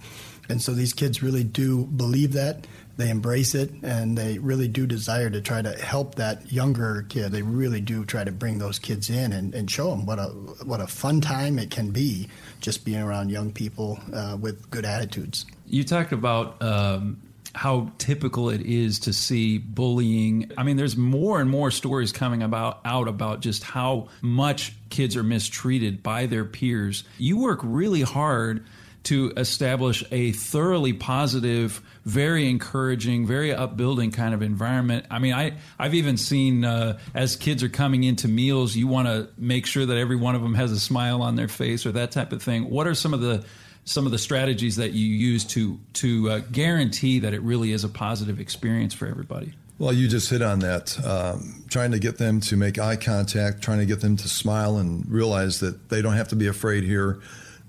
and 0.49 0.61
so 0.61 0.73
these 0.73 0.93
kids 0.93 1.23
really 1.23 1.43
do 1.43 1.85
believe 1.85 2.33
that. 2.33 2.67
They 2.95 3.09
embrace 3.09 3.55
it 3.55 3.71
and 3.81 4.15
they 4.15 4.37
really 4.37 4.67
do 4.67 4.85
desire 4.85 5.29
to 5.31 5.41
try 5.41 5.63
to 5.63 5.71
help 5.71 6.15
that 6.15 6.51
younger 6.51 7.05
kid. 7.09 7.31
They 7.31 7.41
really 7.41 7.81
do 7.81 8.05
try 8.05 8.23
to 8.23 8.31
bring 8.31 8.59
those 8.59 8.77
kids 8.77 9.09
in 9.09 9.33
and, 9.33 9.55
and 9.55 9.69
show 9.69 9.89
them 9.89 10.05
what 10.05 10.19
a 10.19 10.27
what 10.63 10.79
a 10.79 10.85
fun 10.85 11.19
time 11.19 11.57
it 11.57 11.71
can 11.71 11.89
be 11.89 12.27
just 12.61 12.85
being 12.85 13.01
around 13.01 13.29
young 13.29 13.51
people 13.51 13.99
uh, 14.13 14.37
with 14.39 14.69
good 14.69 14.85
attitudes. 14.85 15.45
You 15.65 15.83
talked 15.83 16.11
about 16.11 16.61
um, 16.61 17.19
how 17.55 17.91
typical 17.97 18.51
it 18.51 18.61
is 18.61 18.99
to 18.99 19.13
see 19.13 19.57
bullying. 19.57 20.51
I 20.55 20.61
mean, 20.61 20.77
there's 20.77 20.95
more 20.95 21.41
and 21.41 21.49
more 21.49 21.71
stories 21.71 22.11
coming 22.11 22.43
about 22.43 22.79
out 22.85 23.07
about 23.07 23.41
just 23.41 23.63
how 23.63 24.09
much 24.21 24.73
kids 24.89 25.15
are 25.15 25.23
mistreated 25.23 26.03
by 26.03 26.27
their 26.27 26.45
peers. 26.45 27.03
You 27.17 27.37
work 27.39 27.59
really 27.63 28.01
hard 28.01 28.65
to 29.03 29.33
establish 29.35 30.03
a 30.11 30.31
thoroughly 30.31 30.93
positive, 30.93 31.81
very 32.05 32.49
encouraging, 32.49 33.27
very 33.27 33.53
upbuilding 33.53 34.11
kind 34.11 34.33
of 34.33 34.41
environment. 34.41 35.05
I 35.11 35.19
mean, 35.19 35.33
I 35.33 35.53
I've 35.77 35.93
even 35.93 36.17
seen 36.17 36.63
uh, 36.63 36.97
as 37.13 37.35
kids 37.35 37.63
are 37.63 37.69
coming 37.69 38.03
into 38.03 38.27
meals, 38.27 38.75
you 38.75 38.87
want 38.87 39.07
to 39.07 39.29
make 39.37 39.65
sure 39.65 39.85
that 39.85 39.97
every 39.97 40.15
one 40.15 40.35
of 40.35 40.41
them 40.41 40.55
has 40.55 40.71
a 40.71 40.79
smile 40.79 41.21
on 41.21 41.35
their 41.35 41.49
face 41.49 41.85
or 41.85 41.91
that 41.93 42.11
type 42.11 42.31
of 42.31 42.41
thing. 42.41 42.69
What 42.69 42.87
are 42.87 42.95
some 42.95 43.13
of 43.13 43.21
the 43.21 43.43
some 43.85 44.05
of 44.05 44.13
the 44.13 44.17
strategies 44.17 44.77
that 44.77 44.93
you 44.93 45.05
use 45.05 45.43
to 45.45 45.79
to 45.93 46.29
uh, 46.29 46.39
guarantee 46.51 47.19
that 47.19 47.33
it 47.33 47.41
really 47.41 47.73
is 47.73 47.83
a 47.83 47.89
positive 47.89 48.39
experience 48.39 48.93
for 48.93 49.07
everybody? 49.07 49.53
Well, 49.79 49.91
you 49.91 50.07
just 50.07 50.29
hit 50.29 50.41
on 50.41 50.59
that. 50.59 51.03
Um, 51.05 51.65
trying 51.69 51.91
to 51.91 51.99
get 51.99 52.17
them 52.17 52.39
to 52.41 52.55
make 52.55 52.79
eye 52.79 52.95
contact, 52.95 53.61
trying 53.61 53.79
to 53.79 53.85
get 53.85 53.99
them 53.99 54.15
to 54.15 54.29
smile 54.29 54.77
and 54.77 55.09
realize 55.11 55.59
that 55.59 55.89
they 55.89 56.01
don't 56.01 56.13
have 56.13 56.29
to 56.29 56.35
be 56.37 56.47
afraid 56.47 56.83
here 56.83 57.19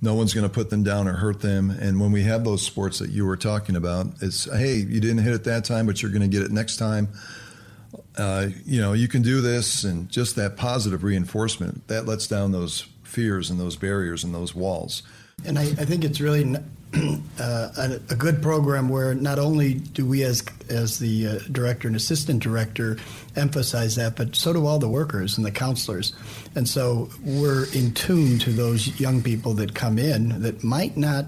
no 0.04 0.14
one's 0.14 0.34
going 0.34 0.46
to 0.46 0.52
put 0.52 0.68
them 0.70 0.84
down 0.84 1.08
or 1.08 1.14
hurt 1.14 1.40
them. 1.40 1.70
And 1.70 1.98
when 1.98 2.12
we 2.12 2.22
have 2.24 2.44
those 2.44 2.62
sports 2.62 2.98
that 2.98 3.10
you 3.10 3.24
were 3.24 3.38
talking 3.38 3.74
about, 3.74 4.06
it's 4.20 4.44
hey, 4.44 4.76
you 4.76 5.00
didn't 5.00 5.18
hit 5.18 5.32
it 5.32 5.44
that 5.44 5.64
time, 5.64 5.86
but 5.86 6.02
you're 6.02 6.10
going 6.10 6.22
to 6.22 6.28
get 6.28 6.42
it 6.42 6.52
next 6.52 6.76
time. 6.76 7.08
Uh, 8.16 8.48
you 8.66 8.80
know, 8.80 8.92
you 8.92 9.08
can 9.08 9.22
do 9.22 9.40
this, 9.40 9.82
and 9.82 10.08
just 10.10 10.36
that 10.36 10.56
positive 10.56 11.02
reinforcement 11.02 11.88
that 11.88 12.06
lets 12.06 12.26
down 12.26 12.52
those 12.52 12.86
fears 13.02 13.50
and 13.50 13.58
those 13.58 13.76
barriers 13.76 14.22
and 14.22 14.34
those 14.34 14.54
walls. 14.54 15.02
And 15.44 15.58
I, 15.58 15.62
I 15.62 15.84
think 15.84 16.04
it's 16.04 16.20
really 16.20 16.44
uh, 17.40 17.68
a, 17.76 18.00
a, 18.10 18.14
good 18.14 18.40
program 18.40 18.88
where 18.88 19.14
not 19.14 19.38
only 19.38 19.74
do 19.74 20.06
we 20.06 20.22
as 20.22 20.44
as 20.68 20.98
the 20.98 21.26
uh, 21.26 21.38
director 21.50 21.88
and 21.88 21.96
assistant 21.96 22.42
director 22.42 22.96
emphasize 23.36 23.96
that, 23.96 24.16
but 24.16 24.36
so 24.36 24.52
do 24.52 24.66
all 24.66 24.78
the 24.78 24.88
workers 24.88 25.36
and 25.36 25.44
the 25.44 25.50
counselors. 25.50 26.12
And 26.54 26.68
so 26.68 27.10
we're 27.24 27.66
in 27.72 27.92
tune 27.94 28.38
to 28.40 28.52
those 28.52 29.00
young 29.00 29.22
people 29.22 29.54
that 29.54 29.74
come 29.74 29.98
in 29.98 30.42
that 30.42 30.62
might 30.62 30.96
not 30.96 31.26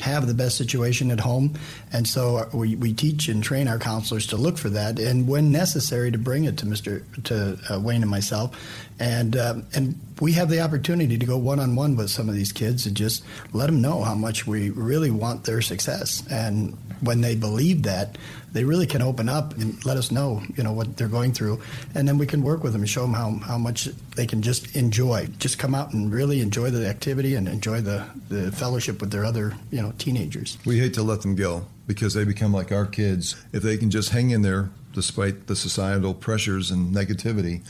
have 0.00 0.26
the 0.26 0.34
best 0.34 0.56
situation 0.56 1.10
at 1.10 1.20
home. 1.20 1.54
And 1.92 2.06
so 2.06 2.48
we, 2.52 2.76
we 2.76 2.92
teach 2.92 3.28
and 3.28 3.42
train 3.42 3.68
our 3.68 3.78
counselors 3.78 4.26
to 4.28 4.36
look 4.36 4.58
for 4.58 4.70
that, 4.70 4.98
and 4.98 5.26
when 5.28 5.50
necessary, 5.50 6.10
to 6.10 6.18
bring 6.18 6.44
it 6.44 6.58
to 6.58 6.66
Mr. 6.66 7.02
to 7.24 7.58
uh, 7.72 7.80
Wayne 7.80 8.02
and 8.02 8.10
myself. 8.10 8.56
And 9.00 9.36
um, 9.36 9.66
and 9.74 9.98
we 10.20 10.32
have 10.32 10.48
the 10.48 10.60
opportunity 10.60 11.18
to 11.18 11.26
go 11.26 11.36
one 11.36 11.60
on 11.60 11.76
one 11.76 11.96
with 11.96 12.10
some 12.10 12.28
of 12.28 12.34
these 12.34 12.52
kids 12.52 12.86
and 12.86 12.96
just 12.96 13.22
let 13.52 13.66
them 13.66 13.80
know 13.80 14.02
how 14.02 14.14
much 14.14 14.46
we 14.46 14.70
really 14.70 15.10
want 15.10 15.44
their 15.44 15.62
success. 15.62 16.24
And 16.30 16.76
when 17.00 17.20
they 17.20 17.34
believe 17.34 17.82
that, 17.84 18.18
they 18.52 18.64
really 18.64 18.86
can 18.86 19.02
open 19.02 19.28
up 19.28 19.56
and 19.58 19.84
let 19.84 19.96
us 19.96 20.10
know, 20.10 20.42
you 20.56 20.62
know, 20.62 20.72
what 20.72 20.96
they're 20.96 21.08
going 21.08 21.32
through, 21.32 21.60
and 21.94 22.08
then 22.08 22.18
we 22.18 22.26
can 22.26 22.42
work 22.42 22.62
with 22.62 22.72
them 22.72 22.82
and 22.82 22.88
show 22.88 23.02
them 23.02 23.12
how, 23.12 23.32
how 23.44 23.58
much 23.58 23.86
they 24.16 24.26
can 24.26 24.42
just 24.42 24.74
enjoy. 24.74 25.26
Just 25.38 25.58
come 25.58 25.74
out 25.74 25.92
and 25.92 26.12
really 26.12 26.40
enjoy 26.40 26.70
the 26.70 26.86
activity 26.88 27.34
and 27.34 27.46
enjoy 27.46 27.80
the, 27.80 28.06
the 28.28 28.50
fellowship 28.52 29.00
with 29.00 29.10
their 29.10 29.24
other, 29.24 29.54
you 29.70 29.82
know, 29.82 29.92
teenagers. 29.98 30.58
We 30.64 30.78
hate 30.78 30.94
to 30.94 31.02
let 31.02 31.22
them 31.22 31.34
go 31.34 31.66
because 31.86 32.14
they 32.14 32.24
become 32.24 32.52
like 32.52 32.72
our 32.72 32.86
kids. 32.86 33.36
If 33.52 33.62
they 33.62 33.76
can 33.76 33.90
just 33.90 34.10
hang 34.10 34.30
in 34.30 34.42
there 34.42 34.70
despite 34.92 35.46
the 35.46 35.54
societal 35.54 36.14
pressures 36.14 36.70
and 36.70 36.94
negativity, 36.94 37.64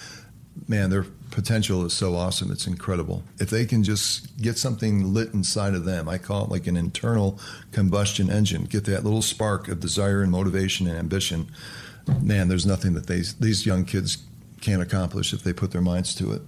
man, 0.68 0.90
their 0.90 1.06
potential 1.30 1.84
is 1.84 1.92
so 1.92 2.14
awesome. 2.14 2.50
It's 2.50 2.66
incredible. 2.66 3.22
If 3.38 3.50
they 3.50 3.64
can 3.66 3.82
just 3.82 4.36
get 4.40 4.58
something 4.58 5.12
lit 5.12 5.34
inside 5.34 5.74
of 5.74 5.84
them, 5.84 6.08
I 6.08 6.18
call 6.18 6.44
it 6.44 6.50
like 6.50 6.66
an 6.66 6.76
internal 6.76 7.38
combustion 7.72 8.30
engine, 8.30 8.64
get 8.64 8.84
that 8.86 9.04
little 9.04 9.22
spark 9.22 9.68
of 9.68 9.80
desire 9.80 10.22
and 10.22 10.30
motivation 10.30 10.86
and 10.86 10.98
ambition, 10.98 11.50
man, 12.22 12.48
there's 12.48 12.66
nothing 12.66 12.94
that 12.94 13.06
they, 13.06 13.22
these 13.38 13.66
young 13.66 13.84
kids 13.84 14.18
can't 14.60 14.82
accomplish 14.82 15.32
if 15.32 15.42
they 15.42 15.52
put 15.52 15.70
their 15.70 15.82
minds 15.82 16.14
to 16.16 16.32
it. 16.32 16.42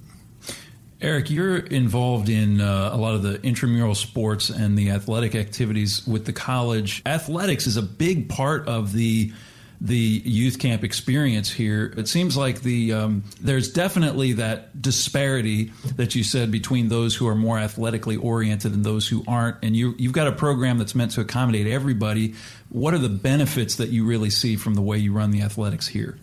Eric, 1.02 1.30
you're 1.30 1.56
involved 1.56 2.28
in 2.28 2.60
uh, 2.60 2.90
a 2.92 2.96
lot 2.96 3.14
of 3.14 3.22
the 3.22 3.40
intramural 3.42 3.94
sports 3.94 4.50
and 4.50 4.76
the 4.76 4.90
athletic 4.90 5.34
activities 5.34 6.06
with 6.06 6.26
the 6.26 6.32
college. 6.32 7.02
Athletics 7.06 7.66
is 7.66 7.78
a 7.78 7.82
big 7.82 8.28
part 8.28 8.68
of 8.68 8.92
the 8.92 9.32
the 9.80 9.96
youth 9.96 10.58
camp 10.58 10.84
experience 10.84 11.50
here, 11.50 11.94
it 11.96 12.06
seems 12.06 12.36
like 12.36 12.60
the 12.60 12.92
um, 12.92 13.24
there's 13.40 13.72
definitely 13.72 14.34
that 14.34 14.80
disparity 14.80 15.72
that 15.96 16.14
you 16.14 16.22
said 16.22 16.50
between 16.50 16.88
those 16.88 17.16
who 17.16 17.26
are 17.26 17.34
more 17.34 17.58
athletically 17.58 18.16
oriented 18.16 18.74
and 18.74 18.84
those 18.84 19.08
who 19.08 19.24
aren't. 19.26 19.56
And 19.62 19.74
you 19.74 19.94
you've 19.98 20.12
got 20.12 20.26
a 20.26 20.32
program 20.32 20.76
that's 20.76 20.94
meant 20.94 21.12
to 21.12 21.22
accommodate 21.22 21.66
everybody. 21.66 22.34
What 22.68 22.92
are 22.92 22.98
the 22.98 23.08
benefits 23.08 23.76
that 23.76 23.88
you 23.88 24.04
really 24.04 24.30
see 24.30 24.56
from 24.56 24.74
the 24.74 24.82
way 24.82 24.98
you 24.98 25.14
run 25.14 25.30
the 25.30 25.40
athletics 25.40 25.88
here? 25.88 26.18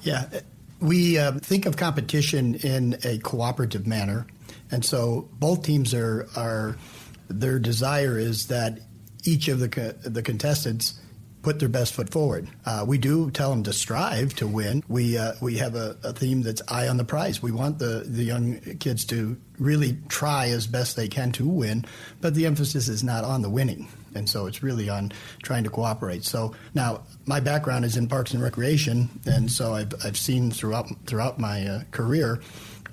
Yeah, 0.00 0.28
we 0.80 1.18
uh, 1.18 1.32
think 1.32 1.66
of 1.66 1.76
competition 1.76 2.54
in 2.56 2.96
a 3.04 3.18
cooperative 3.18 3.86
manner, 3.86 4.26
and 4.70 4.82
so 4.84 5.28
both 5.38 5.64
teams 5.64 5.92
are 5.92 6.28
are 6.34 6.78
their 7.28 7.58
desire 7.58 8.18
is 8.18 8.46
that 8.46 8.78
each 9.24 9.48
of 9.48 9.60
the 9.60 9.96
the 10.02 10.22
contestants 10.22 10.94
put 11.42 11.58
their 11.58 11.68
best 11.68 11.92
foot 11.94 12.10
forward. 12.10 12.48
Uh, 12.64 12.84
we 12.86 12.98
do 12.98 13.30
tell 13.30 13.50
them 13.50 13.62
to 13.64 13.72
strive 13.72 14.34
to 14.36 14.46
win. 14.46 14.82
We 14.88 15.18
uh, 15.18 15.32
we 15.40 15.58
have 15.58 15.74
a, 15.74 15.96
a, 16.02 16.12
theme 16.12 16.42
that's 16.42 16.62
eye 16.68 16.88
on 16.88 16.96
the 16.96 17.04
prize. 17.04 17.42
We 17.42 17.52
want 17.52 17.78
the 17.78 18.04
the 18.06 18.24
young 18.24 18.60
kids 18.78 19.04
to 19.06 19.36
really 19.58 19.98
try 20.08 20.48
as 20.48 20.66
best 20.66 20.96
they 20.96 21.08
can 21.08 21.32
to 21.32 21.46
win, 21.46 21.84
but 22.20 22.34
the 22.34 22.46
emphasis 22.46 22.88
is 22.88 23.04
not 23.04 23.24
on 23.24 23.42
the 23.42 23.50
winning, 23.50 23.88
and 24.14 24.28
so 24.28 24.46
it's 24.46 24.62
really 24.62 24.88
on 24.88 25.12
trying 25.42 25.64
to 25.64 25.70
cooperate. 25.70 26.24
So 26.24 26.54
now 26.74 27.02
my 27.26 27.40
background 27.40 27.84
is 27.84 27.96
in 27.96 28.08
parks 28.08 28.32
and 28.32 28.42
recreation, 28.42 29.08
and 29.26 29.50
so 29.50 29.74
I've 29.74 29.92
I've 30.04 30.16
seen 30.16 30.50
throughout 30.50 30.88
throughout 31.06 31.38
my 31.38 31.66
uh, 31.66 31.82
career 31.90 32.40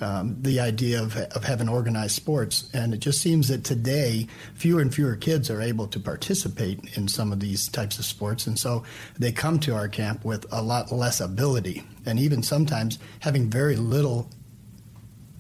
um, 0.02 0.36
the 0.42 0.60
idea 0.60 1.02
of, 1.02 1.16
of 1.18 1.44
having 1.44 1.70
organized 1.70 2.16
sports. 2.16 2.70
And 2.74 2.94
it 2.94 3.00
just 3.00 3.22
seems 3.22 3.48
that 3.48 3.64
today, 3.64 4.28
fewer 4.54 4.82
and 4.82 4.94
fewer 4.94 5.16
kids 5.16 5.50
are 5.50 5.62
able 5.62 5.88
to 5.88 6.00
participate 6.00 6.98
in 6.98 7.08
some 7.08 7.32
of 7.32 7.40
these 7.40 7.68
types 7.68 8.00
of 8.00 8.06
sports. 8.06 8.48
And 8.48 8.58
so 8.58 8.84
they 9.18 9.32
come 9.32 9.60
to 9.60 9.76
our 9.76 9.88
camp 9.88 10.26
with 10.26 10.46
a 10.52 10.62
lot 10.62 10.92
less 10.92 11.22
ability, 11.22 11.84
and 12.06 12.20
even 12.20 12.44
sometimes 12.44 13.00
having 13.20 13.50
very 13.50 13.76
little 13.76 14.30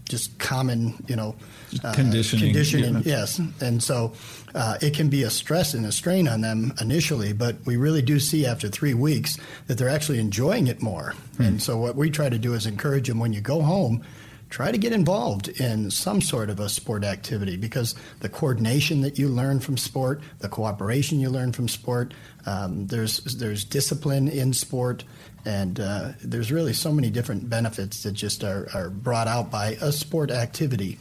just 0.09 0.39
common, 0.39 0.95
you 1.07 1.15
know, 1.15 1.35
uh, 1.83 1.93
conditioning. 1.93 2.45
Conditioning, 2.45 2.95
yeah. 2.95 3.01
yes. 3.05 3.39
And 3.61 3.81
so 3.81 4.13
uh, 4.55 4.77
it 4.81 4.95
can 4.95 5.07
be 5.07 5.21
a 5.21 5.29
stress 5.29 5.75
and 5.75 5.85
a 5.85 5.91
strain 5.91 6.27
on 6.27 6.41
them 6.41 6.73
initially, 6.81 7.31
but 7.31 7.57
we 7.65 7.77
really 7.77 8.01
do 8.01 8.19
see 8.19 8.45
after 8.45 8.67
three 8.69 8.95
weeks 8.95 9.37
that 9.67 9.77
they're 9.77 9.87
actually 9.87 10.19
enjoying 10.19 10.65
it 10.65 10.81
more. 10.81 11.13
Hmm. 11.37 11.43
And 11.43 11.61
so 11.61 11.77
what 11.77 11.95
we 11.95 12.09
try 12.09 12.27
to 12.27 12.39
do 12.39 12.55
is 12.55 12.65
encourage 12.65 13.07
them 13.07 13.19
when 13.19 13.33
you 13.33 13.41
go 13.41 13.61
home, 13.61 14.03
try 14.49 14.71
to 14.71 14.77
get 14.77 14.91
involved 14.91 15.47
in 15.47 15.91
some 15.91 16.21
sort 16.21 16.49
of 16.49 16.59
a 16.59 16.69
sport 16.69 17.03
activity 17.03 17.55
because 17.55 17.95
the 18.19 18.29
coordination 18.29 19.01
that 19.01 19.19
you 19.19 19.29
learn 19.29 19.59
from 19.59 19.77
sport, 19.77 20.21
the 20.39 20.49
cooperation 20.49 21.19
you 21.19 21.29
learn 21.29 21.51
from 21.51 21.67
sport, 21.67 22.13
um, 22.45 22.87
there's 22.87 23.19
there's 23.37 23.63
discipline 23.63 24.27
in 24.27 24.53
sport, 24.53 25.03
and 25.45 25.79
uh, 25.79 26.09
there's 26.23 26.51
really 26.51 26.73
so 26.73 26.91
many 26.91 27.09
different 27.09 27.49
benefits 27.49 28.03
that 28.03 28.13
just 28.13 28.43
are, 28.43 28.67
are 28.73 28.89
brought 28.89 29.27
out 29.27 29.51
by 29.51 29.77
a 29.81 29.91
sport 29.91 30.31
activity. 30.31 30.97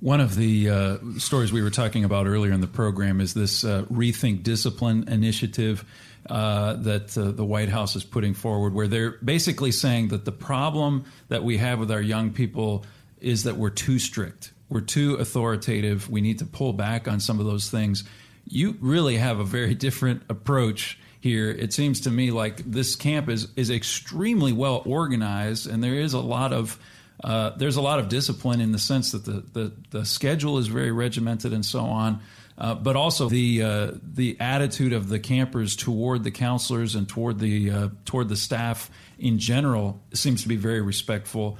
One 0.00 0.20
of 0.20 0.34
the 0.34 0.70
uh, 0.70 0.98
stories 1.18 1.52
we 1.52 1.60
were 1.60 1.70
talking 1.70 2.04
about 2.04 2.26
earlier 2.26 2.52
in 2.52 2.62
the 2.62 2.66
program 2.66 3.20
is 3.20 3.34
this 3.34 3.64
uh, 3.64 3.82
Rethink 3.92 4.42
Discipline 4.42 5.06
initiative 5.08 5.84
uh, 6.30 6.74
that 6.74 7.18
uh, 7.18 7.32
the 7.32 7.44
White 7.44 7.68
House 7.68 7.96
is 7.96 8.04
putting 8.04 8.34
forward, 8.34 8.72
where 8.72 8.86
they're 8.86 9.18
basically 9.24 9.72
saying 9.72 10.08
that 10.08 10.24
the 10.24 10.32
problem 10.32 11.04
that 11.28 11.42
we 11.42 11.56
have 11.56 11.80
with 11.80 11.90
our 11.90 12.00
young 12.00 12.30
people 12.30 12.84
is 13.20 13.42
that 13.42 13.56
we're 13.56 13.68
too 13.68 13.98
strict, 13.98 14.52
we're 14.68 14.80
too 14.80 15.16
authoritative, 15.16 16.08
we 16.08 16.20
need 16.20 16.38
to 16.38 16.46
pull 16.46 16.72
back 16.72 17.08
on 17.08 17.18
some 17.18 17.40
of 17.40 17.46
those 17.46 17.68
things. 17.68 18.04
You 18.46 18.76
really 18.80 19.16
have 19.16 19.40
a 19.40 19.44
very 19.44 19.74
different 19.86 20.22
approach 20.28 20.98
here. 21.18 21.50
It 21.50 21.72
seems 21.72 22.02
to 22.02 22.10
me 22.10 22.30
like 22.30 22.58
this 22.58 22.94
camp 22.94 23.28
is 23.28 23.48
is 23.56 23.68
extremely 23.68 24.52
well 24.52 24.82
organized, 24.86 25.68
and 25.68 25.82
there 25.82 25.94
is 25.94 26.12
a 26.12 26.20
lot 26.20 26.52
of 26.52 26.78
uh, 27.24 27.50
there's 27.56 27.76
a 27.76 27.82
lot 27.82 27.98
of 27.98 28.08
discipline 28.08 28.60
in 28.60 28.70
the 28.70 28.78
sense 28.78 29.12
that 29.12 29.24
the, 29.24 29.44
the, 29.52 29.72
the 29.90 30.06
schedule 30.06 30.58
is 30.58 30.68
very 30.68 30.92
regimented 30.92 31.52
and 31.52 31.66
so 31.66 31.80
on. 31.80 32.20
Uh, 32.60 32.74
but 32.74 32.94
also 32.94 33.26
the 33.30 33.62
uh, 33.62 33.92
the 34.02 34.36
attitude 34.38 34.92
of 34.92 35.08
the 35.08 35.18
campers 35.18 35.74
toward 35.74 36.24
the 36.24 36.30
counselors 36.30 36.94
and 36.94 37.08
toward 37.08 37.38
the 37.38 37.70
uh, 37.70 37.88
toward 38.04 38.28
the 38.28 38.36
staff 38.36 38.90
in 39.18 39.38
general 39.38 39.98
seems 40.12 40.42
to 40.42 40.48
be 40.48 40.56
very 40.56 40.82
respectful. 40.82 41.56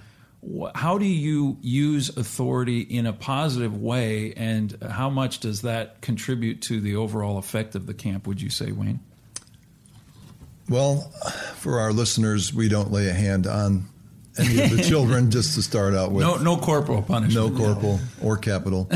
How 0.75 0.99
do 0.99 1.07
you 1.07 1.57
use 1.63 2.15
authority 2.17 2.81
in 2.81 3.07
a 3.07 3.15
positive 3.15 3.81
way, 3.81 4.35
and 4.37 4.77
how 4.91 5.09
much 5.09 5.41
does 5.41 5.63
that 5.63 6.03
contribute 6.03 6.61
to 6.63 6.81
the 6.81 6.97
overall 6.97 7.39
effect 7.39 7.75
of 7.75 7.87
the 7.87 7.95
camp? 7.95 8.27
Would 8.27 8.43
you 8.43 8.51
say, 8.51 8.73
Wayne? 8.73 9.01
Well, 10.69 11.11
for 11.57 11.81
our 11.81 11.93
listeners, 11.93 12.53
we 12.55 12.69
don't 12.69 12.93
lay 12.93 13.09
a 13.09 13.15
hand 13.15 13.47
on 13.47 13.89
any 14.39 14.63
of 14.63 14.77
the 14.77 14.83
children 14.89 15.31
just 15.31 15.55
to 15.55 15.63
start 15.63 15.95
out 15.95 16.13
with. 16.13 16.25
No, 16.25 16.37
no 16.37 16.57
corporal 16.57 17.03
punishment. 17.03 17.53
No 17.53 17.57
corporal 17.57 17.99
no. 18.21 18.29
or 18.29 18.37
capital. 18.37 18.89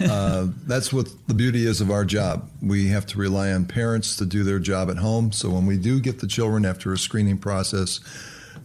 uh, 0.00 0.48
that's 0.66 0.92
what 0.92 1.08
the 1.26 1.34
beauty 1.34 1.66
is 1.66 1.80
of 1.80 1.90
our 1.90 2.04
job. 2.04 2.48
We 2.62 2.88
have 2.88 3.06
to 3.06 3.18
rely 3.18 3.52
on 3.52 3.66
parents 3.66 4.16
to 4.16 4.26
do 4.26 4.44
their 4.44 4.58
job 4.58 4.90
at 4.90 4.98
home. 4.98 5.32
So 5.32 5.50
when 5.50 5.66
we 5.66 5.78
do 5.78 6.00
get 6.00 6.20
the 6.20 6.26
children 6.26 6.64
after 6.64 6.92
a 6.92 6.98
screening 6.98 7.38
process, 7.38 8.00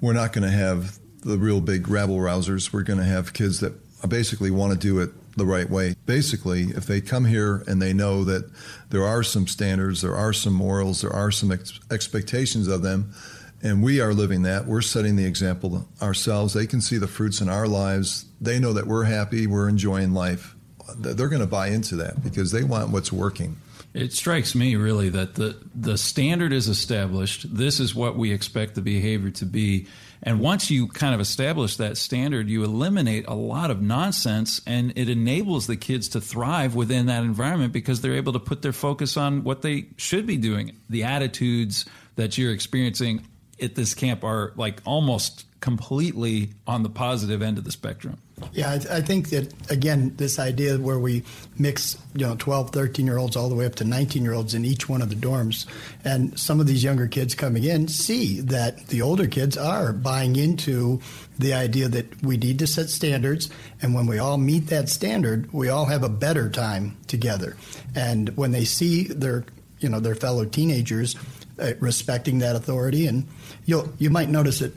we're 0.02 0.14
not 0.14 0.34
going 0.34 0.50
to 0.50 0.56
have 0.56 0.98
the 1.22 1.38
real 1.38 1.62
big 1.62 1.88
rabble 1.88 2.18
rousers. 2.18 2.72
We're 2.72 2.84
going 2.84 3.00
to 3.00 3.06
have 3.06 3.34
kids 3.34 3.60
that 3.60 3.74
basically 4.08 4.52
want 4.52 4.74
to 4.74 4.80
do 4.80 5.00
it 5.00 5.12
the 5.36 5.46
right 5.46 5.70
way. 5.70 5.96
Basically, 6.06 6.64
if 6.64 6.86
they 6.86 7.02
come 7.02 7.26
here 7.26 7.64
and 7.68 7.82
they 7.82 7.94
know 7.94 8.24
that 8.26 8.50
there 8.90 9.04
are 9.04 9.24
some 9.24 9.48
standards, 9.48 10.02
there 10.02 10.16
are 10.16 10.34
some 10.34 10.54
morals, 10.54 11.02
there 11.02 11.14
are 11.14 11.32
some 11.32 11.52
ex- 11.52 11.80
expectations 11.92 12.68
of 12.68 12.82
them, 12.82 13.14
and 13.62 13.84
we 13.84 14.00
are 14.00 14.14
living 14.14 14.44
that. 14.44 14.66
We're 14.66 14.82
setting 14.82 15.16
the 15.16 15.26
example 15.26 15.88
ourselves. 16.02 16.54
They 16.54 16.68
can 16.68 16.82
see 16.82 16.98
the 16.98 17.08
fruits 17.08 17.42
in 17.42 17.50
our 17.50 17.68
lives. 17.68 18.26
They 18.40 18.60
know 18.60 18.74
that 18.74 18.88
we're 18.88 19.04
happy, 19.04 19.48
we're 19.48 19.70
enjoying 19.70 20.14
life. 20.14 20.56
They're 20.98 21.28
going 21.28 21.42
to 21.42 21.48
buy 21.48 21.68
into 21.68 21.98
that 21.98 22.24
because 22.24 22.52
they 22.52 22.64
want 22.64 22.90
what's 22.90 23.12
working. 23.12 23.58
It 23.94 24.14
strikes 24.14 24.54
me 24.54 24.76
really 24.76 25.10
that 25.10 25.36
the 25.36 25.58
the 25.74 25.98
standard 25.98 26.54
is 26.54 26.68
established. 26.68 27.56
This 27.56 27.80
is 27.80 27.96
what 27.96 28.16
we 28.16 28.32
expect 28.32 28.76
the 28.76 28.82
behavior 28.82 29.32
to 29.32 29.46
be. 29.46 29.88
And 30.22 30.40
once 30.40 30.70
you 30.70 30.88
kind 30.88 31.16
of 31.16 31.22
establish 31.22 31.78
that 31.78 31.98
standard, 31.98 32.50
you 32.50 32.64
eliminate 32.64 33.26
a 33.28 33.34
lot 33.34 33.72
of 33.72 33.82
nonsense 33.82 34.62
and 34.68 34.94
it 34.96 35.10
enables 35.10 35.66
the 35.66 35.78
kids 35.78 36.10
to 36.10 36.22
thrive 36.22 36.76
within 36.76 37.08
that 37.08 37.24
environment 37.24 37.74
because 37.74 38.02
they're 38.02 38.16
able 38.16 38.34
to 38.34 38.40
put 38.40 38.62
their 38.62 38.74
focus 38.74 39.18
on 39.18 39.44
what 39.44 39.62
they 39.62 39.88
should 39.96 40.28
be 40.28 40.38
doing. 40.38 40.78
The 40.90 41.06
attitudes 41.06 41.86
that 42.16 42.38
you're 42.38 42.52
experiencing 42.52 43.26
at 43.62 43.76
this 43.76 43.94
camp 43.94 44.24
are 44.24 44.54
like 44.56 44.82
almost 44.86 45.46
completely 45.62 46.52
on 46.66 46.84
the 46.84 46.90
positive 46.90 47.42
end 47.42 47.58
of 47.58 47.64
the 47.64 47.72
spectrum. 47.72 48.18
Yeah, 48.54 48.70
I, 48.70 48.98
I, 48.98 49.02
think 49.02 49.30
that, 49.32 49.54
again, 49.70 50.14
this 50.16 50.40
idea 50.40 50.78
where 50.78 50.98
we 50.98 51.24
mix, 51.58 51.98
you 52.16 52.26
know, 52.26 52.36
12, 52.38 52.72
13 52.72 53.06
year 53.06 53.18
olds 53.18 53.36
all 53.36 53.50
the 53.50 53.56
way 53.56 53.66
up 53.66 53.76
to 53.76 53.84
19 53.84 54.24
year 54.24 54.34
olds 54.34 54.54
in 54.54 54.64
each 54.64 54.88
one 54.88 55.02
of 55.02 55.10
the 55.10 55.16
dorms, 55.16 55.66
and 56.06 56.40
some 56.40 56.62
of 56.62 56.68
these 56.68 56.82
younger 56.82 57.08
kids 57.08 57.36
coming 57.36 57.66
in 57.66 57.90
see 57.90 58.40
that 58.40 58.88
the 58.88 59.02
older 59.02 59.28
kids 59.28 59.58
are 59.58 59.92
buying 59.92 60.38
into 60.38 61.02
the 61.38 61.54
idea 61.54 61.90
that 61.90 62.24
we 62.24 62.38
need 62.38 62.60
to 62.60 62.68
set 62.68 62.90
standards, 62.90 63.50
and 63.82 63.94
when 63.94 64.08
we 64.08 64.20
all 64.20 64.38
meet 64.38 64.68
that 64.68 64.88
standard, 64.88 65.52
we 65.52 65.68
all 65.68 65.86
have 65.86 66.04
a 66.04 66.10
better 66.10 66.50
time 66.50 66.98
together. 67.08 67.58
And 67.94 68.30
when 68.38 68.52
they 68.52 68.64
see 68.64 69.04
their, 69.04 69.44
you 69.80 69.90
know, 69.90 70.00
their 70.00 70.16
fellow 70.16 70.46
teenagers 70.46 71.16
uh, 71.60 71.74
respecting 71.80 72.40
that 72.40 72.56
authority. 72.56 73.08
And 73.08 73.28
you 73.66 73.94
you 73.98 74.10
might 74.10 74.30
notice 74.30 74.60
that 74.60 74.74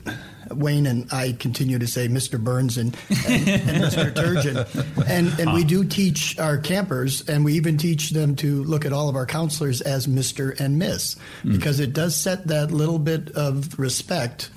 Wayne 0.50 0.86
and 0.86 1.12
I 1.12 1.32
continue 1.32 1.78
to 1.78 1.86
say 1.86 2.08
Mr. 2.08 2.42
Burns 2.42 2.76
and, 2.76 2.96
and, 3.26 3.48
and 3.48 3.84
Mr. 3.84 4.12
Turgeon. 4.12 5.08
And, 5.08 5.28
and 5.40 5.52
we 5.52 5.64
do 5.64 5.84
teach 5.84 6.38
our 6.38 6.58
campers, 6.58 7.28
and 7.28 7.44
we 7.44 7.54
even 7.54 7.78
teach 7.78 8.10
them 8.10 8.36
to 8.36 8.62
look 8.64 8.84
at 8.84 8.92
all 8.92 9.08
of 9.08 9.16
our 9.16 9.26
counselors 9.26 9.80
as 9.80 10.06
Mr. 10.06 10.58
and 10.60 10.78
Miss, 10.78 11.16
mm. 11.42 11.52
because 11.52 11.80
it 11.80 11.92
does 11.92 12.16
set 12.16 12.48
that 12.48 12.70
little 12.70 12.98
bit 12.98 13.30
of 13.30 13.78
respect 13.78 14.50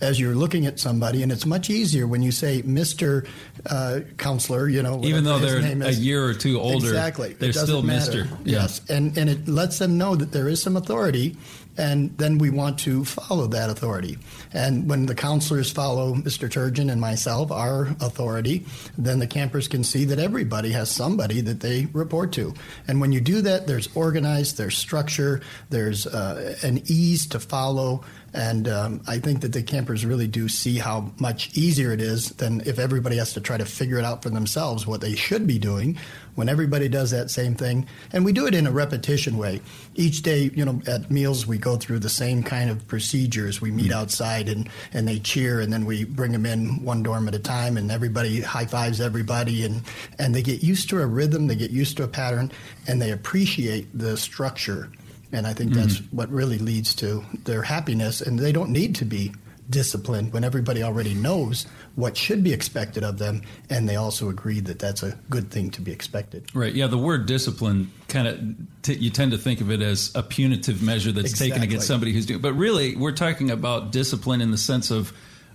as 0.00 0.20
you're 0.20 0.34
looking 0.34 0.66
at 0.66 0.78
somebody, 0.78 1.22
and 1.22 1.32
it's 1.32 1.46
much 1.46 1.70
easier 1.70 2.06
when 2.06 2.22
you 2.22 2.30
say 2.30 2.62
Mister 2.62 3.24
uh, 3.66 4.00
Counselor. 4.16 4.68
You 4.68 4.82
know, 4.82 5.00
even 5.04 5.24
though 5.24 5.38
they're 5.38 5.58
a 5.58 5.90
year 5.90 6.24
or 6.24 6.34
two 6.34 6.60
older, 6.60 6.86
exactly, 6.88 7.32
they're 7.34 7.52
still 7.52 7.82
Mister. 7.82 8.28
Yes, 8.44 8.80
and 8.88 9.16
and 9.18 9.28
it 9.28 9.48
lets 9.48 9.78
them 9.78 9.98
know 9.98 10.14
that 10.14 10.32
there 10.32 10.48
is 10.48 10.62
some 10.62 10.76
authority, 10.76 11.36
and 11.78 12.16
then 12.18 12.38
we 12.38 12.50
want 12.50 12.78
to 12.80 13.04
follow 13.04 13.46
that 13.46 13.70
authority. 13.70 14.18
And 14.52 14.90
when 14.90 15.06
the 15.06 15.14
counselors 15.14 15.70
follow 15.70 16.14
Mr. 16.14 16.48
Turgeon 16.48 16.90
and 16.90 17.00
myself, 17.00 17.50
our 17.52 17.86
authority, 18.00 18.66
then 18.98 19.20
the 19.20 19.26
campers 19.26 19.68
can 19.68 19.84
see 19.84 20.04
that 20.06 20.18
everybody 20.18 20.72
has 20.72 20.90
somebody 20.90 21.40
that 21.42 21.60
they 21.60 21.86
report 21.92 22.32
to. 22.32 22.52
And 22.88 23.00
when 23.00 23.12
you 23.12 23.20
do 23.20 23.40
that, 23.42 23.66
there's 23.66 23.88
organized, 23.94 24.58
there's 24.58 24.76
structure, 24.76 25.40
there's 25.70 26.06
uh, 26.06 26.56
an 26.62 26.82
ease 26.86 27.26
to 27.28 27.40
follow. 27.40 28.04
And 28.34 28.68
um, 28.68 29.00
I 29.06 29.18
think 29.18 29.40
that 29.40 29.52
the 29.52 29.62
campers 29.62 30.04
really 30.04 30.28
do 30.28 30.48
see 30.48 30.78
how 30.78 31.12
much 31.18 31.56
easier 31.56 31.92
it 31.92 32.00
is 32.00 32.30
than 32.30 32.60
if 32.66 32.78
everybody 32.78 33.16
has 33.16 33.32
to 33.34 33.40
try 33.40 33.56
to 33.56 33.64
figure 33.64 33.98
it 33.98 34.04
out 34.04 34.22
for 34.22 34.30
themselves 34.30 34.86
what 34.86 35.00
they 35.00 35.14
should 35.14 35.46
be 35.46 35.58
doing 35.58 35.98
when 36.34 36.48
everybody 36.48 36.88
does 36.88 37.10
that 37.10 37.30
same 37.30 37.54
thing. 37.54 37.86
And 38.12 38.24
we 38.24 38.32
do 38.32 38.46
it 38.46 38.54
in 38.54 38.66
a 38.66 38.70
repetition 38.70 39.38
way. 39.38 39.60
Each 39.94 40.22
day, 40.22 40.50
you 40.54 40.64
know, 40.64 40.80
at 40.86 41.10
meals, 41.10 41.46
we 41.46 41.58
go 41.58 41.76
through 41.76 42.00
the 42.00 42.10
same 42.10 42.42
kind 42.42 42.70
of 42.70 42.86
procedures. 42.86 43.60
We 43.60 43.70
meet 43.70 43.92
outside 43.92 44.48
and, 44.48 44.68
and 44.92 45.08
they 45.08 45.18
cheer, 45.18 45.60
and 45.60 45.72
then 45.72 45.84
we 45.84 46.04
bring 46.04 46.32
them 46.32 46.46
in 46.46 46.84
one 46.84 47.02
dorm 47.02 47.28
at 47.28 47.34
a 47.34 47.40
time, 47.40 47.76
and 47.76 47.90
everybody 47.90 48.40
high 48.40 48.66
fives 48.66 49.00
everybody. 49.00 49.64
And, 49.64 49.82
and 50.18 50.34
they 50.34 50.42
get 50.42 50.62
used 50.62 50.90
to 50.90 51.00
a 51.00 51.06
rhythm, 51.06 51.46
they 51.46 51.56
get 51.56 51.70
used 51.70 51.96
to 51.96 52.04
a 52.04 52.08
pattern, 52.08 52.52
and 52.86 53.00
they 53.00 53.10
appreciate 53.10 53.86
the 53.98 54.16
structure 54.16 54.90
and 55.32 55.46
I 55.46 55.52
think 55.52 55.72
that's 55.72 55.98
mm-hmm. 55.98 56.16
what 56.16 56.30
really 56.30 56.58
leads 56.58 56.94
to 56.96 57.24
their 57.44 57.62
happiness. 57.62 58.20
And 58.20 58.38
they 58.38 58.52
don't 58.52 58.70
need 58.70 58.94
to 58.96 59.04
be 59.04 59.32
disciplined 59.70 60.32
when 60.32 60.44
everybody 60.44 60.82
already 60.82 61.14
knows 61.14 61.66
what 61.94 62.16
should 62.16 62.42
be 62.42 62.52
expected 62.52 63.04
of 63.04 63.18
them, 63.18 63.42
and 63.68 63.88
they 63.88 63.96
also 63.96 64.28
agree 64.28 64.60
that 64.60 64.78
that's 64.78 65.02
a 65.02 65.18
good 65.28 65.50
thing 65.50 65.70
to 65.72 65.80
be 65.80 65.92
expected. 65.92 66.48
Right. 66.54 66.72
Yeah. 66.74 66.86
The 66.86 66.98
word 66.98 67.26
discipline 67.26 67.90
kind 68.08 68.28
of 68.28 68.40
t- 68.82 68.94
you 68.94 69.10
tend 69.10 69.32
to 69.32 69.38
think 69.38 69.60
of 69.60 69.70
it 69.70 69.82
as 69.82 70.10
a 70.14 70.22
punitive 70.22 70.82
measure 70.82 71.12
that's 71.12 71.30
exactly. 71.30 71.50
taken 71.50 71.62
against 71.62 71.86
somebody 71.86 72.12
who's 72.12 72.26
doing. 72.26 72.40
But 72.40 72.54
really, 72.54 72.96
we're 72.96 73.12
talking 73.12 73.50
about 73.50 73.92
discipline 73.92 74.40
in 74.40 74.50
the 74.50 74.58
sense 74.58 74.90
of 74.90 75.12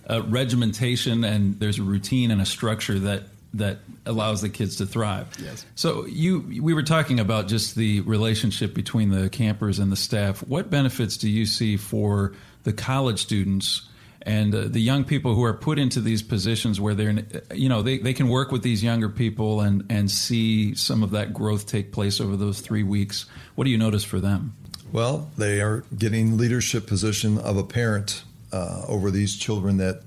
uh, 0.10 0.22
regimentation, 0.24 1.24
and 1.24 1.60
there's 1.60 1.80
a 1.80 1.84
routine 1.84 2.30
and 2.30 2.42
a 2.42 2.46
structure 2.46 3.00
that 3.00 3.24
that 3.54 3.80
allows 4.06 4.42
the 4.42 4.50
kids 4.50 4.78
to 4.78 4.86
thrive. 4.86 5.28
Yes. 5.40 5.66
So 5.76 6.06
you 6.06 6.40
we 6.62 6.74
were 6.74 6.84
talking 6.84 7.20
about 7.20 7.48
just 7.48 7.76
the 7.76 8.02
relationship 8.02 8.74
between 8.74 9.10
the 9.10 9.30
campers 9.30 9.80
and 9.80 9.92
the 9.92 9.96
staff. 9.96 10.40
What 10.48 10.70
benefits 10.70 11.18
do 11.18 11.30
you 11.30 11.46
see 11.46 11.78
for 11.78 12.34
the 12.64 12.74
college 12.74 13.20
students 13.20 13.88
and 14.24 14.56
uh, 14.56 14.62
the 14.68 14.80
young 14.80 15.04
people 15.04 15.36
who 15.36 15.44
are 15.44 15.54
put 15.54 15.78
into 15.78 16.00
these 16.00 16.24
positions 16.24 16.80
where 16.80 16.96
they're 16.96 17.24
you 17.54 17.70
know 17.70 17.82
they, 17.82 18.00
they 18.00 18.14
can 18.14 18.28
work 18.28 18.52
with 18.52 18.64
these 18.64 18.84
younger 18.84 19.10
people 19.10 19.62
and 19.62 19.86
and 19.90 20.10
see 20.10 20.74
some 20.76 21.04
of 21.04 21.12
that 21.12 21.34
growth 21.34 21.68
take 21.68 21.92
place 21.92 22.20
over 22.20 22.36
those 22.36 22.60
3 22.60 22.84
weeks. 22.84 23.26
What 23.56 23.66
do 23.66 23.70
you 23.70 23.78
notice 23.78 24.04
for 24.04 24.20
them? 24.20 24.56
Well, 24.92 25.32
they 25.38 25.62
are 25.62 25.84
getting 25.98 26.38
leadership 26.38 26.88
position 26.88 27.38
of 27.40 27.58
a 27.58 27.64
parent 27.64 28.24
uh, 28.52 28.84
over 28.88 29.10
these 29.10 29.36
children 29.36 29.78
that 29.78 30.04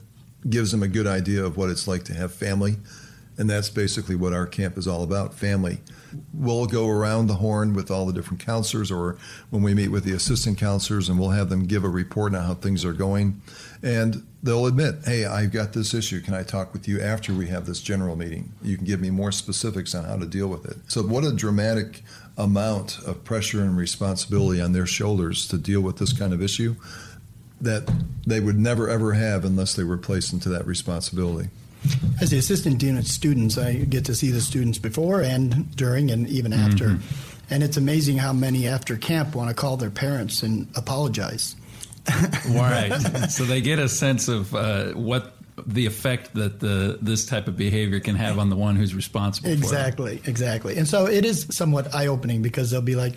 gives 0.49 0.71
them 0.71 0.83
a 0.83 0.89
good 0.89 1.09
idea 1.09 1.45
of 1.45 1.57
what 1.57 1.71
it's 1.71 1.89
like 1.89 2.05
to 2.05 2.15
have 2.15 2.33
family 2.33 2.77
and 3.39 3.51
that's 3.51 3.69
basically 3.69 4.17
what 4.17 4.33
our 4.33 4.47
camp 4.47 4.79
is 4.79 4.89
all 4.89 5.03
about 5.03 5.35
family. 5.35 5.79
We'll 6.33 6.67
go 6.67 6.89
around 6.89 7.27
the 7.27 7.35
horn 7.35 7.75
with 7.75 7.91
all 7.91 8.07
the 8.07 8.13
different 8.13 8.41
counselors, 8.41 8.91
or 8.91 9.19
when 9.51 9.63
we 9.63 9.75
meet 9.75 9.89
with 9.89 10.05
the 10.05 10.13
assistant 10.13 10.59
counselors, 10.59 11.09
and 11.09 11.19
we'll 11.19 11.31
have 11.31 11.51
them 11.51 11.67
give 11.67 11.85
a 11.85 11.89
report 11.89 12.35
on 12.35 12.43
how 12.43 12.55
things 12.55 12.85
are 12.85 12.95
going. 12.95 13.43
And 13.83 14.27
they'll 14.43 14.67
admit, 14.67 14.97
hey, 15.05 15.27
I've 15.27 15.53
got 15.53 15.75
this 15.75 15.93
issue. 15.93 16.21
Can 16.23 16.33
I 16.33 16.43
talk 16.43 16.73
with 16.73 16.89
you 16.89 17.01
after 17.01 17.35
we 17.35 17.49
have 17.49 17.67
this 17.67 17.81
general 17.81 18.17
meeting? 18.17 18.53
You 18.63 18.77
can 18.77 18.87
give 18.87 19.01
me 19.01 19.11
more 19.11 19.33
specifics 19.33 19.95
on 19.95 20.05
how 20.05 20.17
to 20.17 20.27
deal 20.27 20.49
with 20.49 20.65
it. 20.65 20.77
So, 20.89 21.03
what 21.03 21.25
a 21.25 21.33
dramatic 21.33 22.03
amount 22.39 22.99
of 23.07 23.25
pressure 23.25 23.61
and 23.61 23.77
responsibility 23.77 24.61
on 24.61 24.73
their 24.73 24.87
shoulders 24.87 25.49
to 25.49 25.59
deal 25.59 25.81
with 25.81 25.99
this 25.99 26.13
kind 26.13 26.33
of 26.33 26.43
issue 26.43 26.77
that 27.61 27.91
they 28.27 28.41
would 28.41 28.59
never 28.59 28.89
ever 28.89 29.15
have 29.15 29.45
unless 29.45 29.75
they 29.75 29.85
were 29.85 29.97
placed 29.97 30.33
into 30.33 30.49
that 30.51 30.67
responsibility. 30.67 31.49
As 32.21 32.31
the 32.31 32.39
assistant 32.39 32.79
dean 32.79 32.97
of 32.97 33.07
students, 33.07 33.59
I 33.59 33.75
get 33.75 34.05
to 34.07 34.15
see 34.15 34.31
the 34.31 34.41
students 34.41 34.79
before 34.79 35.23
and 35.23 35.75
during 35.77 36.11
and 36.11 36.29
even 36.29 36.53
after. 36.53 36.91
Mm-hmm. 36.91 37.55
And 37.55 37.63
it's 37.63 37.77
amazing 37.77 38.19
how 38.19 38.33
many 38.33 38.67
after 38.67 38.97
camp 38.97 39.35
want 39.35 39.51
to 39.51 39.55
call 39.55 39.77
their 39.77 39.91
parents 39.91 40.43
and 40.43 40.67
apologize. 40.75 41.55
right. 42.51 42.91
so 43.31 43.45
they 43.45 43.61
get 43.61 43.79
a 43.79 43.89
sense 43.89 44.29
of 44.29 44.55
uh, 44.55 44.93
what 44.93 45.37
the 45.67 45.87
effect 45.87 46.35
that 46.35 46.61
the 46.61 46.99
this 47.01 47.25
type 47.25 47.49
of 47.49 47.57
behavior 47.57 48.01
can 48.01 48.15
have 48.15 48.39
on 48.39 48.51
the 48.51 48.57
one 48.57 48.77
who's 48.77 48.95
responsible 48.95 49.49
exactly 49.49 50.21
exactly 50.27 50.77
and 50.77 50.87
so 50.87 51.07
it 51.07 51.25
is 51.25 51.47
somewhat 51.51 51.95
eye-opening 51.95 52.43
because 52.43 52.71
they'll 52.71 52.83
be 52.83 52.95
like 52.95 53.15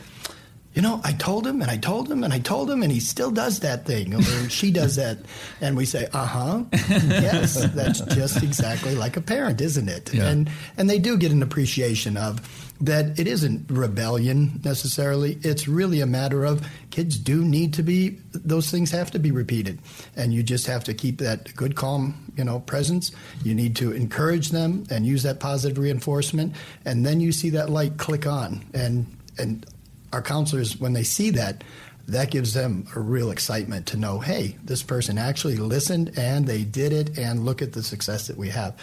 you 0.74 0.84
know, 0.84 1.01
I 1.03 1.13
told 1.13 1.47
him 1.47 1.61
and 1.61 1.72
I 1.72 1.78
told 1.78 2.11
him 2.11 2.24
and 2.24 2.32
I 2.32 2.39
told 2.39 2.70
him 2.70 2.84
and 2.84 2.91
he 2.91 2.99
still 2.99 3.32
does 3.32 3.59
that 3.61 3.86
thing 3.86 4.13
or 4.13 4.22
she 4.49 4.70
does 4.72 4.95
that. 4.97 5.17
And 5.61 5.76
we 5.76 5.86
say, 5.86 6.07
uh 6.13 6.26
huh. 6.26 6.63
yes, 6.89 7.55
that's 7.74 8.01
just 8.01 8.43
exactly 8.43 8.95
like 8.95 9.17
a 9.17 9.22
parent, 9.22 9.61
isn't 9.61 9.89
it? 9.89 10.13
Yeah. 10.13 10.28
And, 10.28 10.49
and 10.78 10.89
they 10.89 10.99
do 10.99 11.17
get 11.17 11.32
an 11.32 11.41
appreciation 11.41 12.17
of 12.17 12.39
that 12.82 13.20
it 13.20 13.28
isn't 13.28 13.70
rebellion 13.70 14.61
necessarily. 14.63 15.38
It's 15.41 15.67
really 15.67 16.01
a 16.01 16.05
matter 16.05 16.45
of 16.45 16.65
kids 16.91 17.17
do 17.17 17.43
need 17.43 17.74
to 17.74 17.84
be, 17.84 18.20
those 18.32 18.70
things 18.72 18.91
have 18.91 19.11
to 19.11 19.20
be 19.20 19.32
repeated. 19.32 19.80
And 20.15 20.34
you 20.34 20.43
just 20.43 20.67
have 20.67 20.84
to 20.86 20.93
keep 20.93 21.17
that 21.17 21.53
good, 21.55 21.76
calm, 21.76 22.32
you 22.38 22.43
know, 22.43 22.59
presence. 22.61 23.11
You 23.43 23.53
need 23.53 23.76
to 23.78 23.91
encourage 23.91 24.49
them 24.49 24.86
and 24.89 25.05
use 25.05 25.24
that 25.24 25.39
positive 25.39 25.78
reinforcement. 25.78 26.55
And 26.86 27.05
then 27.05 27.20
you 27.20 27.32
see 27.32 27.49
that 27.49 27.70
light 27.70 27.97
click 27.97 28.26
on. 28.26 28.63
And, 28.74 29.17
and 29.38 29.65
our 30.12 30.22
counselors, 30.22 30.80
when 30.80 30.93
they 30.93 31.03
see 31.03 31.30
that, 31.32 31.64
that 32.07 32.32
gives 32.32 32.53
them 32.53 32.88
a 32.95 32.99
real 32.99 33.30
excitement 33.30 33.86
to 33.88 33.97
know, 33.97 34.20
hey, 34.20 34.57
this 34.64 34.82
person 34.82 35.18
actually 35.18 35.57
listened 35.57 36.12
and 36.18 36.47
they 36.47 36.64
did 36.64 36.91
it, 36.91 37.18
and 37.18 37.45
look 37.45 37.62
at 37.62 37.74
the 37.74 37.84
success 37.84 38.28
that 38.28 38.38
we 38.38 38.49
have. 38.49 38.76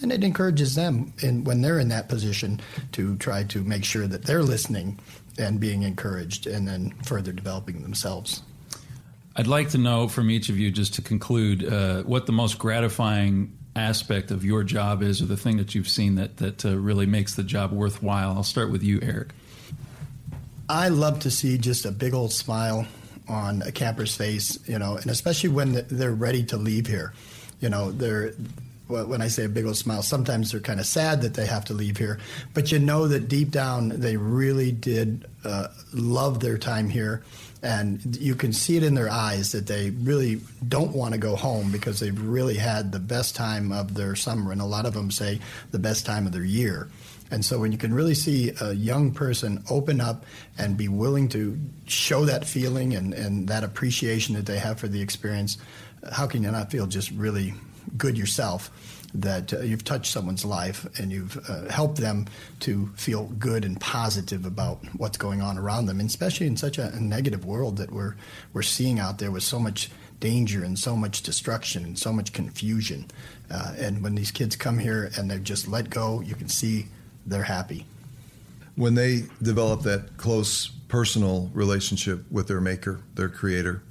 And 0.00 0.10
it 0.10 0.24
encourages 0.24 0.74
them, 0.74 1.12
in, 1.22 1.44
when 1.44 1.60
they're 1.60 1.78
in 1.78 1.88
that 1.88 2.08
position, 2.08 2.60
to 2.92 3.16
try 3.18 3.44
to 3.44 3.62
make 3.62 3.84
sure 3.84 4.08
that 4.08 4.24
they're 4.24 4.42
listening 4.42 4.98
and 5.38 5.60
being 5.60 5.84
encouraged, 5.84 6.48
and 6.48 6.66
then 6.66 6.92
further 7.04 7.30
developing 7.30 7.82
themselves. 7.82 8.42
I'd 9.36 9.46
like 9.46 9.70
to 9.70 9.78
know 9.78 10.08
from 10.08 10.28
each 10.28 10.48
of 10.48 10.58
you, 10.58 10.72
just 10.72 10.94
to 10.94 11.02
conclude, 11.02 11.64
uh, 11.64 12.02
what 12.02 12.26
the 12.26 12.32
most 12.32 12.58
gratifying 12.58 13.56
aspect 13.76 14.30
of 14.30 14.44
your 14.44 14.64
job 14.64 15.02
is, 15.02 15.22
or 15.22 15.26
the 15.26 15.36
thing 15.36 15.56
that 15.56 15.74
you've 15.74 15.88
seen 15.88 16.16
that 16.16 16.36
that 16.38 16.66
uh, 16.66 16.76
really 16.76 17.06
makes 17.06 17.36
the 17.36 17.42
job 17.42 17.72
worthwhile. 17.72 18.32
I'll 18.32 18.42
start 18.42 18.70
with 18.70 18.82
you, 18.82 18.98
Eric. 19.00 19.28
I 20.72 20.88
love 20.88 21.20
to 21.20 21.30
see 21.30 21.58
just 21.58 21.84
a 21.84 21.92
big 21.92 22.14
old 22.14 22.32
smile 22.32 22.86
on 23.28 23.60
a 23.60 23.70
camper's 23.70 24.16
face, 24.16 24.58
you 24.66 24.78
know, 24.78 24.96
and 24.96 25.10
especially 25.10 25.50
when 25.50 25.84
they're 25.90 26.14
ready 26.14 26.44
to 26.44 26.56
leave 26.56 26.86
here. 26.86 27.12
You 27.60 27.68
know, 27.68 27.92
they're 27.92 28.32
when 28.88 29.20
I 29.20 29.28
say 29.28 29.44
a 29.44 29.50
big 29.50 29.66
old 29.66 29.76
smile, 29.76 30.02
sometimes 30.02 30.50
they're 30.50 30.60
kind 30.60 30.80
of 30.80 30.86
sad 30.86 31.20
that 31.22 31.34
they 31.34 31.44
have 31.44 31.66
to 31.66 31.74
leave 31.74 31.98
here, 31.98 32.18
but 32.54 32.72
you 32.72 32.78
know 32.78 33.06
that 33.08 33.28
deep 33.28 33.50
down 33.50 33.90
they 33.90 34.16
really 34.16 34.72
did 34.72 35.26
uh, 35.44 35.68
love 35.92 36.40
their 36.40 36.56
time 36.56 36.88
here, 36.88 37.22
and 37.62 38.16
you 38.16 38.34
can 38.34 38.54
see 38.54 38.78
it 38.78 38.82
in 38.82 38.94
their 38.94 39.10
eyes 39.10 39.52
that 39.52 39.66
they 39.66 39.90
really 39.90 40.40
don't 40.66 40.94
want 40.94 41.12
to 41.12 41.18
go 41.18 41.36
home 41.36 41.70
because 41.70 42.00
they've 42.00 42.20
really 42.20 42.56
had 42.56 42.92
the 42.92 42.98
best 42.98 43.36
time 43.36 43.72
of 43.72 43.94
their 43.94 44.16
summer, 44.16 44.52
and 44.52 44.60
a 44.62 44.66
lot 44.66 44.86
of 44.86 44.94
them 44.94 45.10
say 45.10 45.38
the 45.70 45.78
best 45.78 46.06
time 46.06 46.26
of 46.26 46.32
their 46.32 46.44
year. 46.44 46.88
And 47.32 47.44
so 47.44 47.58
when 47.58 47.72
you 47.72 47.78
can 47.78 47.94
really 47.94 48.14
see 48.14 48.52
a 48.60 48.74
young 48.74 49.10
person 49.10 49.64
open 49.70 50.00
up 50.00 50.26
and 50.58 50.76
be 50.76 50.86
willing 50.86 51.28
to 51.30 51.58
show 51.86 52.26
that 52.26 52.44
feeling 52.44 52.94
and, 52.94 53.14
and 53.14 53.48
that 53.48 53.64
appreciation 53.64 54.34
that 54.34 54.44
they 54.44 54.58
have 54.58 54.78
for 54.78 54.86
the 54.86 55.00
experience, 55.00 55.56
how 56.12 56.26
can 56.26 56.42
you 56.42 56.50
not 56.50 56.70
feel 56.70 56.86
just 56.86 57.10
really 57.10 57.54
good 57.96 58.16
yourself? 58.16 58.70
that 59.14 59.52
uh, 59.52 59.60
you've 59.60 59.84
touched 59.84 60.10
someone's 60.10 60.42
life 60.42 60.86
and 60.98 61.12
you've 61.12 61.38
uh, 61.46 61.68
helped 61.68 61.98
them 61.98 62.26
to 62.60 62.86
feel 62.96 63.24
good 63.38 63.62
and 63.62 63.78
positive 63.78 64.46
about 64.46 64.78
what's 64.96 65.18
going 65.18 65.42
on 65.42 65.58
around 65.58 65.84
them, 65.84 66.00
and 66.00 66.08
especially 66.08 66.46
in 66.46 66.56
such 66.56 66.78
a, 66.78 66.90
a, 66.94 66.98
negative 66.98 67.44
world 67.44 67.76
that 67.76 67.90
we're 67.92 68.14
we're 68.54 68.62
seeing 68.62 68.98
out 68.98 69.18
there 69.18 69.30
with 69.30 69.42
so 69.42 69.58
much 69.58 69.90
danger 70.18 70.64
and 70.64 70.78
so 70.78 70.96
much 70.96 71.22
destruction 71.22 71.84
and 71.84 71.98
so 71.98 72.10
much 72.10 72.32
confusion. 72.32 73.04
Uh, 73.50 73.74
and 73.76 74.02
when 74.02 74.14
these 74.14 74.30
kids 74.30 74.56
come 74.56 74.78
here 74.78 75.10
and 75.18 75.30
they've 75.30 75.44
just 75.44 75.68
let 75.68 75.90
go, 75.90 76.22
you 76.22 76.34
can 76.34 76.48
see 76.48 76.86
they're 77.26 77.44
happy. 77.44 77.86
When 78.74 78.94
they 78.94 79.24
develop 79.40 79.82
that 79.82 80.16
close 80.16 80.68
personal 80.88 81.50
relationship 81.52 82.24
with 82.30 82.48
their 82.48 82.60
maker, 82.60 83.00
their 83.14 83.28
creator, 83.28 83.82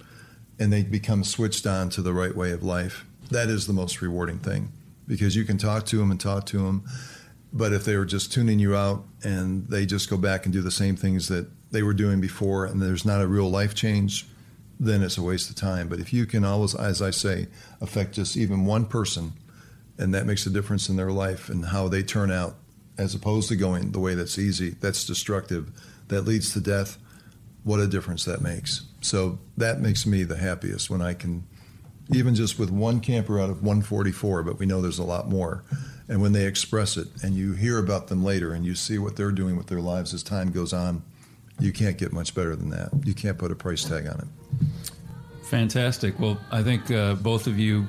and 0.60 0.72
they 0.72 0.84
become 0.84 1.24
switched 1.24 1.66
on 1.66 1.90
to 1.90 2.02
the 2.02 2.14
right 2.14 2.36
way 2.36 2.52
of 2.52 2.64
life, 2.64 3.06
that 3.30 3.50
is 3.50 3.68
the 3.68 3.74
most 3.74 4.02
rewarding 4.02 4.40
thing 4.40 4.72
because 5.08 5.36
you 5.36 5.44
can 5.44 5.58
talk 5.58 5.86
to 5.88 5.98
them 5.98 6.12
and 6.12 6.20
talk 6.20 6.46
to 6.48 6.60
them. 6.60 6.84
But 7.54 7.74
if 7.74 7.84
they 7.84 7.98
were 7.98 8.06
just 8.06 8.32
tuning 8.32 8.60
you 8.60 8.76
out 8.76 9.04
and 9.24 9.68
they 9.68 9.86
just 9.86 10.10
go 10.10 10.18
back 10.18 10.46
and 10.46 10.54
do 10.54 10.62
the 10.62 10.72
same 10.72 10.96
things 10.96 11.28
that 11.28 11.48
they 11.72 11.84
were 11.84 11.94
doing 11.94 12.22
before 12.22 12.66
and 12.66 12.82
there's 12.82 13.06
not 13.06 13.22
a 13.22 13.28
real 13.28 13.50
life 13.50 13.74
change, 13.74 14.28
then 14.80 15.04
it's 15.04 15.18
a 15.18 15.22
waste 15.22 15.50
of 15.50 15.56
time. 15.56 15.88
But 15.88 16.00
if 16.00 16.14
you 16.14 16.26
can 16.26 16.46
always, 16.46 16.74
as 16.76 17.02
I 17.02 17.12
say, 17.12 17.48
affect 17.82 18.14
just 18.14 18.38
even 18.38 18.66
one 18.66 18.86
person 18.86 19.34
and 19.98 20.14
that 20.14 20.26
makes 20.26 20.46
a 20.46 20.50
difference 20.50 20.90
in 20.90 20.96
their 20.96 21.12
life 21.12 21.50
and 21.50 21.66
how 21.66 21.88
they 21.88 22.04
turn 22.04 22.32
out 22.32 22.56
as 23.02 23.16
opposed 23.16 23.50
to 23.50 23.56
going 23.56 23.92
the 23.92 24.00
way 24.00 24.14
that's 24.14 24.38
easy, 24.38 24.70
that's 24.70 25.06
destructive, 25.06 25.72
that 26.08 26.22
leads 26.22 26.54
to 26.54 26.62
death, 26.62 26.98
what 27.64 27.80
a 27.80 27.88
difference 27.88 28.26
that 28.26 28.42
makes. 28.42 28.86
So 29.02 29.40
that 29.58 29.80
makes 29.80 30.06
me 30.06 30.24
the 30.24 30.38
happiest 30.38 30.90
when 30.90 31.02
I 31.02 31.14
can, 31.14 31.44
even 32.14 32.36
just 32.36 32.60
with 32.60 32.70
one 32.70 33.00
camper 33.00 33.40
out 33.40 33.50
of 33.50 33.64
144, 33.64 34.44
but 34.44 34.60
we 34.60 34.66
know 34.66 34.82
there's 34.82 35.00
a 35.00 35.04
lot 35.04 35.28
more. 35.28 35.64
And 36.08 36.22
when 36.22 36.34
they 36.34 36.46
express 36.46 36.96
it 36.98 37.08
and 37.24 37.36
you 37.36 37.54
hear 37.54 37.80
about 37.80 38.08
them 38.08 38.24
later 38.24 38.54
and 38.54 38.66
you 38.66 38.76
see 38.76 38.98
what 38.98 39.16
they're 39.16 39.32
doing 39.32 39.58
with 39.58 39.68
their 39.68 39.82
lives 39.82 40.14
as 40.14 40.22
time 40.22 40.52
goes 40.52 40.74
on, 40.74 41.02
you 41.60 41.72
can't 41.72 41.98
get 41.98 42.12
much 42.14 42.36
better 42.36 42.56
than 42.56 42.70
that. 42.70 42.90
You 43.04 43.14
can't 43.14 43.38
put 43.38 43.52
a 43.52 43.56
price 43.56 43.84
tag 43.84 44.08
on 44.08 44.20
it. 44.20 44.66
Fantastic. 45.46 46.20
Well, 46.20 46.40
I 46.52 46.64
think 46.64 46.92
uh, 46.92 47.16
both 47.16 47.48
of 47.48 47.58
you 47.58 47.88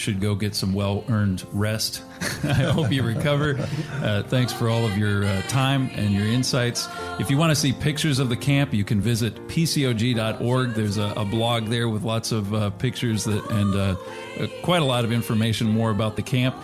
should 0.00 0.20
go 0.20 0.34
get 0.34 0.54
some 0.54 0.72
well 0.72 1.04
earned 1.08 1.44
rest. 1.52 2.02
I 2.42 2.54
hope 2.54 2.90
you 2.90 3.02
recover. 3.02 3.58
Uh, 4.02 4.22
thanks 4.22 4.52
for 4.52 4.68
all 4.68 4.86
of 4.86 4.96
your 4.96 5.24
uh, 5.24 5.42
time 5.42 5.90
and 5.94 6.14
your 6.14 6.26
insights. 6.26 6.88
If 7.18 7.30
you 7.30 7.36
want 7.36 7.50
to 7.50 7.54
see 7.54 7.72
pictures 7.72 8.18
of 8.18 8.30
the 8.30 8.36
camp, 8.36 8.72
you 8.72 8.84
can 8.84 9.00
visit 9.00 9.34
pcog.org. 9.48 10.70
There's 10.70 10.96
a, 10.96 11.12
a 11.16 11.24
blog 11.24 11.66
there 11.66 11.88
with 11.88 12.02
lots 12.02 12.32
of 12.32 12.52
uh, 12.54 12.70
pictures 12.70 13.24
that, 13.24 13.48
and 13.50 13.74
uh, 13.74 13.96
uh, 14.42 14.46
quite 14.62 14.82
a 14.82 14.86
lot 14.86 15.04
of 15.04 15.12
information 15.12 15.68
more 15.68 15.90
about 15.90 16.16
the 16.16 16.22
camp. 16.22 16.56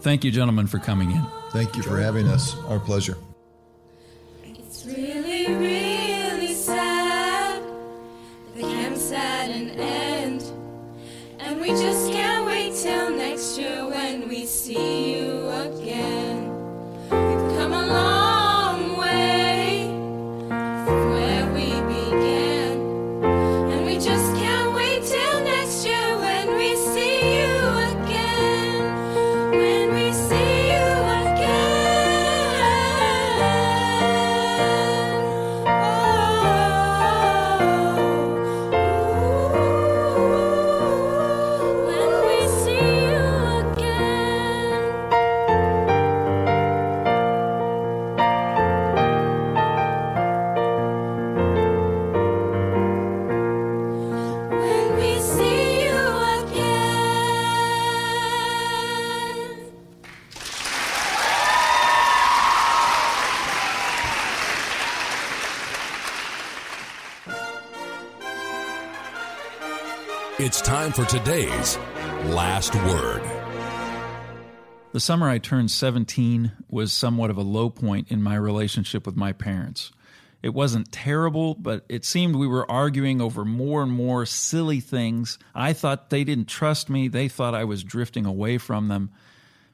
Thank 0.00 0.24
you, 0.24 0.30
gentlemen, 0.30 0.66
for 0.66 0.78
coming 0.78 1.10
in. 1.10 1.24
Thank 1.50 1.76
you 1.76 1.82
for 1.82 1.98
having 1.98 2.26
us. 2.26 2.56
Our 2.64 2.80
pleasure. 2.80 3.18
It's 4.42 4.86
really, 4.86 5.52
really 5.54 6.54
sad. 6.54 7.62
The 8.54 8.62
camp's 8.62 9.12
at 9.12 9.50
an 9.50 9.70
end, 9.70 10.42
and 11.38 11.60
we 11.60 11.68
just 11.68 12.10
can't 12.12 12.20
till 12.20 12.20
next 12.20 12.20
year 12.20 12.39
when 13.90 14.28
we 14.28 14.46
see 14.46 15.09
today's 71.24 71.76
last 72.28 72.74
word. 72.74 73.22
The 74.92 75.00
summer 75.00 75.28
I 75.28 75.36
turned 75.36 75.70
17 75.70 76.52
was 76.70 76.94
somewhat 76.94 77.28
of 77.28 77.36
a 77.36 77.42
low 77.42 77.68
point 77.68 78.10
in 78.10 78.22
my 78.22 78.36
relationship 78.36 79.04
with 79.04 79.16
my 79.16 79.32
parents. 79.32 79.92
It 80.42 80.54
wasn't 80.54 80.90
terrible, 80.90 81.54
but 81.54 81.84
it 81.90 82.06
seemed 82.06 82.36
we 82.36 82.46
were 82.46 82.68
arguing 82.70 83.20
over 83.20 83.44
more 83.44 83.82
and 83.82 83.92
more 83.92 84.24
silly 84.24 84.80
things. 84.80 85.38
I 85.54 85.74
thought 85.74 86.08
they 86.08 86.24
didn't 86.24 86.48
trust 86.48 86.88
me, 86.88 87.08
they 87.08 87.28
thought 87.28 87.54
I 87.54 87.64
was 87.64 87.84
drifting 87.84 88.24
away 88.24 88.56
from 88.56 88.88
them. 88.88 89.10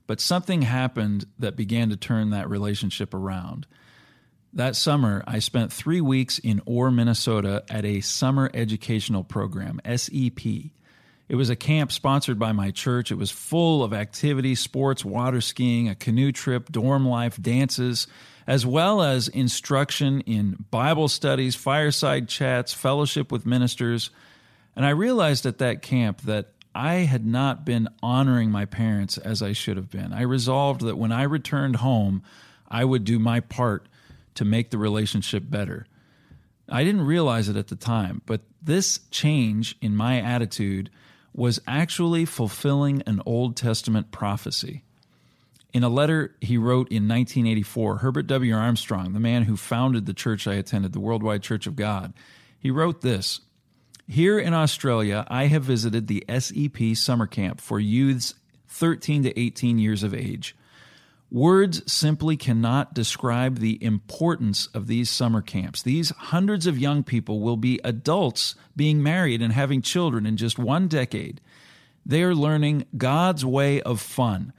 But 0.09 0.21
something 0.21 0.63
happened 0.63 1.27
that 1.39 1.55
began 1.55 1.91
to 1.91 1.97
turn 1.97 2.31
that 2.31 2.51
relationship 2.51 3.15
around. 3.15 3.69
That 4.53 4.75
summer, 4.75 5.23
I 5.29 5.39
spent 5.39 5.73
three 5.73 6.01
weeks 6.01 6.41
in 6.41 6.61
Orr, 6.67 6.91
Minnesota 6.91 7.63
at 7.71 7.85
a 7.85 8.01
summer 8.01 8.51
educational 8.53 9.23
program, 9.23 9.81
SEP. 9.85 10.73
It 11.29 11.35
was 11.35 11.51
a 11.51 11.57
camp 11.57 11.91
sponsored 11.91 12.39
by 12.39 12.53
my 12.53 12.71
church. 12.71 13.11
It 13.11 13.17
was 13.17 13.31
full 13.31 13.83
of 13.83 13.93
activities, 13.93 14.61
sports, 14.61 15.05
water 15.05 15.41
skiing, 15.41 15.89
a 15.89 15.95
canoe 15.95 16.31
trip, 16.31 16.71
dorm 16.71 17.07
life, 17.07 17.41
dances, 17.41 18.07
as 18.47 18.65
well 18.65 19.03
as 19.03 19.27
instruction 19.29 20.21
in 20.21 20.65
Bible 20.71 21.09
studies, 21.09 21.57
fireside 21.57 22.29
chats, 22.29 22.73
fellowship 22.73 23.33
with 23.33 23.45
ministers. 23.45 24.11
And 24.77 24.87
I 24.87 24.91
realized 24.91 25.47
at 25.47 25.59
that 25.59 25.83
camp 25.83 26.23
that 26.23 26.53
I 26.77 26.97
had 26.97 27.27
not 27.27 27.65
been 27.65 27.89
honoring 28.03 28.51
my 28.51 28.67
parents 28.67 29.19
as 29.19 29.43
I 29.43 29.53
should 29.53 29.77
have 29.79 29.91
been. 29.91 30.13
I 30.13 30.23
resolved 30.23 30.83
that 30.83 30.97
when 30.97 31.11
I 31.11 31.23
returned 31.23 31.77
home, 31.77 32.23
I 32.69 32.85
would 32.85 33.05
do 33.05 33.19
my 33.19 33.41
part 33.41 33.89
to 34.35 34.45
make 34.45 34.71
the 34.71 34.79
relationship 34.79 35.43
better. 35.49 35.87
I 36.69 36.85
didn't 36.85 37.07
realize 37.07 37.49
it 37.49 37.57
at 37.57 37.69
the 37.69 37.77
time, 37.77 38.23
but 38.27 38.43
this 38.63 39.01
change 39.11 39.77
in 39.81 39.97
my 39.97 40.21
attitude 40.21 40.91
was 41.37 41.61
actually 41.67 42.25
fulfilling 42.25 43.03
an 43.03 43.21
Old 43.27 43.57
Testament 43.57 44.11
prophecy. 44.11 44.83
In 45.75 45.85
a 45.85 45.91
letter 45.91 46.35
he 46.41 46.57
wrote 46.57 46.89
in 46.89 47.07
1984, 47.07 47.99
Herbert 47.99 48.27
W. 48.29 48.55
Armstrong, 48.55 49.13
the 49.13 49.21
man 49.21 49.43
who 49.43 49.57
founded 49.57 50.07
the 50.07 50.15
church 50.15 50.47
I 50.47 50.55
attended, 50.55 50.95
the 50.95 51.01
Worldwide 51.01 51.43
Church 51.43 51.67
of 51.67 51.77
God, 51.77 52.15
he 52.59 52.71
wrote 52.71 53.03
this 53.03 53.41
Here 54.09 54.39
in 54.39 54.55
Australia, 54.55 55.27
I 55.29 55.47
have 55.47 55.63
visited 55.63 56.07
the 56.07 56.25
SEP 56.27 56.97
summer 56.97 57.27
camp 57.27 57.61
for 57.61 57.79
youths 57.79 58.35
13 58.69 59.25
to 59.25 59.39
18 59.39 59.79
years 59.79 60.03
of 60.03 60.15
age. 60.15 60.57
Words 61.31 61.83
simply 61.93 62.37
cannot 62.37 62.95
describe 62.95 63.59
the 63.59 63.83
importance 63.83 64.69
of 64.69 64.87
these 64.87 65.11
summer 65.11 65.43
camps. 65.43 65.83
These 65.83 66.11
hundreds 66.11 66.69
of 66.69 66.79
young 66.79 67.03
people 67.03 67.41
will 67.41 67.57
be 67.57 67.81
adults 67.83 68.55
being 68.77 69.03
married 69.03 69.43
and 69.43 69.53
having 69.53 69.83
children 69.83 70.25
in 70.25 70.37
just 70.37 70.57
one 70.57 70.87
decade. 70.87 71.41
They 72.05 72.23
are 72.23 72.35
learning 72.35 72.87
God's 72.97 73.45
way 73.45 73.83
of 73.83 74.01
fun, 74.01 74.53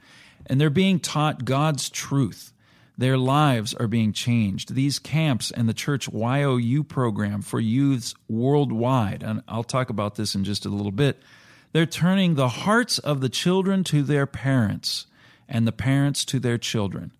and 0.44 0.60
they're 0.60 0.68
being 0.68 1.00
taught 1.00 1.46
God's 1.46 1.88
truth. 1.88 2.52
Their 2.98 3.16
lives 3.16 3.72
are 3.72 3.86
being 3.88 4.12
changed. 4.12 4.74
These 4.74 4.98
camps 4.98 5.50
and 5.50 5.68
the 5.68 5.74
church 5.74 6.08
YOU 6.12 6.84
program 6.84 7.40
for 7.40 7.60
youths 7.60 8.14
worldwide, 8.28 9.22
and 9.22 9.42
I'll 9.48 9.64
talk 9.64 9.88
about 9.88 10.16
this 10.16 10.34
in 10.34 10.44
just 10.44 10.66
a 10.66 10.70
little 10.70 10.92
bit, 10.92 11.22
they're 11.72 11.86
turning 11.86 12.34
the 12.34 12.48
hearts 12.48 12.98
of 12.98 13.22
the 13.22 13.28
children 13.30 13.84
to 13.84 14.02
their 14.02 14.26
parents 14.26 15.06
and 15.48 15.66
the 15.66 15.72
parents 15.72 16.24
to 16.26 16.38
their 16.38 16.58
children. 16.58 17.12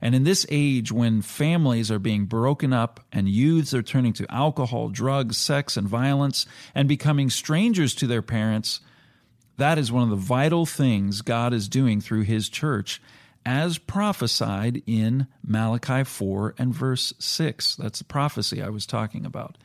And 0.00 0.14
in 0.14 0.24
this 0.24 0.46
age 0.48 0.92
when 0.92 1.22
families 1.22 1.90
are 1.90 1.98
being 1.98 2.26
broken 2.26 2.72
up 2.72 3.00
and 3.12 3.28
youths 3.28 3.74
are 3.74 3.82
turning 3.82 4.12
to 4.14 4.32
alcohol, 4.32 4.88
drugs, 4.88 5.36
sex, 5.36 5.76
and 5.76 5.88
violence 5.88 6.46
and 6.74 6.88
becoming 6.88 7.30
strangers 7.30 7.94
to 7.96 8.06
their 8.06 8.22
parents, 8.22 8.80
that 9.56 9.76
is 9.76 9.90
one 9.90 10.04
of 10.04 10.10
the 10.10 10.16
vital 10.16 10.66
things 10.66 11.20
God 11.20 11.52
is 11.52 11.68
doing 11.68 12.00
through 12.00 12.22
His 12.22 12.48
church, 12.48 13.02
as 13.44 13.78
prophesied 13.78 14.82
in 14.86 15.26
Malachi 15.42 16.04
4 16.04 16.54
and 16.58 16.72
verse 16.72 17.12
6. 17.18 17.74
That's 17.76 17.98
the 17.98 18.04
prophecy 18.04 18.62
I 18.62 18.68
was 18.68 18.86
talking 18.86 19.26
about. 19.26 19.58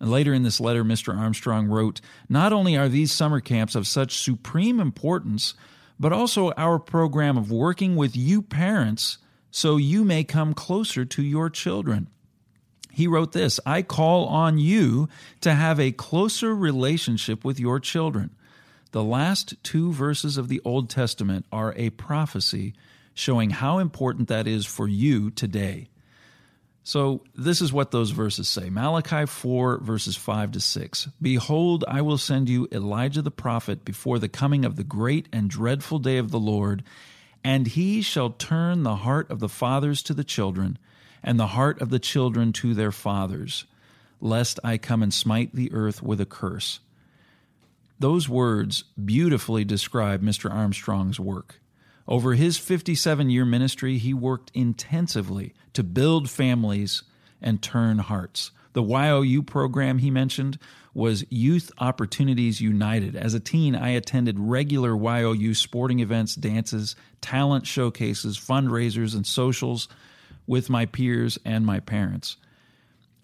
And 0.00 0.10
later 0.10 0.34
in 0.34 0.42
this 0.42 0.60
letter, 0.60 0.82
Mr. 0.82 1.16
Armstrong 1.16 1.68
wrote 1.68 2.00
Not 2.28 2.52
only 2.52 2.76
are 2.76 2.88
these 2.88 3.12
summer 3.12 3.40
camps 3.40 3.76
of 3.76 3.86
such 3.86 4.18
supreme 4.18 4.80
importance, 4.80 5.54
but 6.02 6.12
also 6.12 6.50
our 6.56 6.80
program 6.80 7.38
of 7.38 7.52
working 7.52 7.94
with 7.94 8.16
you 8.16 8.42
parents 8.42 9.18
so 9.52 9.76
you 9.76 10.02
may 10.02 10.24
come 10.24 10.52
closer 10.52 11.04
to 11.04 11.22
your 11.22 11.48
children. 11.48 12.08
He 12.90 13.06
wrote 13.06 13.30
this 13.30 13.60
I 13.64 13.82
call 13.82 14.26
on 14.26 14.58
you 14.58 15.08
to 15.42 15.54
have 15.54 15.78
a 15.78 15.92
closer 15.92 16.56
relationship 16.56 17.44
with 17.44 17.60
your 17.60 17.78
children. 17.78 18.30
The 18.90 19.04
last 19.04 19.54
two 19.62 19.92
verses 19.92 20.36
of 20.36 20.48
the 20.48 20.60
Old 20.64 20.90
Testament 20.90 21.46
are 21.52 21.72
a 21.76 21.90
prophecy 21.90 22.74
showing 23.14 23.50
how 23.50 23.78
important 23.78 24.26
that 24.26 24.48
is 24.48 24.66
for 24.66 24.88
you 24.88 25.30
today. 25.30 25.88
So, 26.84 27.22
this 27.36 27.60
is 27.60 27.72
what 27.72 27.92
those 27.92 28.10
verses 28.10 28.48
say 28.48 28.68
Malachi 28.68 29.24
4, 29.26 29.78
verses 29.78 30.16
5 30.16 30.52
to 30.52 30.60
6. 30.60 31.08
Behold, 31.20 31.84
I 31.86 32.02
will 32.02 32.18
send 32.18 32.48
you 32.48 32.66
Elijah 32.72 33.22
the 33.22 33.30
prophet 33.30 33.84
before 33.84 34.18
the 34.18 34.28
coming 34.28 34.64
of 34.64 34.74
the 34.74 34.82
great 34.82 35.28
and 35.32 35.48
dreadful 35.48 36.00
day 36.00 36.18
of 36.18 36.32
the 36.32 36.40
Lord, 36.40 36.82
and 37.44 37.68
he 37.68 38.02
shall 38.02 38.30
turn 38.30 38.82
the 38.82 38.96
heart 38.96 39.30
of 39.30 39.38
the 39.38 39.48
fathers 39.48 40.02
to 40.04 40.14
the 40.14 40.24
children, 40.24 40.76
and 41.22 41.38
the 41.38 41.48
heart 41.48 41.80
of 41.80 41.90
the 41.90 42.00
children 42.00 42.52
to 42.54 42.74
their 42.74 42.90
fathers, 42.90 43.64
lest 44.20 44.58
I 44.64 44.76
come 44.76 45.04
and 45.04 45.14
smite 45.14 45.54
the 45.54 45.72
earth 45.72 46.02
with 46.02 46.20
a 46.20 46.26
curse. 46.26 46.80
Those 48.00 48.28
words 48.28 48.82
beautifully 49.02 49.64
describe 49.64 50.20
Mr. 50.20 50.50
Armstrong's 50.50 51.20
work. 51.20 51.60
Over 52.08 52.34
his 52.34 52.58
57 52.58 53.30
year 53.30 53.44
ministry, 53.44 53.98
he 53.98 54.12
worked 54.12 54.50
intensively 54.54 55.54
to 55.72 55.82
build 55.82 56.28
families 56.28 57.02
and 57.40 57.62
turn 57.62 57.98
hearts. 57.98 58.50
The 58.72 58.82
YOU 58.82 59.42
program 59.42 59.98
he 59.98 60.10
mentioned 60.10 60.58
was 60.94 61.24
Youth 61.30 61.70
Opportunities 61.78 62.60
United. 62.60 63.16
As 63.16 63.34
a 63.34 63.40
teen, 63.40 63.74
I 63.74 63.90
attended 63.90 64.38
regular 64.38 64.94
YOU 64.96 65.54
sporting 65.54 66.00
events, 66.00 66.34
dances, 66.34 66.96
talent 67.20 67.66
showcases, 67.66 68.38
fundraisers, 68.38 69.14
and 69.14 69.26
socials 69.26 69.88
with 70.46 70.70
my 70.70 70.86
peers 70.86 71.38
and 71.44 71.64
my 71.64 71.80
parents. 71.80 72.36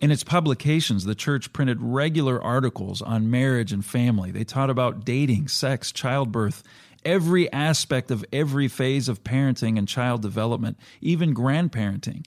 In 0.00 0.12
its 0.12 0.22
publications, 0.22 1.04
the 1.04 1.16
church 1.16 1.52
printed 1.52 1.78
regular 1.80 2.40
articles 2.40 3.02
on 3.02 3.30
marriage 3.30 3.72
and 3.72 3.84
family. 3.84 4.30
They 4.30 4.44
taught 4.44 4.70
about 4.70 5.04
dating, 5.04 5.48
sex, 5.48 5.90
childbirth, 5.90 6.62
every 7.04 7.50
aspect 7.52 8.10
of 8.10 8.24
every 8.32 8.68
phase 8.68 9.08
of 9.08 9.24
parenting 9.24 9.78
and 9.78 9.88
child 9.88 10.22
development, 10.22 10.78
even 11.00 11.34
grandparenting. 11.34 12.24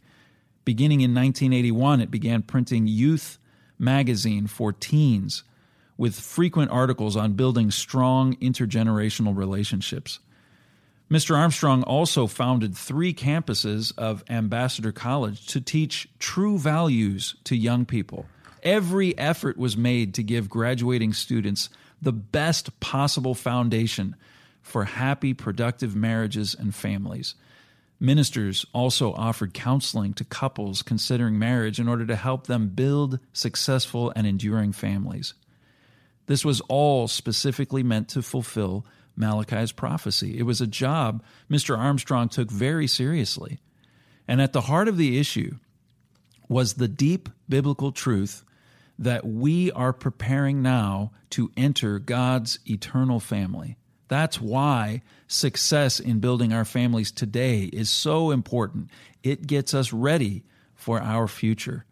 Beginning 0.65 1.01
in 1.01 1.13
1981, 1.13 2.01
it 2.01 2.11
began 2.11 2.41
printing 2.41 2.87
Youth 2.87 3.37
magazine 3.79 4.47
for 4.47 4.71
teens 4.71 5.43
with 5.97 6.19
frequent 6.19 6.71
articles 6.71 7.15
on 7.15 7.33
building 7.33 7.71
strong 7.71 8.35
intergenerational 8.37 9.35
relationships. 9.35 10.19
Mr. 11.11 11.35
Armstrong 11.35 11.83
also 11.83 12.25
founded 12.25 12.75
three 12.75 13.13
campuses 13.13 13.91
of 13.97 14.23
Ambassador 14.29 14.91
College 14.91 15.45
to 15.47 15.59
teach 15.59 16.07
true 16.19 16.57
values 16.57 17.35
to 17.43 17.55
young 17.55 17.85
people. 17.85 18.25
Every 18.63 19.17
effort 19.17 19.57
was 19.57 19.75
made 19.75 20.13
to 20.13 20.23
give 20.23 20.49
graduating 20.49 21.13
students 21.13 21.69
the 22.01 22.13
best 22.13 22.79
possible 22.79 23.35
foundation 23.35 24.15
for 24.71 24.85
happy, 24.85 25.33
productive 25.33 25.95
marriages 25.95 26.55
and 26.57 26.73
families. 26.73 27.35
Ministers 27.99 28.65
also 28.73 29.13
offered 29.13 29.53
counseling 29.53 30.13
to 30.15 30.23
couples 30.23 30.81
considering 30.81 31.37
marriage 31.37 31.79
in 31.79 31.87
order 31.87 32.05
to 32.07 32.15
help 32.15 32.47
them 32.47 32.69
build 32.69 33.19
successful 33.33 34.11
and 34.15 34.25
enduring 34.25 34.71
families. 34.71 35.35
This 36.25 36.43
was 36.43 36.61
all 36.61 37.07
specifically 37.07 37.83
meant 37.83 38.07
to 38.09 38.21
fulfill 38.21 38.85
Malachi's 39.15 39.71
prophecy. 39.71 40.39
It 40.39 40.43
was 40.43 40.61
a 40.61 40.67
job 40.67 41.23
Mr. 41.49 41.77
Armstrong 41.77 42.29
took 42.29 42.49
very 42.49 42.87
seriously. 42.87 43.59
And 44.27 44.41
at 44.41 44.53
the 44.53 44.61
heart 44.61 44.87
of 44.87 44.97
the 44.97 45.19
issue 45.19 45.57
was 46.47 46.73
the 46.73 46.87
deep 46.87 47.29
biblical 47.49 47.91
truth 47.91 48.43
that 48.97 49.27
we 49.27 49.71
are 49.73 49.93
preparing 49.93 50.61
now 50.61 51.11
to 51.31 51.51
enter 51.57 51.99
God's 51.99 52.59
eternal 52.65 53.19
family. 53.19 53.77
That's 54.11 54.41
why 54.41 55.03
success 55.29 55.97
in 56.01 56.19
building 56.19 56.51
our 56.51 56.65
families 56.65 57.13
today 57.13 57.69
is 57.71 57.89
so 57.89 58.31
important. 58.31 58.89
It 59.23 59.47
gets 59.47 59.73
us 59.73 59.93
ready 59.93 60.43
for 60.75 60.99
our 60.99 61.29
future. 61.29 61.85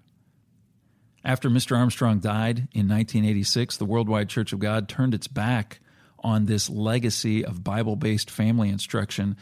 After 1.24 1.50
Mr. 1.50 1.78
Armstrong 1.78 2.20
died 2.20 2.68
in 2.74 2.90
1986, 2.90 3.78
the 3.78 3.86
Worldwide 3.86 4.28
Church 4.28 4.52
of 4.52 4.60
God 4.60 4.90
turned 4.90 5.14
its 5.14 5.30
back 5.30 5.80
on 6.20 6.46
this 6.46 6.70
legacy 6.70 7.46
of 7.46 7.64
Bible 7.64 7.96
based 7.96 8.30
family 8.30 8.68
instruction. 8.68 9.38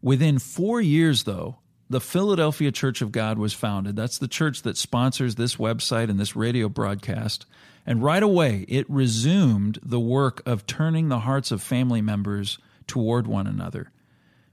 Within 0.00 0.38
four 0.38 0.80
years, 0.80 1.24
though, 1.24 1.56
the 1.90 2.00
Philadelphia 2.00 2.70
Church 2.70 3.02
of 3.02 3.10
God 3.10 3.36
was 3.36 3.52
founded. 3.52 3.96
That's 3.96 4.18
the 4.18 4.28
church 4.28 4.62
that 4.62 4.76
sponsors 4.76 5.34
this 5.34 5.56
website 5.56 6.08
and 6.08 6.20
this 6.20 6.36
radio 6.36 6.68
broadcast. 6.68 7.46
And 7.86 8.02
right 8.02 8.22
away, 8.22 8.64
it 8.68 8.90
resumed 8.90 9.78
the 9.82 10.00
work 10.00 10.42
of 10.44 10.66
turning 10.66 11.08
the 11.08 11.20
hearts 11.20 11.52
of 11.52 11.62
family 11.62 12.02
members 12.02 12.58
toward 12.88 13.26
one 13.28 13.46
another. 13.46 13.92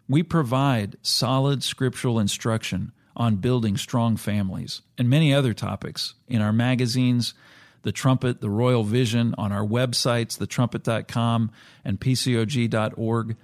We 0.08 0.22
provide 0.22 0.98
solid 1.02 1.64
scriptural 1.64 2.20
instruction 2.20 2.92
on 3.16 3.38
building 3.38 3.78
strong 3.78 4.18
families 4.18 4.82
and 4.98 5.10
many 5.10 5.34
other 5.34 5.54
topics 5.54 6.14
in 6.28 6.42
our 6.42 6.54
magazines, 6.54 7.34
The 7.82 7.92
Trumpet, 7.92 8.42
The 8.42 8.50
Royal 8.50 8.84
Vision, 8.84 9.34
on 9.38 9.52
our 9.52 9.66
websites, 9.66 10.38
thetrumpet.com 10.38 11.52
and 11.84 12.00
pcog.org. 12.00 13.36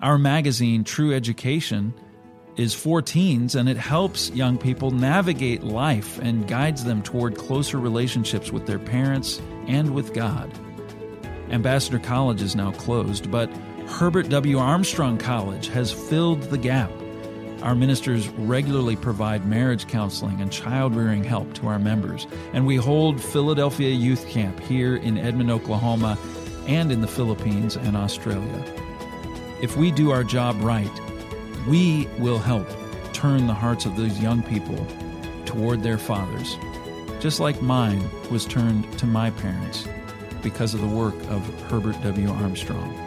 Our 0.00 0.18
magazine, 0.18 0.84
True 0.84 1.12
Education, 1.14 1.94
is 2.56 2.74
for 2.74 3.02
teens 3.02 3.54
and 3.54 3.68
it 3.68 3.76
helps 3.76 4.30
young 4.30 4.56
people 4.56 4.90
navigate 4.90 5.62
life 5.62 6.18
and 6.18 6.48
guides 6.48 6.84
them 6.84 7.02
toward 7.02 7.36
closer 7.36 7.78
relationships 7.78 8.50
with 8.50 8.66
their 8.66 8.78
parents 8.78 9.40
and 9.66 9.94
with 9.94 10.14
God. 10.14 10.50
Ambassador 11.50 11.98
College 11.98 12.42
is 12.42 12.56
now 12.56 12.72
closed, 12.72 13.30
but 13.30 13.50
Herbert 13.86 14.28
W. 14.30 14.58
Armstrong 14.58 15.16
College 15.16 15.68
has 15.68 15.92
filled 15.92 16.42
the 16.44 16.58
gap. 16.58 16.90
Our 17.62 17.74
ministers 17.74 18.28
regularly 18.28 18.96
provide 18.96 19.46
marriage 19.46 19.86
counseling 19.86 20.40
and 20.40 20.52
child 20.52 20.94
rearing 20.94 21.24
help 21.24 21.52
to 21.54 21.68
our 21.68 21.78
members, 21.78 22.26
and 22.52 22.66
we 22.66 22.76
hold 22.76 23.20
Philadelphia 23.20 23.90
Youth 23.90 24.28
Camp 24.28 24.58
here 24.60 24.96
in 24.96 25.18
Edmond, 25.18 25.50
Oklahoma, 25.50 26.18
and 26.66 26.90
in 26.90 27.00
the 27.00 27.08
Philippines 27.08 27.76
and 27.76 27.96
Australia. 27.96 28.64
If 29.62 29.76
we 29.76 29.90
do 29.90 30.10
our 30.10 30.24
job 30.24 30.60
right, 30.60 30.90
we 31.66 32.06
will 32.18 32.38
help 32.38 32.66
turn 33.12 33.46
the 33.46 33.54
hearts 33.54 33.86
of 33.86 33.96
those 33.96 34.18
young 34.20 34.42
people 34.42 34.86
toward 35.44 35.82
their 35.82 35.98
fathers, 35.98 36.56
just 37.20 37.40
like 37.40 37.60
mine 37.62 38.08
was 38.30 38.44
turned 38.44 38.90
to 38.98 39.06
my 39.06 39.30
parents 39.30 39.88
because 40.42 40.74
of 40.74 40.80
the 40.80 40.86
work 40.86 41.14
of 41.28 41.62
Herbert 41.62 42.00
W. 42.02 42.28
Armstrong. 42.30 43.05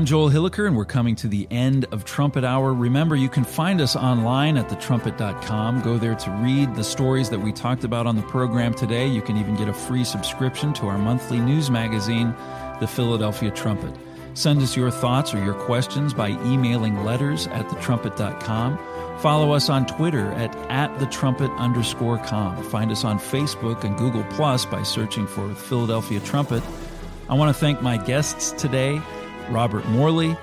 I'm 0.00 0.06
Joel 0.06 0.30
Hilliker, 0.30 0.66
and 0.66 0.74
we're 0.78 0.86
coming 0.86 1.14
to 1.16 1.28
the 1.28 1.46
end 1.50 1.84
of 1.92 2.06
Trumpet 2.06 2.42
Hour. 2.42 2.72
Remember, 2.72 3.16
you 3.16 3.28
can 3.28 3.44
find 3.44 3.82
us 3.82 3.94
online 3.96 4.56
at 4.56 4.70
thetrumpet.com. 4.70 5.82
Go 5.82 5.98
there 5.98 6.14
to 6.14 6.30
read 6.42 6.74
the 6.74 6.82
stories 6.82 7.28
that 7.28 7.40
we 7.40 7.52
talked 7.52 7.84
about 7.84 8.06
on 8.06 8.16
the 8.16 8.22
program 8.22 8.72
today. 8.72 9.06
You 9.06 9.20
can 9.20 9.36
even 9.36 9.56
get 9.56 9.68
a 9.68 9.74
free 9.74 10.04
subscription 10.04 10.72
to 10.72 10.86
our 10.86 10.96
monthly 10.96 11.38
news 11.38 11.70
magazine, 11.70 12.34
The 12.80 12.86
Philadelphia 12.86 13.50
Trumpet. 13.50 13.94
Send 14.32 14.62
us 14.62 14.74
your 14.74 14.90
thoughts 14.90 15.34
or 15.34 15.44
your 15.44 15.52
questions 15.52 16.14
by 16.14 16.30
emailing 16.46 17.04
letters 17.04 17.46
at 17.48 17.66
thetrumpet.com. 17.66 18.78
Follow 19.18 19.52
us 19.52 19.68
on 19.68 19.84
Twitter 19.84 20.32
at, 20.32 20.56
at 20.70 20.90
thetrumpet 20.98 21.54
underscore 21.58 22.16
com. 22.24 22.56
Find 22.70 22.90
us 22.90 23.04
on 23.04 23.18
Facebook 23.18 23.84
and 23.84 23.98
Google 23.98 24.24
Plus 24.30 24.64
by 24.64 24.82
searching 24.82 25.26
for 25.26 25.54
Philadelphia 25.54 26.20
Trumpet. 26.20 26.62
I 27.28 27.34
want 27.34 27.54
to 27.54 27.60
thank 27.60 27.82
my 27.82 27.98
guests 27.98 28.52
today. 28.52 29.02
Robert 29.50 29.86
Morley, 29.86 30.36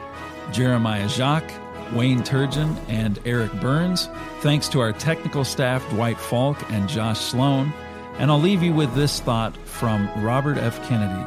Jeremiah 0.52 1.08
Jacques, 1.08 1.52
Wayne 1.94 2.22
Turgeon, 2.22 2.78
and 2.88 3.20
Eric 3.26 3.54
Burns. 3.62 4.10
Thanks 4.42 4.68
to 4.70 4.80
our 4.80 4.92
technical 4.94 5.44
staff, 5.44 5.88
Dwight 5.90 6.20
Falk 6.20 6.58
and 6.72 6.90
Josh 6.90 7.20
Sloan. 7.20 7.72
And 8.20 8.32
I'll 8.32 8.40
leave 8.40 8.64
you 8.64 8.74
with 8.74 8.94
this 8.94 9.20
thought 9.20 9.56
from 9.66 10.10
Robert 10.24 10.58
F. 10.58 10.86
Kennedy 10.88 11.26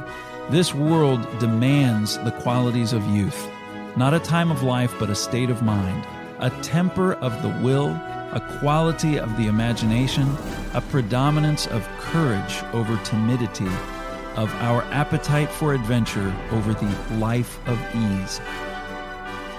This 0.50 0.74
world 0.74 1.26
demands 1.38 2.18
the 2.18 2.32
qualities 2.32 2.92
of 2.92 3.06
youth, 3.08 3.48
not 3.96 4.14
a 4.14 4.20
time 4.20 4.50
of 4.50 4.62
life, 4.62 4.94
but 4.98 5.10
a 5.10 5.14
state 5.14 5.50
of 5.50 5.62
mind, 5.62 6.06
a 6.38 6.50
temper 6.62 7.14
of 7.14 7.40
the 7.42 7.56
will, 7.62 7.88
a 8.32 8.58
quality 8.60 9.18
of 9.18 9.36
the 9.36 9.46
imagination, 9.46 10.28
a 10.74 10.80
predominance 10.80 11.66
of 11.68 11.88
courage 11.98 12.62
over 12.72 12.96
timidity 13.04 13.68
of 14.36 14.52
our 14.56 14.82
appetite 14.84 15.50
for 15.50 15.74
adventure 15.74 16.34
over 16.52 16.72
the 16.74 16.96
life 17.16 17.58
of 17.66 17.78
ease. 17.94 18.40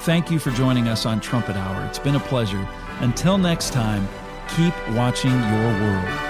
Thank 0.02 0.32
you 0.32 0.40
for 0.40 0.52
joining 0.52 0.88
us 0.88 1.06
on 1.06 1.20
Trumpet 1.20 1.56
Hour. 1.56 1.86
It's 1.86 2.00
been 2.00 2.16
a 2.16 2.20
pleasure. 2.20 2.68
Until 3.02 3.38
next 3.38 3.72
time, 3.72 4.08
keep 4.56 4.74
watching 4.90 5.32
your 5.32 5.82
world. 5.82 6.28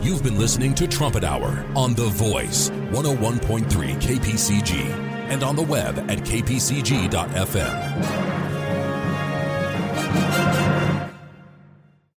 You've 0.00 0.22
been 0.22 0.38
listening 0.38 0.74
to 0.76 0.86
Trumpet 0.86 1.24
Hour 1.24 1.66
on 1.74 1.94
The 1.94 2.06
Voice, 2.06 2.70
101.3 2.70 3.66
KPCG 4.00 5.11
and 5.32 5.42
on 5.42 5.56
the 5.56 5.62
web 5.62 5.98
at 6.10 6.18
kpcg.fm. 6.18 7.12